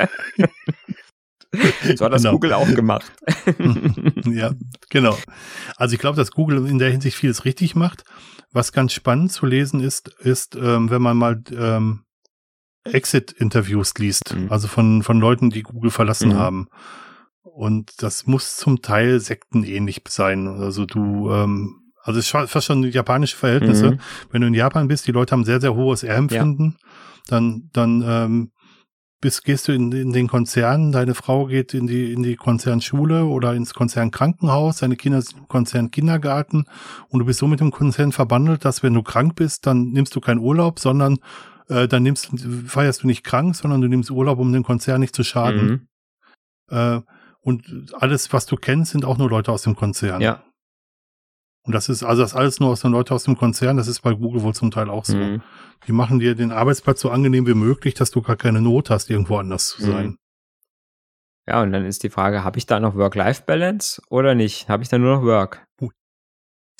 so 1.96 2.04
hat 2.04 2.12
das 2.12 2.22
genau. 2.22 2.32
Google 2.32 2.52
auch 2.52 2.74
gemacht. 2.74 3.12
ja, 4.24 4.52
genau. 4.90 5.16
Also 5.76 5.94
ich 5.94 6.00
glaube, 6.00 6.16
dass 6.16 6.30
Google 6.30 6.66
in 6.66 6.78
der 6.78 6.90
Hinsicht 6.90 7.16
vieles 7.16 7.44
richtig 7.44 7.74
macht. 7.74 8.04
Was 8.52 8.72
ganz 8.72 8.92
spannend 8.92 9.32
zu 9.32 9.46
lesen 9.46 9.80
ist, 9.80 10.08
ist, 10.20 10.56
ähm, 10.56 10.90
wenn 10.90 11.02
man 11.02 11.16
mal 11.16 11.42
ähm, 11.52 12.04
Exit-Interviews 12.84 13.94
liest, 13.98 14.34
mhm. 14.34 14.50
also 14.50 14.68
von, 14.68 15.02
von 15.02 15.20
Leuten, 15.20 15.50
die 15.50 15.62
Google 15.62 15.90
verlassen 15.90 16.30
mhm. 16.30 16.38
haben. 16.38 16.68
Und 17.42 18.02
das 18.02 18.26
muss 18.26 18.56
zum 18.56 18.82
Teil 18.82 19.20
sektenähnlich 19.20 20.02
sein. 20.08 20.48
Also 20.48 20.86
du, 20.86 21.30
ähm, 21.30 21.92
also 22.02 22.20
es 22.20 22.32
ist 22.32 22.50
fast 22.50 22.66
schon 22.66 22.84
japanische 22.84 23.36
Verhältnisse. 23.36 23.92
Mhm. 23.92 24.00
Wenn 24.30 24.40
du 24.42 24.48
in 24.48 24.54
Japan 24.54 24.88
bist, 24.88 25.06
die 25.06 25.12
Leute 25.12 25.32
haben 25.32 25.44
sehr, 25.44 25.60
sehr 25.60 25.74
hohes 25.74 26.02
R-Empfinden, 26.02 26.76
ja. 26.78 26.88
dann, 27.26 27.70
dann 27.72 28.02
ähm, 28.06 28.52
bist, 29.20 29.44
gehst 29.44 29.68
du 29.68 29.72
in, 29.72 29.90
in 29.92 30.12
den 30.12 30.28
Konzern, 30.28 30.92
deine 30.92 31.14
Frau 31.14 31.46
geht 31.46 31.74
in 31.74 31.86
die, 31.86 32.12
in 32.12 32.22
die 32.22 32.36
Konzernschule 32.36 33.24
oder 33.24 33.54
ins 33.54 33.74
Konzernkrankenhaus, 33.74 34.78
deine 34.78 34.96
Kinder 34.96 35.22
sind 35.22 35.38
im 35.38 35.48
Konzernkindergarten 35.48 36.66
und 37.08 37.20
du 37.20 37.26
bist 37.26 37.40
so 37.40 37.46
mit 37.46 37.60
dem 37.60 37.70
Konzern 37.70 38.12
verbandelt, 38.12 38.64
dass 38.64 38.82
wenn 38.82 38.94
du 38.94 39.02
krank 39.02 39.34
bist, 39.36 39.66
dann 39.66 39.90
nimmst 39.90 40.14
du 40.14 40.20
keinen 40.20 40.38
Urlaub, 40.38 40.78
sondern 40.78 41.18
äh, 41.68 41.88
dann 41.88 42.02
nimmst, 42.02 42.30
feierst 42.66 43.02
du 43.02 43.06
nicht 43.06 43.24
krank, 43.24 43.54
sondern 43.56 43.80
du 43.80 43.88
nimmst 43.88 44.10
Urlaub, 44.10 44.38
um 44.38 44.52
dem 44.52 44.64
Konzern 44.64 45.00
nicht 45.00 45.14
zu 45.14 45.24
schaden. 45.24 45.88
Mhm. 46.70 46.76
Äh, 46.76 47.00
und 47.40 47.94
alles, 47.94 48.32
was 48.32 48.46
du 48.46 48.56
kennst, 48.56 48.92
sind 48.92 49.04
auch 49.04 49.18
nur 49.18 49.30
Leute 49.30 49.52
aus 49.52 49.62
dem 49.62 49.74
Konzern. 49.74 50.20
Ja. 50.20 50.42
Und 51.68 51.74
das 51.74 51.90
ist, 51.90 52.02
also 52.02 52.22
das 52.22 52.34
alles 52.34 52.60
nur 52.60 52.70
aus 52.70 52.80
den 52.80 52.92
Leuten 52.92 53.12
aus 53.12 53.24
dem 53.24 53.36
Konzern, 53.36 53.76
das 53.76 53.88
ist 53.88 54.00
bei 54.00 54.14
Google 54.14 54.42
wohl 54.42 54.54
zum 54.54 54.70
Teil 54.70 54.88
auch 54.88 55.04
so. 55.04 55.18
Mhm. 55.18 55.42
Die 55.86 55.92
machen 55.92 56.18
dir 56.18 56.34
den 56.34 56.50
Arbeitsplatz 56.50 57.02
so 57.02 57.10
angenehm 57.10 57.46
wie 57.46 57.52
möglich, 57.52 57.92
dass 57.92 58.10
du 58.10 58.22
gar 58.22 58.36
keine 58.36 58.62
Not 58.62 58.88
hast, 58.88 59.10
irgendwo 59.10 59.36
anders 59.36 59.68
zu 59.68 59.82
sein. 59.82 60.06
Mhm. 60.06 60.18
Ja, 61.46 61.62
und 61.62 61.70
dann 61.72 61.84
ist 61.84 62.04
die 62.04 62.08
Frage, 62.08 62.42
habe 62.42 62.56
ich 62.56 62.64
da 62.64 62.80
noch 62.80 62.94
Work-Life-Balance 62.94 64.00
oder 64.08 64.34
nicht? 64.34 64.70
Habe 64.70 64.82
ich 64.82 64.88
da 64.88 64.96
nur 64.96 65.16
noch 65.16 65.22
Work? 65.24 65.66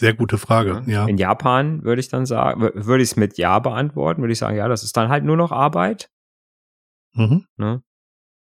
Sehr 0.00 0.14
gute 0.14 0.38
Frage, 0.38 0.82
ja. 0.86 1.04
In 1.04 1.18
Japan 1.18 1.84
würde 1.84 2.00
ich 2.00 2.08
dann 2.08 2.24
sagen, 2.24 2.62
würde 2.62 3.02
ich 3.02 3.10
es 3.10 3.16
mit 3.16 3.36
Ja 3.36 3.58
beantworten, 3.58 4.22
würde 4.22 4.32
ich 4.32 4.38
sagen, 4.38 4.56
ja, 4.56 4.68
das 4.68 4.84
ist 4.84 4.96
dann 4.96 5.10
halt 5.10 5.22
nur 5.22 5.36
noch 5.36 5.52
Arbeit. 5.52 6.08
Mhm. 7.12 7.44
Ne? 7.58 7.82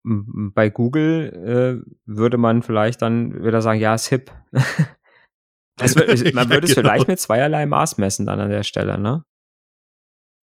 Bei 0.03 0.71
Google 0.71 1.83
äh, 1.85 1.91
würde 2.07 2.39
man 2.39 2.63
vielleicht 2.63 3.03
dann 3.03 3.43
wieder 3.43 3.61
sagen, 3.61 3.79
ja, 3.79 3.93
ist 3.93 4.07
hip. 4.07 4.31
Es, 5.79 5.95
man 6.33 6.49
würde 6.49 6.67
es 6.67 6.75
genau. 6.75 6.89
vielleicht 6.89 7.07
mit 7.07 7.19
zweierlei 7.19 7.65
Maß 7.65 7.97
messen 7.97 8.25
dann 8.25 8.39
an 8.39 8.49
der 8.49 8.63
Stelle, 8.63 8.99
ne? 8.99 9.23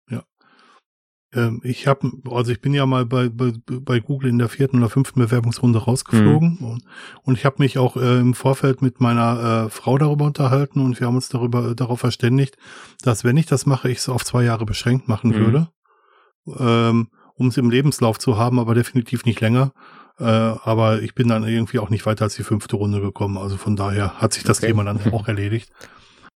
Ja. 0.10 0.24
Ähm, 1.34 1.62
ich 1.64 1.88
habe, 1.88 2.12
also 2.30 2.52
ich 2.52 2.62
bin 2.62 2.74
ja 2.74 2.86
mal 2.86 3.06
bei, 3.06 3.30
bei, 3.30 3.54
bei 3.66 4.00
Google 4.00 4.30
in 4.30 4.40
der 4.40 4.50
vierten 4.50 4.80
oder 4.80 4.90
fünften 4.90 5.20
Bewerbungsrunde 5.20 5.80
rausgeflogen 5.80 6.58
mhm. 6.60 6.66
und, 6.66 6.84
und 7.24 7.38
ich 7.38 7.46
habe 7.46 7.58
mich 7.60 7.78
auch 7.78 7.98
äh, 7.98 8.20
im 8.20 8.34
Vorfeld 8.34 8.82
mit 8.82 9.00
meiner 9.00 9.66
äh, 9.66 9.70
Frau 9.70 9.98
darüber 9.98 10.26
unterhalten 10.26 10.82
und 10.82 11.00
wir 11.00 11.08
haben 11.08 11.16
uns 11.16 11.30
darüber 11.30 11.76
darauf 11.76 12.00
verständigt, 12.00 12.58
dass 13.02 13.24
wenn 13.24 13.38
ich 13.38 13.46
das 13.46 13.66
mache, 13.66 13.90
ich 13.90 14.00
es 14.00 14.10
auf 14.10 14.26
zwei 14.26 14.44
Jahre 14.44 14.66
beschränkt 14.66 15.08
machen 15.08 15.32
mhm. 15.32 15.36
würde, 15.36 15.68
ähm, 16.60 17.10
um 17.36 17.48
es 17.48 17.58
im 17.58 17.70
Lebenslauf 17.70 18.20
zu 18.20 18.38
haben, 18.38 18.60
aber 18.60 18.74
definitiv 18.74 19.26
nicht 19.26 19.40
länger. 19.40 19.74
Äh, 20.22 20.24
aber 20.24 21.02
ich 21.02 21.16
bin 21.16 21.28
dann 21.28 21.44
irgendwie 21.48 21.80
auch 21.80 21.90
nicht 21.90 22.06
weiter 22.06 22.26
als 22.26 22.36
die 22.36 22.44
fünfte 22.44 22.76
Runde 22.76 23.02
gekommen. 23.02 23.40
Also 23.40 23.58
von 23.58 23.76
daher 23.76 24.22
hat 24.22 24.34
sich 24.34 24.44
das 24.44 24.60
okay. 24.60 24.68
Thema 24.68 24.84
dann 24.84 25.00
auch 25.14 25.28
erledigt. 25.28 25.72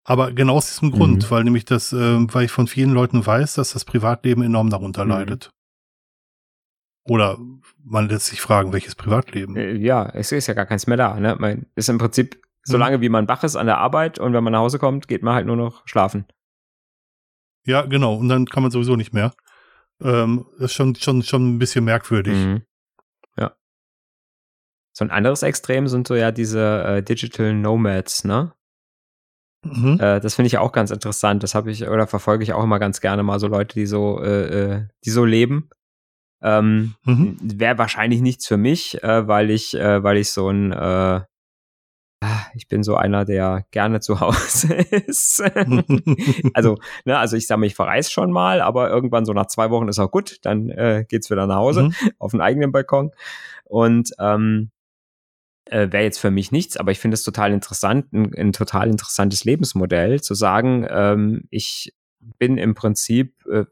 Aber 0.03 0.31
genau 0.31 0.55
aus 0.55 0.67
diesem 0.67 0.91
Grund, 0.91 1.23
mhm. 1.23 1.31
weil 1.31 1.43
nämlich 1.43 1.65
das, 1.65 1.93
äh, 1.93 2.33
weil 2.33 2.45
ich 2.45 2.51
von 2.51 2.67
vielen 2.67 2.91
Leuten 2.91 3.25
weiß, 3.25 3.55
dass 3.55 3.73
das 3.73 3.85
Privatleben 3.85 4.41
enorm 4.41 4.69
darunter 4.71 5.03
mhm. 5.03 5.11
leidet. 5.11 5.49
Oder 7.07 7.37
man 7.83 8.09
lässt 8.09 8.27
sich 8.27 8.41
fragen, 8.41 8.73
welches 8.73 8.95
Privatleben? 8.95 9.55
Äh, 9.55 9.73
ja, 9.73 10.09
es 10.09 10.31
ist 10.31 10.47
ja 10.47 10.55
gar 10.55 10.65
keins 10.65 10.87
mehr 10.87 10.97
da. 10.97 11.19
Ne? 11.19 11.35
Man 11.37 11.67
ist 11.75 11.89
im 11.89 11.99
Prinzip, 11.99 12.41
solange 12.63 12.97
mhm. 12.97 13.01
wie 13.01 13.09
man 13.09 13.27
wach 13.27 13.43
ist 13.43 13.55
an 13.55 13.67
der 13.67 13.77
Arbeit 13.77 14.17
und 14.17 14.33
wenn 14.33 14.43
man 14.43 14.53
nach 14.53 14.59
Hause 14.61 14.79
kommt, 14.79 15.07
geht 15.07 15.21
man 15.21 15.35
halt 15.35 15.45
nur 15.45 15.57
noch 15.57 15.87
schlafen. 15.87 16.25
Ja, 17.67 17.83
genau. 17.83 18.15
Und 18.15 18.29
dann 18.29 18.47
kann 18.47 18.63
man 18.63 18.71
sowieso 18.71 18.95
nicht 18.95 19.13
mehr. 19.13 19.33
Ähm, 20.01 20.45
das 20.53 20.71
ist 20.71 20.73
schon, 20.73 20.95
schon, 20.95 21.21
schon 21.21 21.55
ein 21.55 21.59
bisschen 21.59 21.85
merkwürdig. 21.85 22.33
Mhm. 22.33 22.63
So 24.97 25.03
ein 25.03 25.11
anderes 25.11 25.43
Extrem 25.43 25.89
sind 25.89 26.07
so 26.07 26.15
ja 26.15 26.31
diese 26.31 26.83
äh, 26.83 27.03
Digital 27.03 27.53
Nomads, 27.53 28.23
ne? 28.23 28.53
Mhm. 29.65 29.99
Äh, 29.99 30.21
das 30.21 30.35
finde 30.35 30.47
ich 30.47 30.57
auch 30.57 30.71
ganz 30.71 30.89
interessant. 30.89 31.43
Das 31.43 31.53
habe 31.53 31.69
ich 31.69 31.85
oder 31.85 32.07
verfolge 32.07 32.43
ich 32.43 32.53
auch 32.53 32.63
immer 32.63 32.79
ganz 32.79 33.01
gerne 33.01 33.21
mal 33.21 33.39
so 33.39 33.47
Leute, 33.47 33.75
die 33.77 33.87
so, 33.87 34.21
äh, 34.23 34.45
äh 34.45 34.87
die 35.03 35.09
so 35.09 35.25
leben. 35.25 35.69
Ähm, 36.41 36.95
mhm. 37.03 37.37
Wäre 37.41 37.77
wahrscheinlich 37.77 38.21
nichts 38.21 38.47
für 38.47 38.55
mich, 38.55 39.03
äh, 39.03 39.27
weil 39.27 39.51
ich, 39.51 39.73
äh, 39.73 40.01
weil 40.01 40.15
ich 40.15 40.31
so 40.31 40.49
ein, 40.49 40.71
äh, 40.71 40.75
ah, 40.75 42.45
ich 42.53 42.69
bin 42.69 42.81
so 42.83 42.95
einer, 42.95 43.25
der 43.25 43.65
gerne 43.71 43.99
zu 43.99 44.19
Hause 44.21 44.75
ist. 44.75 45.43
also, 46.53 46.77
ne, 47.03 47.17
also 47.17 47.35
ich 47.35 47.47
sage 47.47 47.59
mal, 47.59 47.65
ich 47.65 47.75
verreise 47.75 48.11
schon 48.11 48.31
mal, 48.31 48.61
aber 48.61 48.89
irgendwann 48.89 49.25
so 49.25 49.33
nach 49.33 49.47
zwei 49.47 49.71
Wochen 49.71 49.89
ist 49.89 49.99
auch 49.99 50.11
gut, 50.11 50.37
dann 50.43 50.69
äh, 50.69 51.03
geht's 51.09 51.29
wieder 51.29 51.47
nach 51.47 51.57
Hause 51.57 51.83
mhm. 51.83 51.95
auf 52.17 52.31
den 52.31 52.39
eigenen 52.39 52.71
Balkon. 52.71 53.11
Und 53.65 54.11
ähm, 54.19 54.71
äh, 55.65 55.91
wäre 55.91 56.03
jetzt 56.03 56.19
für 56.19 56.31
mich 56.31 56.51
nichts, 56.51 56.77
aber 56.77 56.91
ich 56.91 56.99
finde 56.99 57.15
es 57.15 57.23
total 57.23 57.51
interessant, 57.51 58.13
ein, 58.13 58.33
ein, 58.35 58.53
total 58.53 58.89
interessantes 58.89 59.43
Lebensmodell, 59.43 60.21
zu 60.21 60.33
sagen, 60.33 60.85
ähm, 60.89 61.47
ich 61.49 61.93
bin 62.37 62.57
im 62.57 62.75
Prinzip 62.75 63.33
äh, 63.51 63.65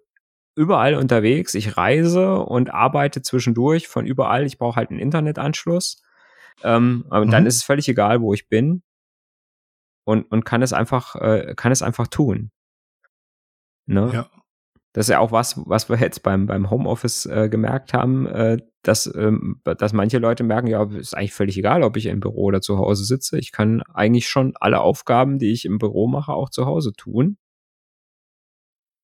überall 0.55 0.95
unterwegs, 0.95 1.55
ich 1.55 1.77
reise 1.77 2.39
und 2.39 2.73
arbeite 2.73 3.21
zwischendurch 3.21 3.87
von 3.87 4.05
überall, 4.05 4.45
ich 4.45 4.57
brauche 4.57 4.75
halt 4.75 4.89
einen 4.89 4.99
Internetanschluss. 4.99 6.01
Ähm, 6.63 7.05
und 7.09 7.27
mhm. 7.27 7.31
dann 7.31 7.45
ist 7.45 7.57
es 7.57 7.63
völlig 7.63 7.89
egal, 7.89 8.21
wo 8.21 8.33
ich 8.33 8.47
bin 8.47 8.83
und, 10.03 10.31
und 10.31 10.45
kann 10.45 10.61
es 10.61 10.73
einfach, 10.73 11.15
äh, 11.15 11.53
kann 11.55 11.71
es 11.71 11.81
einfach 11.81 12.07
tun. 12.07 12.51
Ne? 13.85 14.11
Ja. 14.13 14.29
Das 14.93 15.07
ist 15.07 15.09
ja 15.09 15.19
auch 15.19 15.31
was, 15.31 15.59
was 15.65 15.89
wir 15.89 15.97
jetzt 15.97 16.21
beim, 16.21 16.45
beim 16.45 16.69
Homeoffice 16.69 17.25
äh, 17.25 17.49
gemerkt 17.49 17.93
haben, 17.93 18.27
äh, 18.27 18.57
dass, 18.83 19.07
ähm, 19.15 19.61
dass 19.63 19.93
manche 19.93 20.19
Leute 20.19 20.43
merken, 20.43 20.67
ja, 20.67 20.83
ist 20.83 21.15
eigentlich 21.15 21.33
völlig 21.33 21.57
egal, 21.57 21.83
ob 21.83 21.97
ich 21.97 22.05
im 22.07 22.19
Büro 22.19 22.43
oder 22.43 22.61
zu 22.61 22.77
Hause 22.77 23.05
sitze. 23.05 23.39
Ich 23.39 23.51
kann 23.51 23.81
eigentlich 23.93 24.27
schon 24.29 24.53
alle 24.59 24.81
Aufgaben, 24.81 25.39
die 25.39 25.51
ich 25.51 25.65
im 25.65 25.77
Büro 25.79 26.07
mache, 26.07 26.33
auch 26.33 26.49
zu 26.49 26.65
Hause 26.65 26.93
tun. 26.93 27.37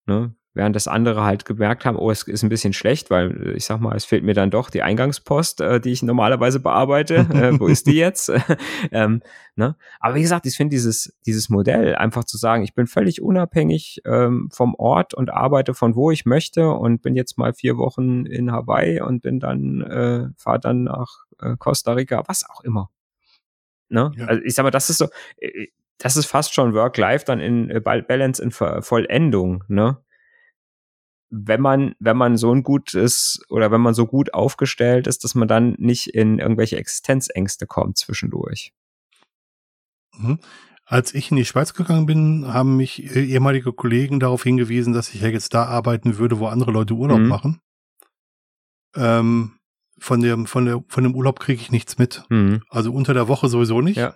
Ne? 0.07 0.33
Während 0.59 0.75
das 0.75 0.89
andere 0.89 1.23
halt 1.23 1.45
gemerkt 1.45 1.85
haben, 1.85 1.95
oh, 1.95 2.11
es 2.11 2.23
ist 2.23 2.43
ein 2.43 2.49
bisschen 2.49 2.73
schlecht, 2.73 3.09
weil 3.09 3.53
ich 3.55 3.63
sag 3.63 3.79
mal, 3.79 3.95
es 3.95 4.03
fehlt 4.03 4.25
mir 4.25 4.33
dann 4.33 4.51
doch 4.51 4.69
die 4.69 4.81
Eingangspost, 4.81 5.61
äh, 5.61 5.79
die 5.79 5.93
ich 5.93 6.03
normalerweise 6.03 6.59
bearbeite. 6.59 7.15
äh, 7.33 7.57
wo 7.57 7.67
ist 7.67 7.87
die 7.87 7.95
jetzt? 7.95 8.29
ähm, 8.91 9.21
ne? 9.55 9.77
Aber 10.01 10.15
wie 10.15 10.21
gesagt, 10.21 10.45
ich 10.45 10.57
finde 10.57 10.71
dieses, 10.71 11.17
dieses 11.25 11.49
Modell, 11.49 11.95
einfach 11.95 12.25
zu 12.25 12.35
sagen, 12.35 12.63
ich 12.63 12.73
bin 12.73 12.87
völlig 12.87 13.21
unabhängig 13.21 14.01
ähm, 14.03 14.49
vom 14.51 14.75
Ort 14.75 15.13
und 15.13 15.29
arbeite 15.29 15.73
von 15.73 15.95
wo 15.95 16.11
ich 16.11 16.25
möchte 16.25 16.69
und 16.71 17.01
bin 17.01 17.15
jetzt 17.15 17.37
mal 17.37 17.53
vier 17.53 17.77
Wochen 17.77 18.25
in 18.25 18.51
Hawaii 18.51 18.99
und 18.99 19.21
bin 19.21 19.39
dann, 19.39 19.79
äh, 19.83 20.27
fahre 20.35 20.59
dann 20.59 20.83
nach 20.83 21.23
äh, 21.39 21.55
Costa 21.57 21.93
Rica, 21.93 22.21
was 22.27 22.43
auch 22.49 22.65
immer. 22.65 22.89
Ne? 23.87 24.11
Ja. 24.17 24.25
Also 24.25 24.43
ich 24.43 24.55
sag 24.55 24.63
mal, 24.63 24.71
das 24.71 24.89
ist 24.89 24.97
so, 24.97 25.07
äh, 25.37 25.67
das 25.99 26.17
ist 26.17 26.25
fast 26.25 26.53
schon 26.53 26.73
Work-Life 26.73 27.23
dann 27.23 27.39
in 27.39 27.69
äh, 27.69 27.79
Balance 27.79 28.43
in 28.43 28.51
Vollendung, 28.51 29.63
ne? 29.69 30.03
Wenn 31.29 31.61
man, 31.61 31.95
wenn 31.99 32.17
man 32.17 32.37
so 32.37 32.53
ein 32.53 32.63
gutes 32.63 33.41
oder 33.49 33.71
wenn 33.71 33.81
man 33.81 33.93
so 33.93 34.05
gut 34.05 34.33
aufgestellt 34.33 35.07
ist, 35.07 35.23
dass 35.23 35.35
man 35.35 35.47
dann 35.47 35.75
nicht 35.77 36.07
in 36.07 36.39
irgendwelche 36.39 36.77
Existenzängste 36.77 37.67
kommt 37.67 37.97
zwischendurch. 37.97 38.73
Mhm. 40.17 40.39
Als 40.85 41.13
ich 41.13 41.29
in 41.29 41.37
die 41.37 41.45
Schweiz 41.45 41.75
gegangen 41.75 42.07
bin, 42.07 42.51
haben 42.51 42.75
mich 42.75 43.15
ehemalige 43.15 43.73
Kollegen 43.73 44.19
darauf 44.19 44.41
hingewiesen, 44.41 44.91
dass 44.93 45.13
ich 45.13 45.21
ja 45.21 45.27
jetzt 45.27 45.53
da 45.53 45.65
arbeiten 45.65 46.17
würde, 46.17 46.39
wo 46.39 46.47
andere 46.47 46.71
Leute 46.71 46.95
Urlaub 46.95 47.19
mhm. 47.19 47.27
machen. 47.27 47.61
Ähm, 48.95 49.59
von 49.99 50.21
dem, 50.21 50.47
von 50.47 50.65
der, 50.65 50.83
von 50.87 51.03
dem 51.03 51.13
Urlaub 51.13 51.39
kriege 51.39 51.61
ich 51.61 51.71
nichts 51.71 51.99
mit. 51.99 52.25
Mhm. 52.29 52.63
Also 52.69 52.91
unter 52.91 53.13
der 53.13 53.27
Woche 53.27 53.49
sowieso 53.49 53.81
nicht. 53.81 53.97
Ja. 53.97 54.15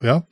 Ja, 0.00 0.26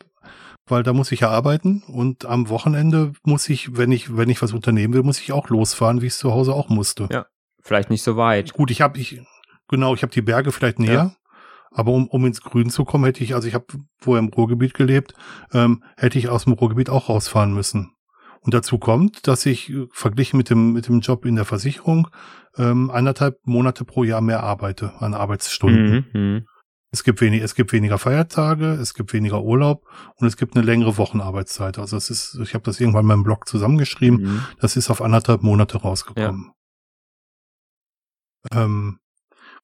weil 0.66 0.82
da 0.82 0.92
muss 0.92 1.12
ich 1.12 1.20
ja 1.20 1.30
arbeiten 1.30 1.82
und 1.86 2.24
am 2.24 2.48
Wochenende 2.48 3.12
muss 3.24 3.48
ich, 3.48 3.76
wenn 3.76 3.92
ich, 3.92 4.16
wenn 4.16 4.30
ich 4.30 4.42
was 4.42 4.52
unternehmen 4.52 4.94
will, 4.94 5.02
muss 5.02 5.20
ich 5.20 5.32
auch 5.32 5.48
losfahren, 5.48 6.02
wie 6.02 6.06
ich 6.06 6.12
es 6.12 6.18
zu 6.18 6.32
Hause 6.32 6.54
auch 6.54 6.68
musste. 6.68 7.08
Ja, 7.10 7.26
vielleicht 7.62 7.90
nicht 7.90 8.02
so 8.02 8.16
weit. 8.16 8.52
Gut, 8.52 8.70
ich 8.70 8.80
habe 8.80 8.98
ich 8.98 9.20
genau, 9.68 9.94
ich 9.94 10.02
habe 10.02 10.12
die 10.12 10.22
Berge 10.22 10.52
vielleicht 10.52 10.78
näher, 10.78 10.92
ja. 10.92 11.16
Aber 11.74 11.92
um, 11.92 12.06
um 12.08 12.26
ins 12.26 12.42
Grün 12.42 12.70
zu 12.70 12.84
kommen, 12.84 13.04
hätte 13.04 13.24
ich, 13.24 13.34
also 13.34 13.48
ich 13.48 13.54
habe 13.54 13.66
vorher 13.96 14.22
im 14.22 14.28
Ruhrgebiet 14.28 14.74
gelebt, 14.74 15.14
ähm, 15.52 15.82
hätte 15.96 16.18
ich 16.18 16.28
aus 16.28 16.44
dem 16.44 16.52
Ruhrgebiet 16.52 16.90
auch 16.90 17.08
rausfahren 17.08 17.54
müssen. 17.54 17.92
Und 18.40 18.54
dazu 18.54 18.78
kommt, 18.78 19.26
dass 19.26 19.46
ich 19.46 19.70
äh, 19.70 19.86
verglichen 19.92 20.36
mit 20.36 20.50
dem, 20.50 20.72
mit 20.72 20.88
dem 20.88 21.00
Job 21.00 21.24
in 21.24 21.36
der 21.36 21.44
Versicherung 21.44 22.08
ähm, 22.58 22.90
anderthalb 22.90 23.38
Monate 23.44 23.84
pro 23.84 24.04
Jahr 24.04 24.20
mehr 24.20 24.42
arbeite 24.42 24.92
an 24.98 25.14
Arbeitsstunden. 25.14 26.06
Mhm, 26.12 26.20
mhm. 26.20 26.46
Es 26.92 27.04
gibt 27.04 27.22
wenig, 27.22 27.42
es 27.42 27.54
gibt 27.54 27.72
weniger 27.72 27.98
Feiertage, 27.98 28.66
es 28.72 28.92
gibt 28.92 29.14
weniger 29.14 29.42
Urlaub 29.42 29.86
und 30.16 30.26
es 30.26 30.36
gibt 30.36 30.54
eine 30.54 30.64
längere 30.64 30.98
Wochenarbeitszeit. 30.98 31.78
Also 31.78 31.96
es 31.96 32.10
ist, 32.10 32.38
ich 32.42 32.52
habe 32.52 32.64
das 32.64 32.78
irgendwann 32.80 33.04
in 33.04 33.08
meinem 33.08 33.24
Blog 33.24 33.48
zusammengeschrieben. 33.48 34.20
Mhm. 34.20 34.44
Das 34.60 34.76
ist 34.76 34.90
auf 34.90 35.00
anderthalb 35.00 35.42
Monate 35.42 35.78
rausgekommen. 35.78 36.52
Ja. 38.52 38.64
Ähm, 38.64 38.98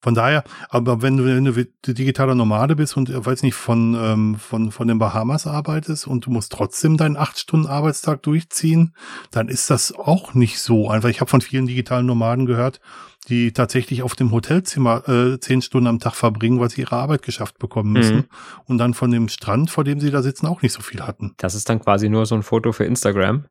von 0.01 0.15
daher, 0.15 0.45
aber 0.69 1.01
wenn 1.01 1.17
du, 1.17 1.25
wenn 1.25 1.43
du 1.43 1.93
digitaler 1.93 2.33
Nomade 2.33 2.75
bist 2.75 2.95
und 2.95 3.09
äh, 3.09 3.25
weiß 3.25 3.43
nicht 3.43 3.53
von 3.53 3.95
ähm, 3.99 4.35
von 4.35 4.71
von 4.71 4.87
den 4.87 4.97
Bahamas 4.97 5.45
arbeitest 5.45 6.07
und 6.07 6.25
du 6.25 6.31
musst 6.31 6.53
trotzdem 6.53 6.95
deinen 6.95 7.17
acht 7.17 7.37
Stunden 7.37 7.67
Arbeitstag 7.67 8.23
durchziehen, 8.23 8.95
dann 9.29 9.49
ist 9.49 9.69
das 9.69 9.93
auch 9.93 10.33
nicht 10.33 10.59
so 10.61 10.89
einfach. 10.89 11.09
Ich 11.09 11.19
habe 11.19 11.29
von 11.29 11.41
vielen 11.41 11.67
digitalen 11.67 12.05
Nomaden 12.05 12.45
gehört, 12.45 12.79
die 13.27 13.51
tatsächlich 13.51 14.01
auf 14.01 14.15
dem 14.15 14.31
Hotelzimmer 14.31 15.07
äh, 15.07 15.39
zehn 15.39 15.61
Stunden 15.61 15.87
am 15.87 15.99
Tag 15.99 16.15
verbringen, 16.15 16.59
weil 16.59 16.69
sie 16.69 16.81
ihre 16.81 16.95
Arbeit 16.95 17.21
geschafft 17.21 17.59
bekommen 17.59 17.91
müssen 17.91 18.15
mhm. 18.15 18.25
und 18.65 18.77
dann 18.77 18.93
von 18.93 19.11
dem 19.11 19.27
Strand, 19.29 19.69
vor 19.69 19.83
dem 19.83 19.99
sie 19.99 20.11
da 20.11 20.21
sitzen, 20.21 20.47
auch 20.47 20.61
nicht 20.61 20.73
so 20.73 20.81
viel 20.81 21.01
hatten. 21.01 21.33
Das 21.37 21.53
ist 21.53 21.69
dann 21.69 21.79
quasi 21.79 22.09
nur 22.09 22.25
so 22.25 22.35
ein 22.35 22.43
Foto 22.43 22.71
für 22.71 22.85
Instagram. 22.85 23.45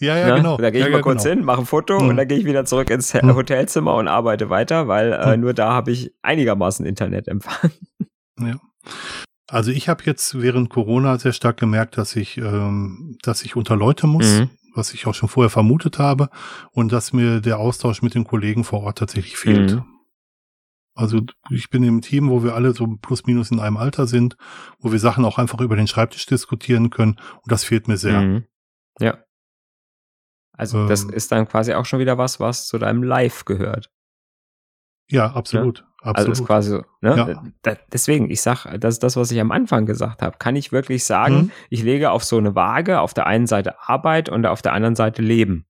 Ja, 0.00 0.16
ja, 0.16 0.28
ne? 0.28 0.34
genau. 0.36 0.56
Da 0.56 0.70
gehe 0.70 0.80
ich 0.80 0.86
ja, 0.86 0.90
mal 0.90 0.98
ja, 0.98 1.02
kurz 1.02 1.24
genau. 1.24 1.36
hin, 1.36 1.44
mache 1.44 1.60
ein 1.60 1.66
Foto 1.66 2.00
mhm. 2.00 2.08
und 2.08 2.16
dann 2.16 2.26
gehe 2.26 2.38
ich 2.38 2.46
wieder 2.46 2.64
zurück 2.64 2.88
ins 2.90 3.12
mhm. 3.12 3.34
Hotelzimmer 3.34 3.94
und 3.96 4.08
arbeite 4.08 4.48
weiter, 4.48 4.88
weil 4.88 5.12
äh, 5.12 5.36
mhm. 5.36 5.42
nur 5.42 5.54
da 5.54 5.72
habe 5.72 5.90
ich 5.90 6.14
einigermaßen 6.22 6.86
Internetempfang. 6.86 7.70
Ja. 8.40 8.58
Also 9.46 9.72
ich 9.72 9.88
habe 9.88 10.04
jetzt 10.06 10.40
während 10.40 10.70
Corona 10.70 11.18
sehr 11.18 11.32
stark 11.32 11.58
gemerkt, 11.58 11.98
dass 11.98 12.14
ich, 12.14 12.38
ähm, 12.38 13.18
dass 13.22 13.42
ich 13.42 13.56
unter 13.56 13.76
Leute 13.76 14.06
muss, 14.06 14.38
mhm. 14.38 14.50
Was 14.74 14.94
ich 14.94 15.06
auch 15.06 15.14
schon 15.14 15.28
vorher 15.28 15.50
vermutet 15.50 15.98
habe, 15.98 16.28
und 16.72 16.92
dass 16.92 17.12
mir 17.12 17.40
der 17.40 17.58
Austausch 17.58 18.02
mit 18.02 18.14
den 18.14 18.24
Kollegen 18.24 18.64
vor 18.64 18.82
Ort 18.82 18.98
tatsächlich 18.98 19.36
fehlt. 19.36 19.74
Mhm. 19.74 19.84
Also 20.94 21.20
ich 21.50 21.70
bin 21.70 21.82
im 21.82 22.02
Team, 22.02 22.28
wo 22.28 22.42
wir 22.42 22.54
alle 22.54 22.72
so 22.72 22.86
plus 22.86 23.24
minus 23.24 23.50
in 23.50 23.60
einem 23.60 23.76
Alter 23.76 24.06
sind, 24.06 24.36
wo 24.78 24.92
wir 24.92 24.98
Sachen 24.98 25.24
auch 25.24 25.38
einfach 25.38 25.60
über 25.60 25.76
den 25.76 25.86
Schreibtisch 25.86 26.26
diskutieren 26.26 26.90
können, 26.90 27.18
und 27.42 27.52
das 27.52 27.64
fehlt 27.64 27.88
mir 27.88 27.96
sehr. 27.96 28.20
Mhm. 28.20 28.44
Ja. 28.98 29.18
Also 30.52 30.80
ähm, 30.80 30.88
das 30.88 31.04
ist 31.04 31.32
dann 31.32 31.48
quasi 31.48 31.72
auch 31.74 31.86
schon 31.86 32.00
wieder 32.00 32.18
was, 32.18 32.38
was 32.38 32.66
zu 32.66 32.78
deinem 32.78 33.02
Live 33.02 33.44
gehört. 33.44 33.90
Ja, 35.08 35.32
absolut. 35.32 35.78
Ja? 35.78 35.89
Absolut. 36.02 36.16
Also 36.16 36.32
ist 36.32 36.46
quasi 36.46 36.70
so, 36.70 36.82
ne? 37.00 37.42
Ja. 37.64 37.76
Deswegen, 37.92 38.30
ich 38.30 38.42
sag, 38.42 38.66
das 38.78 38.94
ist 38.94 39.02
das, 39.02 39.16
was 39.16 39.30
ich 39.30 39.40
am 39.40 39.50
Anfang 39.50 39.86
gesagt 39.86 40.22
habe. 40.22 40.38
Kann 40.38 40.56
ich 40.56 40.72
wirklich 40.72 41.04
sagen, 41.04 41.34
mhm. 41.34 41.50
ich 41.68 41.82
lege 41.82 42.10
auf 42.10 42.24
so 42.24 42.38
eine 42.38 42.54
Waage 42.54 43.00
auf 43.00 43.14
der 43.14 43.26
einen 43.26 43.46
Seite 43.46 43.80
Arbeit 43.80 44.28
und 44.28 44.46
auf 44.46 44.62
der 44.62 44.72
anderen 44.72 44.96
Seite 44.96 45.22
Leben. 45.22 45.66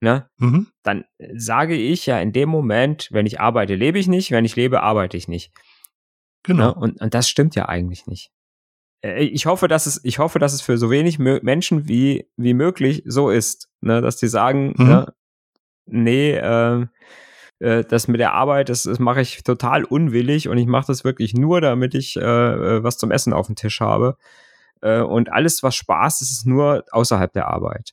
Ne? 0.00 0.28
Mhm. 0.38 0.68
Dann 0.82 1.04
sage 1.34 1.74
ich 1.74 2.06
ja 2.06 2.18
in 2.20 2.32
dem 2.32 2.48
Moment, 2.48 3.08
wenn 3.12 3.26
ich 3.26 3.40
arbeite, 3.40 3.74
lebe 3.74 3.98
ich 3.98 4.08
nicht, 4.08 4.30
wenn 4.30 4.46
ich 4.46 4.56
lebe, 4.56 4.82
arbeite 4.82 5.16
ich 5.16 5.28
nicht. 5.28 5.52
Genau. 6.42 6.68
Ne? 6.68 6.74
Und, 6.74 7.00
und 7.00 7.14
das 7.14 7.28
stimmt 7.28 7.54
ja 7.54 7.68
eigentlich 7.68 8.06
nicht. 8.06 8.32
Äh, 9.02 9.24
ich 9.24 9.46
hoffe, 9.46 9.68
dass 9.68 9.86
es, 9.86 10.02
ich 10.04 10.18
hoffe, 10.18 10.38
dass 10.38 10.52
es 10.52 10.62
für 10.62 10.78
so 10.78 10.90
wenig 10.90 11.18
Menschen 11.18 11.88
wie, 11.88 12.28
wie 12.36 12.54
möglich 12.54 13.02
so 13.06 13.30
ist, 13.30 13.68
ne, 13.80 14.00
dass 14.00 14.16
die 14.16 14.28
sagen, 14.28 14.74
mhm. 14.76 14.86
ne, 14.86 15.14
nee, 15.86 16.32
äh, 16.32 16.86
äh, 17.60 17.84
das 17.84 18.08
mit 18.08 18.20
der 18.20 18.32
Arbeit, 18.32 18.68
das, 18.68 18.82
das 18.82 18.98
mache 18.98 19.20
ich 19.20 19.42
total 19.44 19.84
unwillig 19.84 20.48
und 20.48 20.58
ich 20.58 20.66
mache 20.66 20.86
das 20.88 21.04
wirklich 21.04 21.34
nur, 21.34 21.60
damit 21.60 21.94
ich 21.94 22.16
äh, 22.16 22.20
äh 22.20 22.82
was 22.82 22.98
zum 22.98 23.10
Essen 23.10 23.32
auf 23.32 23.46
dem 23.46 23.56
Tisch 23.56 23.80
habe. 23.80 24.16
Äh, 24.80 25.00
und 25.02 25.30
alles, 25.30 25.62
was 25.62 25.76
Spaß 25.76 26.22
ist, 26.22 26.30
ist 26.30 26.46
nur 26.46 26.84
außerhalb 26.90 27.32
der 27.32 27.48
Arbeit. 27.48 27.92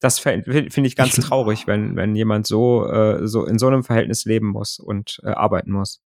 Das 0.00 0.18
finde 0.18 0.82
ich 0.84 0.96
ganz 0.96 1.14
traurig, 1.16 1.66
wenn, 1.66 1.96
wenn 1.96 2.16
jemand 2.16 2.46
so, 2.46 2.86
äh, 2.88 3.26
so 3.26 3.46
in 3.46 3.58
so 3.58 3.68
einem 3.68 3.84
Verhältnis 3.84 4.24
leben 4.24 4.48
muss 4.48 4.78
und 4.80 5.20
äh, 5.22 5.30
arbeiten 5.30 5.70
muss. 5.70 6.00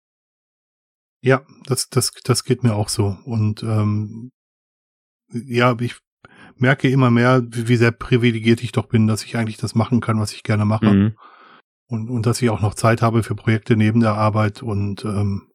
Ja, 1.22 1.44
das, 1.66 1.90
das, 1.90 2.12
das 2.24 2.44
geht 2.44 2.64
mir 2.64 2.76
auch 2.76 2.90
so. 2.90 3.18
Und 3.26 3.64
ähm, 3.64 4.32
ja, 5.32 5.76
ich 5.80 5.96
merke 6.58 6.90
immer 6.90 7.10
mehr, 7.10 7.42
wie 7.50 7.78
sehr 7.78 7.92
privilegiert 7.92 8.62
ich 8.64 8.74
doch 8.74 8.88
bin, 8.88 9.08
dass 9.08 9.24
ich 9.24 9.38
eigentlich 9.38 9.58
das 9.58 9.76
machen 9.76 10.02
kann, 10.02 10.20
was 10.20 10.34
ich 10.34 10.44
gerne 10.44 10.66
mache. 10.66 10.86
Mhm. 10.86 11.18
Und, 11.88 12.10
und 12.10 12.26
dass 12.26 12.42
ich 12.42 12.50
auch 12.50 12.62
noch 12.62 12.74
Zeit 12.74 13.02
habe 13.02 13.24
für 13.24 13.36
Projekte 13.36 13.78
neben 13.78 14.00
der 14.00 14.16
Arbeit. 14.16 14.64
Und 14.64 15.06
ähm, 15.06 15.50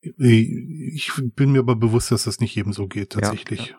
ich 0.00 1.12
bin 1.34 1.52
mir 1.52 1.60
aber 1.60 1.76
bewusst, 1.76 2.10
dass 2.10 2.24
das 2.24 2.40
nicht 2.40 2.54
jedem 2.54 2.72
so 2.72 2.86
geht, 2.86 3.10
tatsächlich. 3.10 3.68
Ja, 3.68 3.76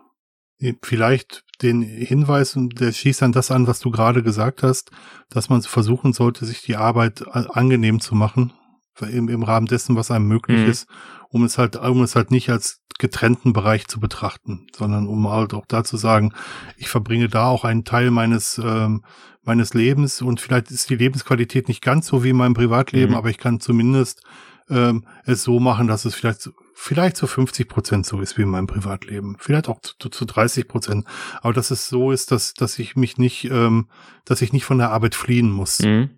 ja. 0.59 0.73
Vielleicht 0.81 1.43
den 1.61 1.81
Hinweis, 1.81 2.55
und 2.55 2.79
der 2.79 2.91
schießt 2.91 3.23
an 3.23 3.31
das 3.31 3.51
an, 3.51 3.67
was 3.67 3.79
du 3.79 3.91
gerade 3.91 4.23
gesagt 4.23 4.63
hast, 4.63 4.91
dass 5.29 5.49
man 5.49 5.61
versuchen 5.61 6.13
sollte, 6.13 6.45
sich 6.45 6.61
die 6.61 6.75
Arbeit 6.75 7.27
angenehm 7.27 7.99
zu 7.99 8.15
machen 8.15 8.53
im, 9.01 9.27
im 9.27 9.43
Rahmen 9.43 9.65
dessen, 9.65 9.95
was 9.95 10.11
einem 10.11 10.27
möglich 10.27 10.61
mhm. 10.61 10.69
ist, 10.69 10.87
um 11.29 11.43
es 11.43 11.57
halt, 11.57 11.75
um 11.75 12.03
es 12.03 12.15
halt 12.15 12.31
nicht 12.31 12.49
als 12.49 12.81
getrennten 12.99 13.53
Bereich 13.53 13.87
zu 13.87 13.99
betrachten, 13.99 14.67
sondern 14.75 15.07
um 15.07 15.27
halt 15.27 15.53
auch 15.53 15.65
da 15.67 15.83
zu 15.83 15.97
sagen, 15.97 16.33
ich 16.77 16.89
verbringe 16.89 17.27
da 17.27 17.47
auch 17.47 17.63
einen 17.63 17.85
Teil 17.85 18.11
meines, 18.11 18.61
ähm, 18.63 19.03
meines 19.43 19.73
Lebens 19.73 20.21
und 20.21 20.39
vielleicht 20.39 20.71
ist 20.71 20.89
die 20.89 20.95
Lebensqualität 20.95 21.67
nicht 21.67 21.81
ganz 21.81 22.07
so 22.07 22.23
wie 22.23 22.29
in 22.29 22.37
meinem 22.37 22.53
Privatleben, 22.53 23.11
mhm. 23.11 23.17
aber 23.17 23.29
ich 23.29 23.37
kann 23.37 23.59
zumindest 23.59 24.21
ähm, 24.69 25.05
es 25.25 25.43
so 25.43 25.59
machen, 25.59 25.87
dass 25.87 26.05
es 26.05 26.15
vielleicht 26.15 26.49
vielleicht 26.73 27.17
zu 27.17 27.27
50 27.27 27.67
Prozent 27.67 28.05
so 28.05 28.21
ist 28.21 28.37
wie 28.37 28.43
in 28.43 28.49
meinem 28.49 28.67
Privatleben, 28.67 29.35
vielleicht 29.39 29.69
auch 29.69 29.79
zu, 29.81 30.09
zu 30.09 30.25
30 30.25 30.67
Prozent, 30.67 31.05
aber 31.41 31.53
dass 31.53 31.71
es 31.71 31.87
so 31.87 32.11
ist, 32.11 32.31
dass 32.31 32.53
dass 32.53 32.79
ich 32.79 32.95
mich 32.95 33.17
nicht, 33.17 33.45
ähm, 33.45 33.89
dass 34.25 34.41
ich 34.41 34.53
nicht 34.53 34.65
von 34.65 34.77
der 34.77 34.91
Arbeit 34.91 35.15
fliehen 35.15 35.51
muss. 35.51 35.79
Mhm 35.79 36.17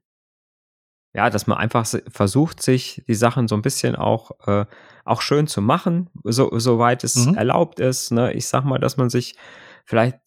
ja, 1.15 1.30
dass 1.30 1.47
man 1.47 1.57
einfach 1.57 1.88
versucht, 2.11 2.61
sich 2.61 3.01
die 3.07 3.15
Sachen 3.15 3.47
so 3.47 3.55
ein 3.55 3.61
bisschen 3.61 3.95
auch, 3.95 4.32
äh, 4.47 4.65
auch 5.05 5.21
schön 5.21 5.47
zu 5.47 5.61
machen, 5.61 6.09
so, 6.26 6.51
soweit 6.59 7.05
es 7.05 7.15
mhm. 7.15 7.36
erlaubt 7.36 7.80
ist. 7.80 8.11
Ne? 8.11 8.34
Ich 8.34 8.47
sag 8.47 8.65
mal, 8.65 8.80
dass 8.80 8.97
man 8.97 9.09
sich 9.09 9.38
vielleicht 9.86 10.17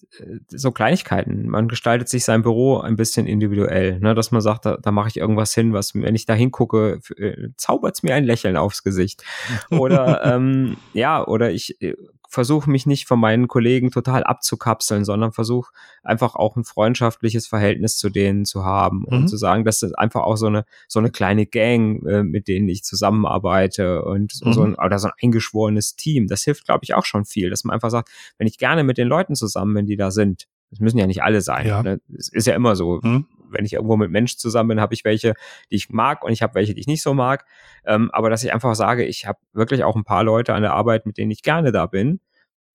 so 0.49 0.73
Kleinigkeiten, 0.73 1.49
man 1.49 1.69
gestaltet 1.69 2.09
sich 2.09 2.25
sein 2.25 2.43
Büro 2.43 2.79
ein 2.79 2.97
bisschen 2.97 3.27
individuell, 3.27 4.01
ne? 4.01 4.15
dass 4.15 4.31
man 4.31 4.41
sagt, 4.41 4.67
da, 4.67 4.77
da 4.81 4.91
mache 4.91 5.09
ich 5.09 5.17
irgendwas 5.17 5.55
hin, 5.55 5.73
was, 5.73 5.95
wenn 5.95 6.15
ich 6.15 6.27
da 6.27 6.35
hingucke, 6.35 7.01
äh, 7.17 7.49
zaubert 7.57 7.97
es 7.97 8.03
mir 8.03 8.15
ein 8.15 8.25
Lächeln 8.25 8.57
aufs 8.57 8.83
Gesicht. 8.83 9.23
Oder 9.71 10.25
ähm, 10.25 10.77
ja, 10.93 11.27
oder 11.27 11.51
ich 11.51 11.81
äh, 11.83 11.95
versuche 12.29 12.71
mich 12.71 12.85
nicht 12.85 13.09
von 13.09 13.19
meinen 13.19 13.49
Kollegen 13.49 13.91
total 13.91 14.23
abzukapseln, 14.23 15.05
sondern 15.05 15.33
versuche 15.33 15.73
einfach 16.03 16.35
auch 16.37 16.57
ein 16.57 16.65
freundschaftliches 16.65 17.47
Verhältnis 17.47 17.97
zu 17.97 18.11
denen 18.11 18.45
zu 18.45 18.65
haben 18.65 18.99
mhm. 19.01 19.07
und 19.07 19.29
zu 19.29 19.39
sagen, 19.39 19.65
das 19.65 19.83
ist 19.83 19.99
einfach 19.99 20.21
auch 20.21 20.37
so 20.37 20.47
eine 20.47 20.65
so 20.87 20.99
eine 20.99 21.11
kleine 21.11 21.47
Gang, 21.47 22.05
äh, 22.07 22.23
mit 22.23 22.47
denen 22.47 22.69
ich 22.69 22.85
zusammenarbeite 22.85 24.05
und 24.05 24.33
so, 24.33 24.47
mhm. 24.47 24.53
so 24.53 24.63
ein, 24.63 24.75
oder 24.75 24.99
so 24.99 25.09
ein 25.09 25.15
eingeschworenes 25.23 25.97
Team. 25.97 26.29
Das 26.29 26.45
hilft, 26.45 26.67
glaube 26.67 26.81
ich, 26.85 26.95
auch 26.95 27.07
schon 27.07 27.25
viel, 27.25 27.49
dass 27.49 27.65
man 27.65 27.75
einfach 27.75 27.91
sagt, 27.91 28.11
wenn 28.37 28.47
ich 28.47 28.59
gerne 28.59 28.85
mit 28.85 28.99
den 28.99 29.09
Leuten 29.09 29.35
zusammen 29.35 29.75
bin, 29.75 29.87
die 29.87 29.97
da 29.97 30.11
sind, 30.11 30.47
das 30.71 30.81
müssen 30.81 30.99
ja 30.99 31.07
nicht 31.07 31.23
alle 31.23 31.41
sein. 31.41 31.67
Ja. 31.67 31.83
Ne? 31.83 32.01
Es 32.17 32.29
ist 32.29 32.47
ja 32.47 32.55
immer 32.55 32.77
so. 32.77 33.01
Mhm 33.03 33.27
wenn 33.51 33.65
ich 33.65 33.75
irgendwo 33.75 33.97
mit 33.97 34.11
Menschen 34.11 34.39
zusammen 34.39 34.69
bin, 34.69 34.81
habe 34.81 34.95
ich 34.95 35.05
welche, 35.05 35.35
die 35.71 35.77
ich 35.77 35.91
mag 35.91 36.25
und 36.25 36.33
ich 36.33 36.43
habe 36.43 36.55
welche, 36.55 36.75
die 36.75 36.81
ich 36.81 36.87
nicht 36.87 37.03
so 37.03 37.15
mag. 37.15 37.45
Ähm, 37.85 38.11
aber 38.13 38.31
dass 38.31 38.45
ich 38.45 38.53
einfach 38.53 38.75
sage, 38.75 39.05
ich 39.05 39.27
habe 39.27 39.39
wirklich 39.53 39.85
auch 39.85 39.97
ein 39.97 40.05
paar 40.05 40.25
Leute 40.25 40.55
an 40.55 40.63
der 40.63 40.73
Arbeit, 40.73 41.07
mit 41.07 41.19
denen 41.19 41.31
ich 41.31 41.43
gerne 41.43 41.73
da 41.73 41.87
bin. 41.87 42.21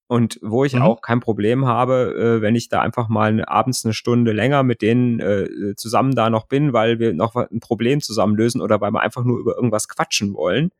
Und 0.07 0.38
wo 0.43 0.63
ich 0.63 0.76
mhm. 0.76 0.82
auch 0.82 1.01
kein 1.01 1.21
Problem 1.21 1.65
habe, 1.65 2.38
äh, 2.38 2.41
wenn 2.41 2.55
ich 2.55 2.69
da 2.69 2.82
einfach 2.82 3.07
mal 3.07 3.43
abends 3.45 3.84
eine 3.86 3.93
Stunde 3.93 4.32
länger 4.32 4.61
mit 4.63 4.82
denen 4.82 5.19
äh, 5.19 5.76
zusammen 5.76 6.13
da 6.13 6.30
noch 6.30 6.47
bin, 6.47 6.74
weil 6.74 6.99
wir 6.99 7.13
noch 7.13 7.36
ein 7.36 7.59
Problem 7.61 8.01
zusammen 8.01 8.36
lösen 8.36 8.61
oder 8.61 8.82
weil 8.82 8.91
wir 8.91 9.01
einfach 9.01 9.24
nur 9.24 9.39
über 9.39 9.55
irgendwas 9.55 9.88
quatschen 9.88 10.34
wollen. 10.34 10.71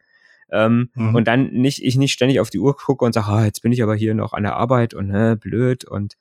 Ähm, 0.52 0.90
mhm. 0.94 1.16
Und 1.16 1.28
dann 1.28 1.52
nicht, 1.52 1.84
ich 1.84 1.98
nicht 1.98 2.14
ständig 2.14 2.40
auf 2.40 2.50
die 2.50 2.60
Uhr 2.60 2.76
gucke 2.76 3.06
und 3.06 3.14
sage, 3.14 3.28
ah, 3.28 3.46
jetzt 3.46 3.62
bin 3.62 3.72
ich 3.72 3.82
aber 3.82 3.96
hier 3.96 4.14
noch 4.14 4.34
an 4.34 4.44
der 4.44 4.56
Arbeit 4.56 4.94
und 4.94 5.10
äh, 5.10 5.36
blöd 5.36 5.86
und 5.86 6.16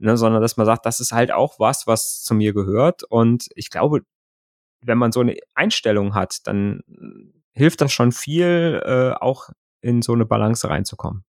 ne, 0.00 0.16
sondern 0.16 0.42
dass 0.42 0.56
man 0.56 0.66
sagt, 0.66 0.86
das 0.86 1.00
ist 1.00 1.12
halt 1.12 1.30
auch 1.30 1.58
was, 1.60 1.86
was 1.86 2.22
zu 2.22 2.34
mir 2.34 2.52
gehört. 2.52 3.04
Und 3.04 3.48
ich 3.54 3.70
glaube, 3.70 4.00
wenn 4.82 4.98
man 4.98 5.12
so 5.12 5.20
eine 5.20 5.36
Einstellung 5.54 6.14
hat, 6.14 6.38
dann 6.46 6.80
hilft 7.52 7.80
das 7.80 7.92
schon 7.92 8.12
viel, 8.12 8.82
äh, 8.84 9.12
auch 9.20 9.50
in 9.82 10.02
so 10.02 10.12
eine 10.12 10.26
Balance 10.26 10.68
reinzukommen. 10.68 11.24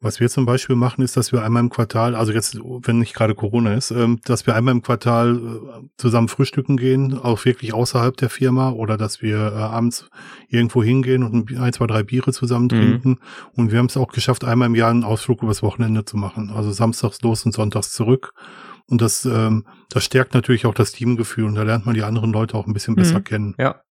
Was 0.00 0.20
wir 0.20 0.28
zum 0.28 0.46
Beispiel 0.46 0.76
machen, 0.76 1.02
ist, 1.02 1.16
dass 1.16 1.32
wir 1.32 1.42
einmal 1.42 1.60
im 1.60 1.70
Quartal, 1.70 2.14
also 2.14 2.32
jetzt, 2.32 2.56
wenn 2.56 3.00
nicht 3.00 3.14
gerade 3.14 3.34
Corona 3.34 3.74
ist, 3.74 3.90
ähm, 3.90 4.20
dass 4.24 4.46
wir 4.46 4.54
einmal 4.54 4.72
im 4.72 4.82
Quartal 4.82 5.36
äh, 5.36 5.88
zusammen 5.96 6.28
frühstücken 6.28 6.76
gehen, 6.76 7.18
auch 7.18 7.44
wirklich 7.44 7.74
außerhalb 7.74 8.16
der 8.16 8.30
Firma, 8.30 8.70
oder 8.70 8.96
dass 8.96 9.22
wir 9.22 9.38
äh, 9.38 9.56
abends 9.56 10.08
irgendwo 10.48 10.84
hingehen 10.84 11.24
und 11.24 11.50
ein, 11.56 11.72
zwei, 11.72 11.88
drei 11.88 12.04
Biere 12.04 12.32
zusammen 12.32 12.66
mhm. 12.66 12.68
trinken. 12.68 13.08
Mhm. 13.08 13.16
Und 13.56 13.72
wir 13.72 13.80
haben 13.80 13.86
es 13.86 13.96
auch 13.96 14.12
geschafft, 14.12 14.44
einmal 14.44 14.66
im 14.66 14.76
Jahr 14.76 14.90
einen 14.90 15.02
Ausflug 15.02 15.42
übers 15.42 15.64
Wochenende 15.64 16.04
zu 16.04 16.16
machen. 16.16 16.50
Also 16.50 16.70
samstags 16.70 17.20
los 17.22 17.44
und 17.44 17.52
sonntags 17.52 17.92
zurück. 17.92 18.34
Und 18.86 19.02
das, 19.02 19.24
ähm, 19.24 19.66
das 19.90 20.04
stärkt 20.04 20.32
natürlich 20.32 20.64
auch 20.64 20.74
das 20.74 20.92
Teamgefühl 20.92 21.44
und 21.44 21.56
da 21.56 21.64
lernt 21.64 21.86
man 21.86 21.96
die 21.96 22.04
anderen 22.04 22.32
Leute 22.32 22.56
auch 22.56 22.66
ein 22.68 22.72
bisschen 22.72 22.94
besser 22.94 23.18
mhm. 23.18 23.24
kennen. 23.24 23.54
Ja, 23.58 23.82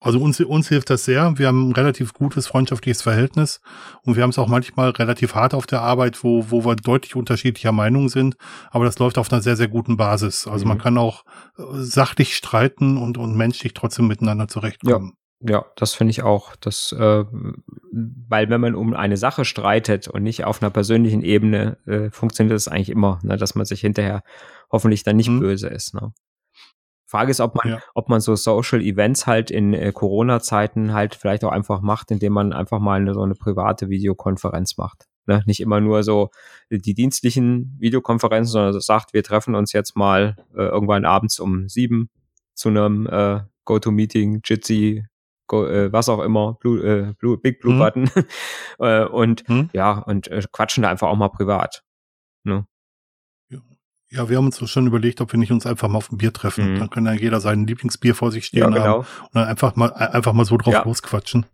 Also 0.00 0.20
uns, 0.20 0.40
uns 0.40 0.68
hilft 0.68 0.90
das 0.90 1.04
sehr. 1.04 1.38
Wir 1.38 1.48
haben 1.48 1.70
ein 1.70 1.72
relativ 1.72 2.14
gutes 2.14 2.46
freundschaftliches 2.46 3.02
Verhältnis 3.02 3.60
und 4.02 4.14
wir 4.14 4.22
haben 4.22 4.30
es 4.30 4.38
auch 4.38 4.46
manchmal 4.46 4.90
relativ 4.90 5.34
hart 5.34 5.54
auf 5.54 5.66
der 5.66 5.82
Arbeit, 5.82 6.22
wo, 6.22 6.50
wo 6.50 6.64
wir 6.64 6.76
deutlich 6.76 7.16
unterschiedlicher 7.16 7.72
Meinung 7.72 8.08
sind. 8.08 8.36
Aber 8.70 8.84
das 8.84 8.98
läuft 9.00 9.18
auf 9.18 9.32
einer 9.32 9.42
sehr, 9.42 9.56
sehr 9.56 9.66
guten 9.66 9.96
Basis. 9.96 10.46
Also 10.46 10.64
mhm. 10.64 10.68
man 10.68 10.78
kann 10.78 10.98
auch 10.98 11.24
äh, 11.58 11.62
sachlich 11.72 12.36
streiten 12.36 12.96
und, 12.96 13.18
und 13.18 13.36
menschlich 13.36 13.74
trotzdem 13.74 14.06
miteinander 14.06 14.46
zurechtkommen. 14.46 15.14
Ja, 15.40 15.56
ja 15.56 15.64
das 15.74 15.94
finde 15.94 16.12
ich 16.12 16.22
auch. 16.22 16.54
Das, 16.60 16.92
äh, 16.92 17.24
weil 17.90 18.50
wenn 18.50 18.60
man 18.60 18.76
um 18.76 18.94
eine 18.94 19.16
Sache 19.16 19.44
streitet 19.44 20.06
und 20.06 20.22
nicht 20.22 20.44
auf 20.44 20.62
einer 20.62 20.70
persönlichen 20.70 21.22
Ebene, 21.22 21.76
äh, 21.86 22.10
funktioniert 22.12 22.54
das 22.54 22.68
eigentlich 22.68 22.90
immer, 22.90 23.18
ne, 23.24 23.36
dass 23.36 23.56
man 23.56 23.66
sich 23.66 23.80
hinterher 23.80 24.22
hoffentlich 24.70 25.02
dann 25.02 25.16
nicht 25.16 25.28
mhm. 25.28 25.40
böse 25.40 25.66
ist. 25.66 25.92
Ne? 25.94 26.12
Frage 27.08 27.30
ist, 27.30 27.40
ob 27.40 27.54
man, 27.54 27.72
ja. 27.72 27.82
ob 27.94 28.10
man 28.10 28.20
so 28.20 28.36
Social 28.36 28.82
Events 28.82 29.26
halt 29.26 29.50
in 29.50 29.72
äh, 29.72 29.92
Corona-Zeiten 29.92 30.92
halt 30.92 31.14
vielleicht 31.14 31.42
auch 31.42 31.52
einfach 31.52 31.80
macht, 31.80 32.10
indem 32.10 32.34
man 32.34 32.52
einfach 32.52 32.80
mal 32.80 33.00
eine, 33.00 33.14
so 33.14 33.22
eine 33.22 33.34
private 33.34 33.88
Videokonferenz 33.88 34.76
macht. 34.76 35.06
Ne? 35.26 35.42
Nicht 35.46 35.60
immer 35.60 35.80
nur 35.80 36.02
so 36.02 36.30
die 36.70 36.94
dienstlichen 36.94 37.76
Videokonferenzen, 37.78 38.52
sondern 38.52 38.78
sagt, 38.80 39.14
wir 39.14 39.22
treffen 39.22 39.54
uns 39.54 39.72
jetzt 39.72 39.96
mal 39.96 40.36
äh, 40.54 40.62
irgendwann 40.62 41.06
abends 41.06 41.40
um 41.40 41.66
sieben 41.68 42.10
zu 42.52 42.68
einem 42.68 43.06
äh, 43.06 43.40
Go-To-Meeting, 43.64 44.40
Jitsi, 44.44 45.04
Go, 45.46 45.66
äh, 45.66 45.90
was 45.90 46.10
auch 46.10 46.20
immer, 46.20 46.58
Blue, 46.60 46.82
äh, 46.82 47.14
Blue, 47.14 47.38
Big 47.38 47.60
Blue 47.60 47.74
mhm. 47.74 47.78
Button. 47.78 48.10
äh, 48.80 49.04
und 49.04 49.48
mhm. 49.48 49.70
ja, 49.72 49.98
und 49.98 50.28
äh, 50.28 50.42
quatschen 50.52 50.82
da 50.82 50.90
einfach 50.90 51.08
auch 51.08 51.16
mal 51.16 51.30
privat. 51.30 51.82
Ne? 52.44 52.66
Ja, 54.10 54.28
wir 54.28 54.38
haben 54.38 54.46
uns 54.46 54.70
schon 54.70 54.86
überlegt, 54.86 55.20
ob 55.20 55.32
wir 55.32 55.38
nicht 55.38 55.52
uns 55.52 55.66
einfach 55.66 55.88
mal 55.88 55.98
auf 55.98 56.10
ein 56.10 56.16
Bier 56.16 56.32
treffen. 56.32 56.74
Mhm. 56.74 56.78
Dann 56.78 56.90
kann 56.90 57.04
ja 57.04 57.12
jeder 57.12 57.40
sein 57.40 57.66
Lieblingsbier 57.66 58.14
vor 58.14 58.32
sich 58.32 58.46
stehen 58.46 58.60
ja, 58.60 58.68
genau. 58.68 58.84
haben 58.84 58.98
und 58.98 59.34
dann 59.34 59.48
einfach 59.48 59.76
mal, 59.76 59.92
einfach 59.92 60.32
mal 60.32 60.46
so 60.46 60.56
drauf 60.56 60.72
ja. 60.72 60.84
losquatschen. 60.84 61.44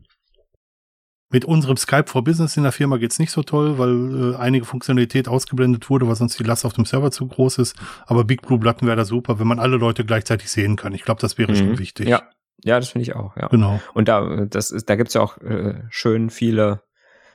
Mit 1.30 1.44
unserem 1.44 1.76
Skype 1.76 2.04
for 2.06 2.22
Business 2.22 2.56
in 2.56 2.62
der 2.62 2.70
Firma 2.70 2.96
geht's 2.96 3.18
nicht 3.18 3.32
so 3.32 3.42
toll, 3.42 3.76
weil 3.76 4.34
äh, 4.34 4.36
einige 4.36 4.64
Funktionalität 4.64 5.26
ausgeblendet 5.26 5.90
wurde, 5.90 6.06
weil 6.06 6.14
sonst 6.14 6.38
die 6.38 6.44
Last 6.44 6.64
auf 6.64 6.74
dem 6.74 6.84
Server 6.84 7.10
zu 7.10 7.26
groß 7.26 7.58
ist. 7.58 7.76
Aber 8.06 8.22
Big 8.22 8.42
Blue 8.42 8.60
Button 8.60 8.86
wäre 8.86 8.98
da 8.98 9.04
super, 9.04 9.40
wenn 9.40 9.48
man 9.48 9.58
alle 9.58 9.76
Leute 9.76 10.04
gleichzeitig 10.04 10.48
sehen 10.48 10.76
kann. 10.76 10.92
Ich 10.92 11.02
glaube, 11.02 11.20
das 11.20 11.36
wäre 11.36 11.50
mhm. 11.50 11.56
schon 11.56 11.78
wichtig. 11.78 12.06
Ja, 12.06 12.22
ja, 12.62 12.78
das 12.78 12.90
finde 12.90 13.02
ich 13.02 13.16
auch. 13.16 13.36
Ja. 13.36 13.48
Genau. 13.48 13.80
Und 13.94 14.06
da, 14.08 14.44
das 14.44 14.70
ist, 14.70 14.88
da 14.88 14.94
gibt's 14.94 15.14
ja 15.14 15.22
auch 15.22 15.38
äh, 15.38 15.82
schön 15.90 16.30
viele 16.30 16.82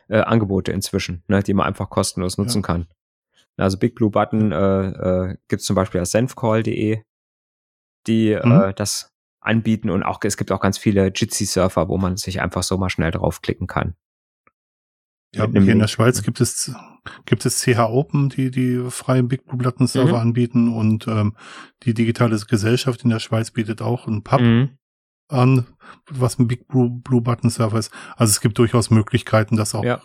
äh, 0.08 0.22
Angebote 0.22 0.72
inzwischen, 0.72 1.24
ne, 1.28 1.44
die 1.44 1.54
man 1.54 1.66
einfach 1.66 1.90
kostenlos 1.90 2.38
nutzen 2.38 2.62
ja. 2.62 2.68
kann. 2.68 2.88
Also 3.60 3.78
Big 3.78 3.96
Blue 3.96 4.10
Button 4.10 4.52
äh, 4.52 4.88
äh, 4.88 5.38
gibt 5.48 5.62
es 5.62 5.66
zum 5.66 5.76
Beispiel 5.76 6.02
auf 6.02 6.08
senfcall.de, 6.08 7.02
die 8.08 8.40
mhm. 8.44 8.52
äh, 8.52 8.74
das 8.74 9.14
anbieten 9.42 9.90
und 9.90 10.04
auch 10.04 10.20
es 10.24 10.38
gibt 10.38 10.52
auch 10.52 10.60
ganz 10.60 10.78
viele 10.78 11.08
Jitsi-Surfer, 11.08 11.88
wo 11.88 11.98
man 11.98 12.18
sich 12.18 12.42
einfach 12.42 12.64
so 12.64 12.78
mal 12.78 12.90
schnell 12.90 13.12
draufklicken 13.12 13.68
kann. 13.68 13.96
Ja, 15.34 15.48
hier 15.48 15.74
in 15.74 15.80
der 15.80 15.88
Schweiz 15.88 16.24
gibt 16.24 16.42
es 16.42 16.74
gibt 17.26 17.46
es 17.46 17.62
CH 17.62 17.80
Open, 17.80 18.30
die 18.30 18.50
die 18.50 18.90
freien 18.90 19.28
Big 19.28 19.46
Blue 19.46 19.58
Button 19.58 19.86
Server 19.86 20.16
mhm. 20.16 20.22
anbieten 20.22 20.74
und 20.74 21.08
ähm, 21.08 21.36
die 21.84 21.94
digitale 21.94 22.38
Gesellschaft 22.40 23.04
in 23.04 23.12
der 23.12 23.20
Schweiz 23.20 23.52
bietet 23.52 23.82
auch 23.82 24.08
ein 24.08 24.24
Pub 24.24 24.42
mhm. 24.42 24.78
an, 25.28 25.68
was 26.10 26.40
ein 26.40 26.48
Big 26.48 26.68
Blue, 26.68 26.90
Blue 26.90 27.22
Button 27.22 27.52
Server 27.52 27.78
ist. 27.78 27.92
Also 28.18 28.32
es 28.32 28.42
gibt 28.42 28.58
durchaus 28.58 28.90
Möglichkeiten, 28.90 29.56
das 29.56 29.76
auch 29.76 29.84
ja. 29.84 30.02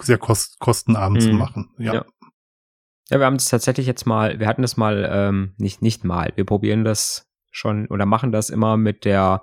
sehr 0.00 0.18
kost 0.18 0.58
kostenarm 0.58 1.14
mhm. 1.14 1.20
zu 1.20 1.32
machen. 1.32 1.70
Ja. 1.78 1.94
ja. 1.94 2.04
Ja, 3.10 3.18
wir 3.20 3.26
haben 3.26 3.36
es 3.36 3.48
tatsächlich 3.48 3.86
jetzt 3.86 4.06
mal, 4.06 4.40
wir 4.40 4.46
hatten 4.46 4.62
das 4.62 4.76
mal, 4.76 5.08
ähm, 5.10 5.54
nicht, 5.58 5.82
nicht 5.82 6.04
mal, 6.04 6.32
wir 6.34 6.44
probieren 6.44 6.84
das 6.84 7.28
schon 7.50 7.86
oder 7.86 8.04
machen 8.04 8.32
das 8.32 8.50
immer 8.50 8.76
mit 8.76 9.04
der 9.04 9.42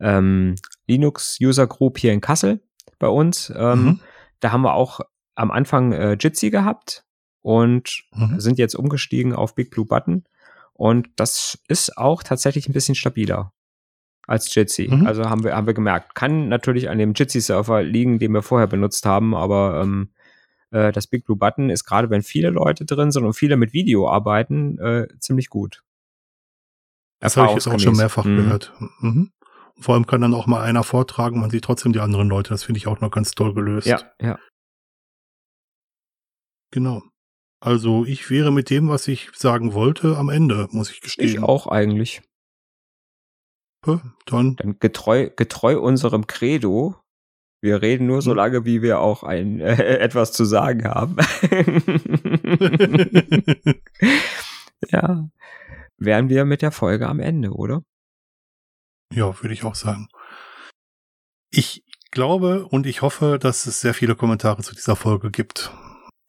ähm, 0.00 0.56
Linux 0.86 1.38
User 1.40 1.66
Group 1.66 1.98
hier 1.98 2.12
in 2.12 2.20
Kassel 2.20 2.60
bei 2.98 3.08
uns. 3.08 3.52
Ähm, 3.56 3.84
mhm. 3.84 4.00
Da 4.40 4.52
haben 4.52 4.62
wir 4.62 4.74
auch 4.74 5.00
am 5.34 5.50
Anfang 5.50 5.92
äh, 5.92 6.12
Jitsi 6.14 6.50
gehabt 6.50 7.04
und 7.42 8.02
mhm. 8.12 8.40
sind 8.40 8.58
jetzt 8.58 8.74
umgestiegen 8.74 9.34
auf 9.34 9.54
Big 9.54 9.70
Blue 9.70 9.86
Button. 9.86 10.24
Und 10.72 11.08
das 11.16 11.58
ist 11.68 11.96
auch 11.96 12.22
tatsächlich 12.22 12.68
ein 12.68 12.72
bisschen 12.72 12.94
stabiler 12.94 13.52
als 14.26 14.52
Jitsi. 14.54 14.88
Mhm. 14.90 15.06
Also 15.06 15.24
haben 15.30 15.44
wir, 15.44 15.54
haben 15.54 15.66
wir 15.66 15.74
gemerkt. 15.74 16.14
Kann 16.14 16.48
natürlich 16.48 16.90
an 16.90 16.98
dem 16.98 17.14
Jitsi-Server 17.14 17.82
liegen, 17.82 18.18
den 18.18 18.32
wir 18.32 18.42
vorher 18.42 18.66
benutzt 18.66 19.06
haben, 19.06 19.34
aber 19.34 19.80
ähm, 19.82 20.10
äh, 20.70 20.92
das 20.92 21.06
Big 21.06 21.24
Blue 21.24 21.36
Button 21.36 21.70
ist 21.70 21.84
gerade, 21.84 22.10
wenn 22.10 22.22
viele 22.22 22.50
Leute 22.50 22.84
drin 22.84 23.10
sind 23.10 23.24
und 23.24 23.34
viele 23.34 23.56
mit 23.56 23.72
Video 23.72 24.08
arbeiten, 24.08 24.78
äh, 24.78 25.08
ziemlich 25.18 25.48
gut. 25.48 25.82
Das 27.20 27.36
habe 27.36 27.48
ich 27.48 27.54
jetzt 27.54 27.68
auch 27.68 27.80
schon 27.80 27.96
mehrfach 27.96 28.24
mhm. 28.24 28.36
gehört. 28.36 28.72
Mhm. 29.00 29.32
Vor 29.78 29.94
allem 29.94 30.06
kann 30.06 30.20
dann 30.20 30.34
auch 30.34 30.46
mal 30.46 30.62
einer 30.62 30.84
vortragen, 30.84 31.40
man 31.40 31.50
sieht 31.50 31.64
trotzdem 31.64 31.92
die 31.92 32.00
anderen 32.00 32.28
Leute. 32.28 32.50
Das 32.50 32.64
finde 32.64 32.78
ich 32.78 32.86
auch 32.86 33.00
noch 33.00 33.10
ganz 33.10 33.32
toll 33.32 33.54
gelöst. 33.54 33.86
Ja, 33.86 34.00
ja. 34.20 34.38
Genau. 36.70 37.02
Also 37.60 38.04
ich 38.04 38.30
wäre 38.30 38.52
mit 38.52 38.70
dem, 38.70 38.88
was 38.88 39.08
ich 39.08 39.30
sagen 39.34 39.74
wollte, 39.74 40.16
am 40.16 40.28
Ende, 40.28 40.68
muss 40.70 40.90
ich 40.90 41.00
gestehen. 41.00 41.28
Ich 41.28 41.42
auch 41.42 41.66
eigentlich. 41.66 42.22
Dann, 44.26 44.56
dann 44.56 44.78
getreu, 44.80 45.30
getreu 45.30 45.78
unserem 45.80 46.26
Credo 46.26 46.96
wir 47.62 47.82
reden 47.82 48.06
nur 48.06 48.22
so 48.22 48.30
hm. 48.30 48.36
lange, 48.36 48.64
wie 48.64 48.82
wir 48.82 49.00
auch 49.00 49.22
ein 49.22 49.60
äh, 49.60 49.74
etwas 49.98 50.32
zu 50.32 50.44
sagen 50.44 50.84
haben. 50.84 51.16
ja, 54.88 55.28
wären 55.98 56.28
wir 56.28 56.44
mit 56.44 56.62
der 56.62 56.72
Folge 56.72 57.08
am 57.08 57.20
Ende, 57.20 57.50
oder? 57.50 57.82
Ja, 59.12 59.40
würde 59.42 59.54
ich 59.54 59.64
auch 59.64 59.74
sagen. 59.74 60.08
Ich 61.50 61.84
glaube 62.10 62.66
und 62.66 62.86
ich 62.86 63.02
hoffe, 63.02 63.38
dass 63.40 63.66
es 63.66 63.80
sehr 63.80 63.94
viele 63.94 64.16
Kommentare 64.16 64.62
zu 64.62 64.74
dieser 64.74 64.96
Folge 64.96 65.30
gibt. 65.30 65.72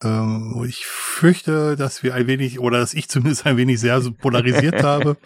Ähm, 0.02 0.64
ich 0.68 0.86
fürchte, 0.86 1.76
dass 1.76 2.02
wir 2.02 2.14
ein 2.14 2.26
wenig, 2.26 2.60
oder 2.60 2.78
dass 2.78 2.94
ich 2.94 3.08
zumindest 3.08 3.46
ein 3.46 3.56
wenig 3.56 3.80
sehr 3.80 4.00
polarisiert 4.12 4.82
habe. 4.82 5.16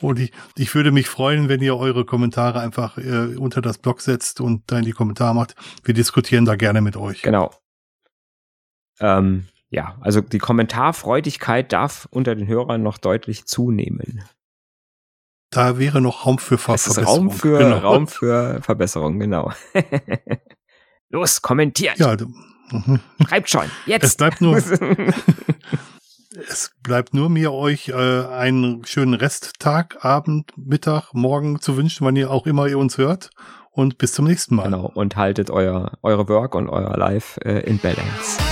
Und 0.00 0.18
ich, 0.18 0.32
ich 0.56 0.74
würde 0.74 0.92
mich 0.92 1.08
freuen, 1.08 1.48
wenn 1.48 1.60
ihr 1.60 1.76
eure 1.76 2.04
Kommentare 2.04 2.60
einfach 2.60 2.96
äh, 2.98 3.36
unter 3.36 3.60
das 3.60 3.78
Blog 3.78 4.00
setzt 4.00 4.40
und 4.40 4.70
da 4.70 4.78
in 4.78 4.84
die 4.84 4.92
Kommentare 4.92 5.34
macht. 5.34 5.54
Wir 5.84 5.94
diskutieren 5.94 6.44
da 6.44 6.54
gerne 6.54 6.80
mit 6.80 6.96
euch. 6.96 7.22
Genau. 7.22 7.52
Ähm, 9.00 9.48
ja, 9.70 9.96
also 10.00 10.20
die 10.20 10.38
Kommentarfreudigkeit 10.38 11.72
darf 11.72 12.06
unter 12.10 12.34
den 12.34 12.46
Hörern 12.46 12.82
noch 12.82 12.98
deutlich 12.98 13.46
zunehmen. 13.46 14.22
Da 15.50 15.78
wäre 15.78 16.00
noch 16.00 16.26
Raum 16.26 16.38
für 16.38 16.58
Ver 16.58 16.78
Verbesserung. 16.78 17.06
Raum 17.06 17.30
für, 17.30 17.58
genau. 17.58 17.78
Raum 17.78 18.06
für 18.06 18.60
Verbesserung, 18.62 19.18
genau. 19.18 19.52
Los, 21.08 21.42
kommentiert. 21.42 21.98
Ja, 21.98 22.16
du, 22.70 22.98
Schreibt 23.26 23.50
schon, 23.50 23.66
jetzt. 23.86 24.04
Es 24.04 24.16
bleibt 24.16 24.40
nur, 24.40 24.56
es 26.48 26.70
bleibt 26.82 27.14
nur 27.14 27.28
mir 27.28 27.52
euch 27.52 27.88
äh, 27.88 27.94
einen 27.94 28.84
schönen 28.84 29.14
Resttag, 29.14 30.04
Abend, 30.04 30.52
Mittag, 30.56 31.12
Morgen 31.12 31.60
zu 31.60 31.76
wünschen, 31.76 32.06
wann 32.06 32.16
ihr 32.16 32.30
auch 32.30 32.46
immer 32.46 32.66
ihr 32.66 32.78
uns 32.78 32.98
hört. 32.98 33.30
Und 33.72 33.98
bis 33.98 34.12
zum 34.12 34.26
nächsten 34.26 34.56
Mal. 34.56 34.64
Genau, 34.64 34.90
und 34.94 35.16
haltet 35.16 35.48
euer, 35.48 35.92
eure 36.02 36.28
Work 36.28 36.56
und 36.56 36.68
euer 36.68 36.96
Life 36.96 37.40
äh, 37.44 37.60
in 37.60 37.78
Balance. 37.78 38.49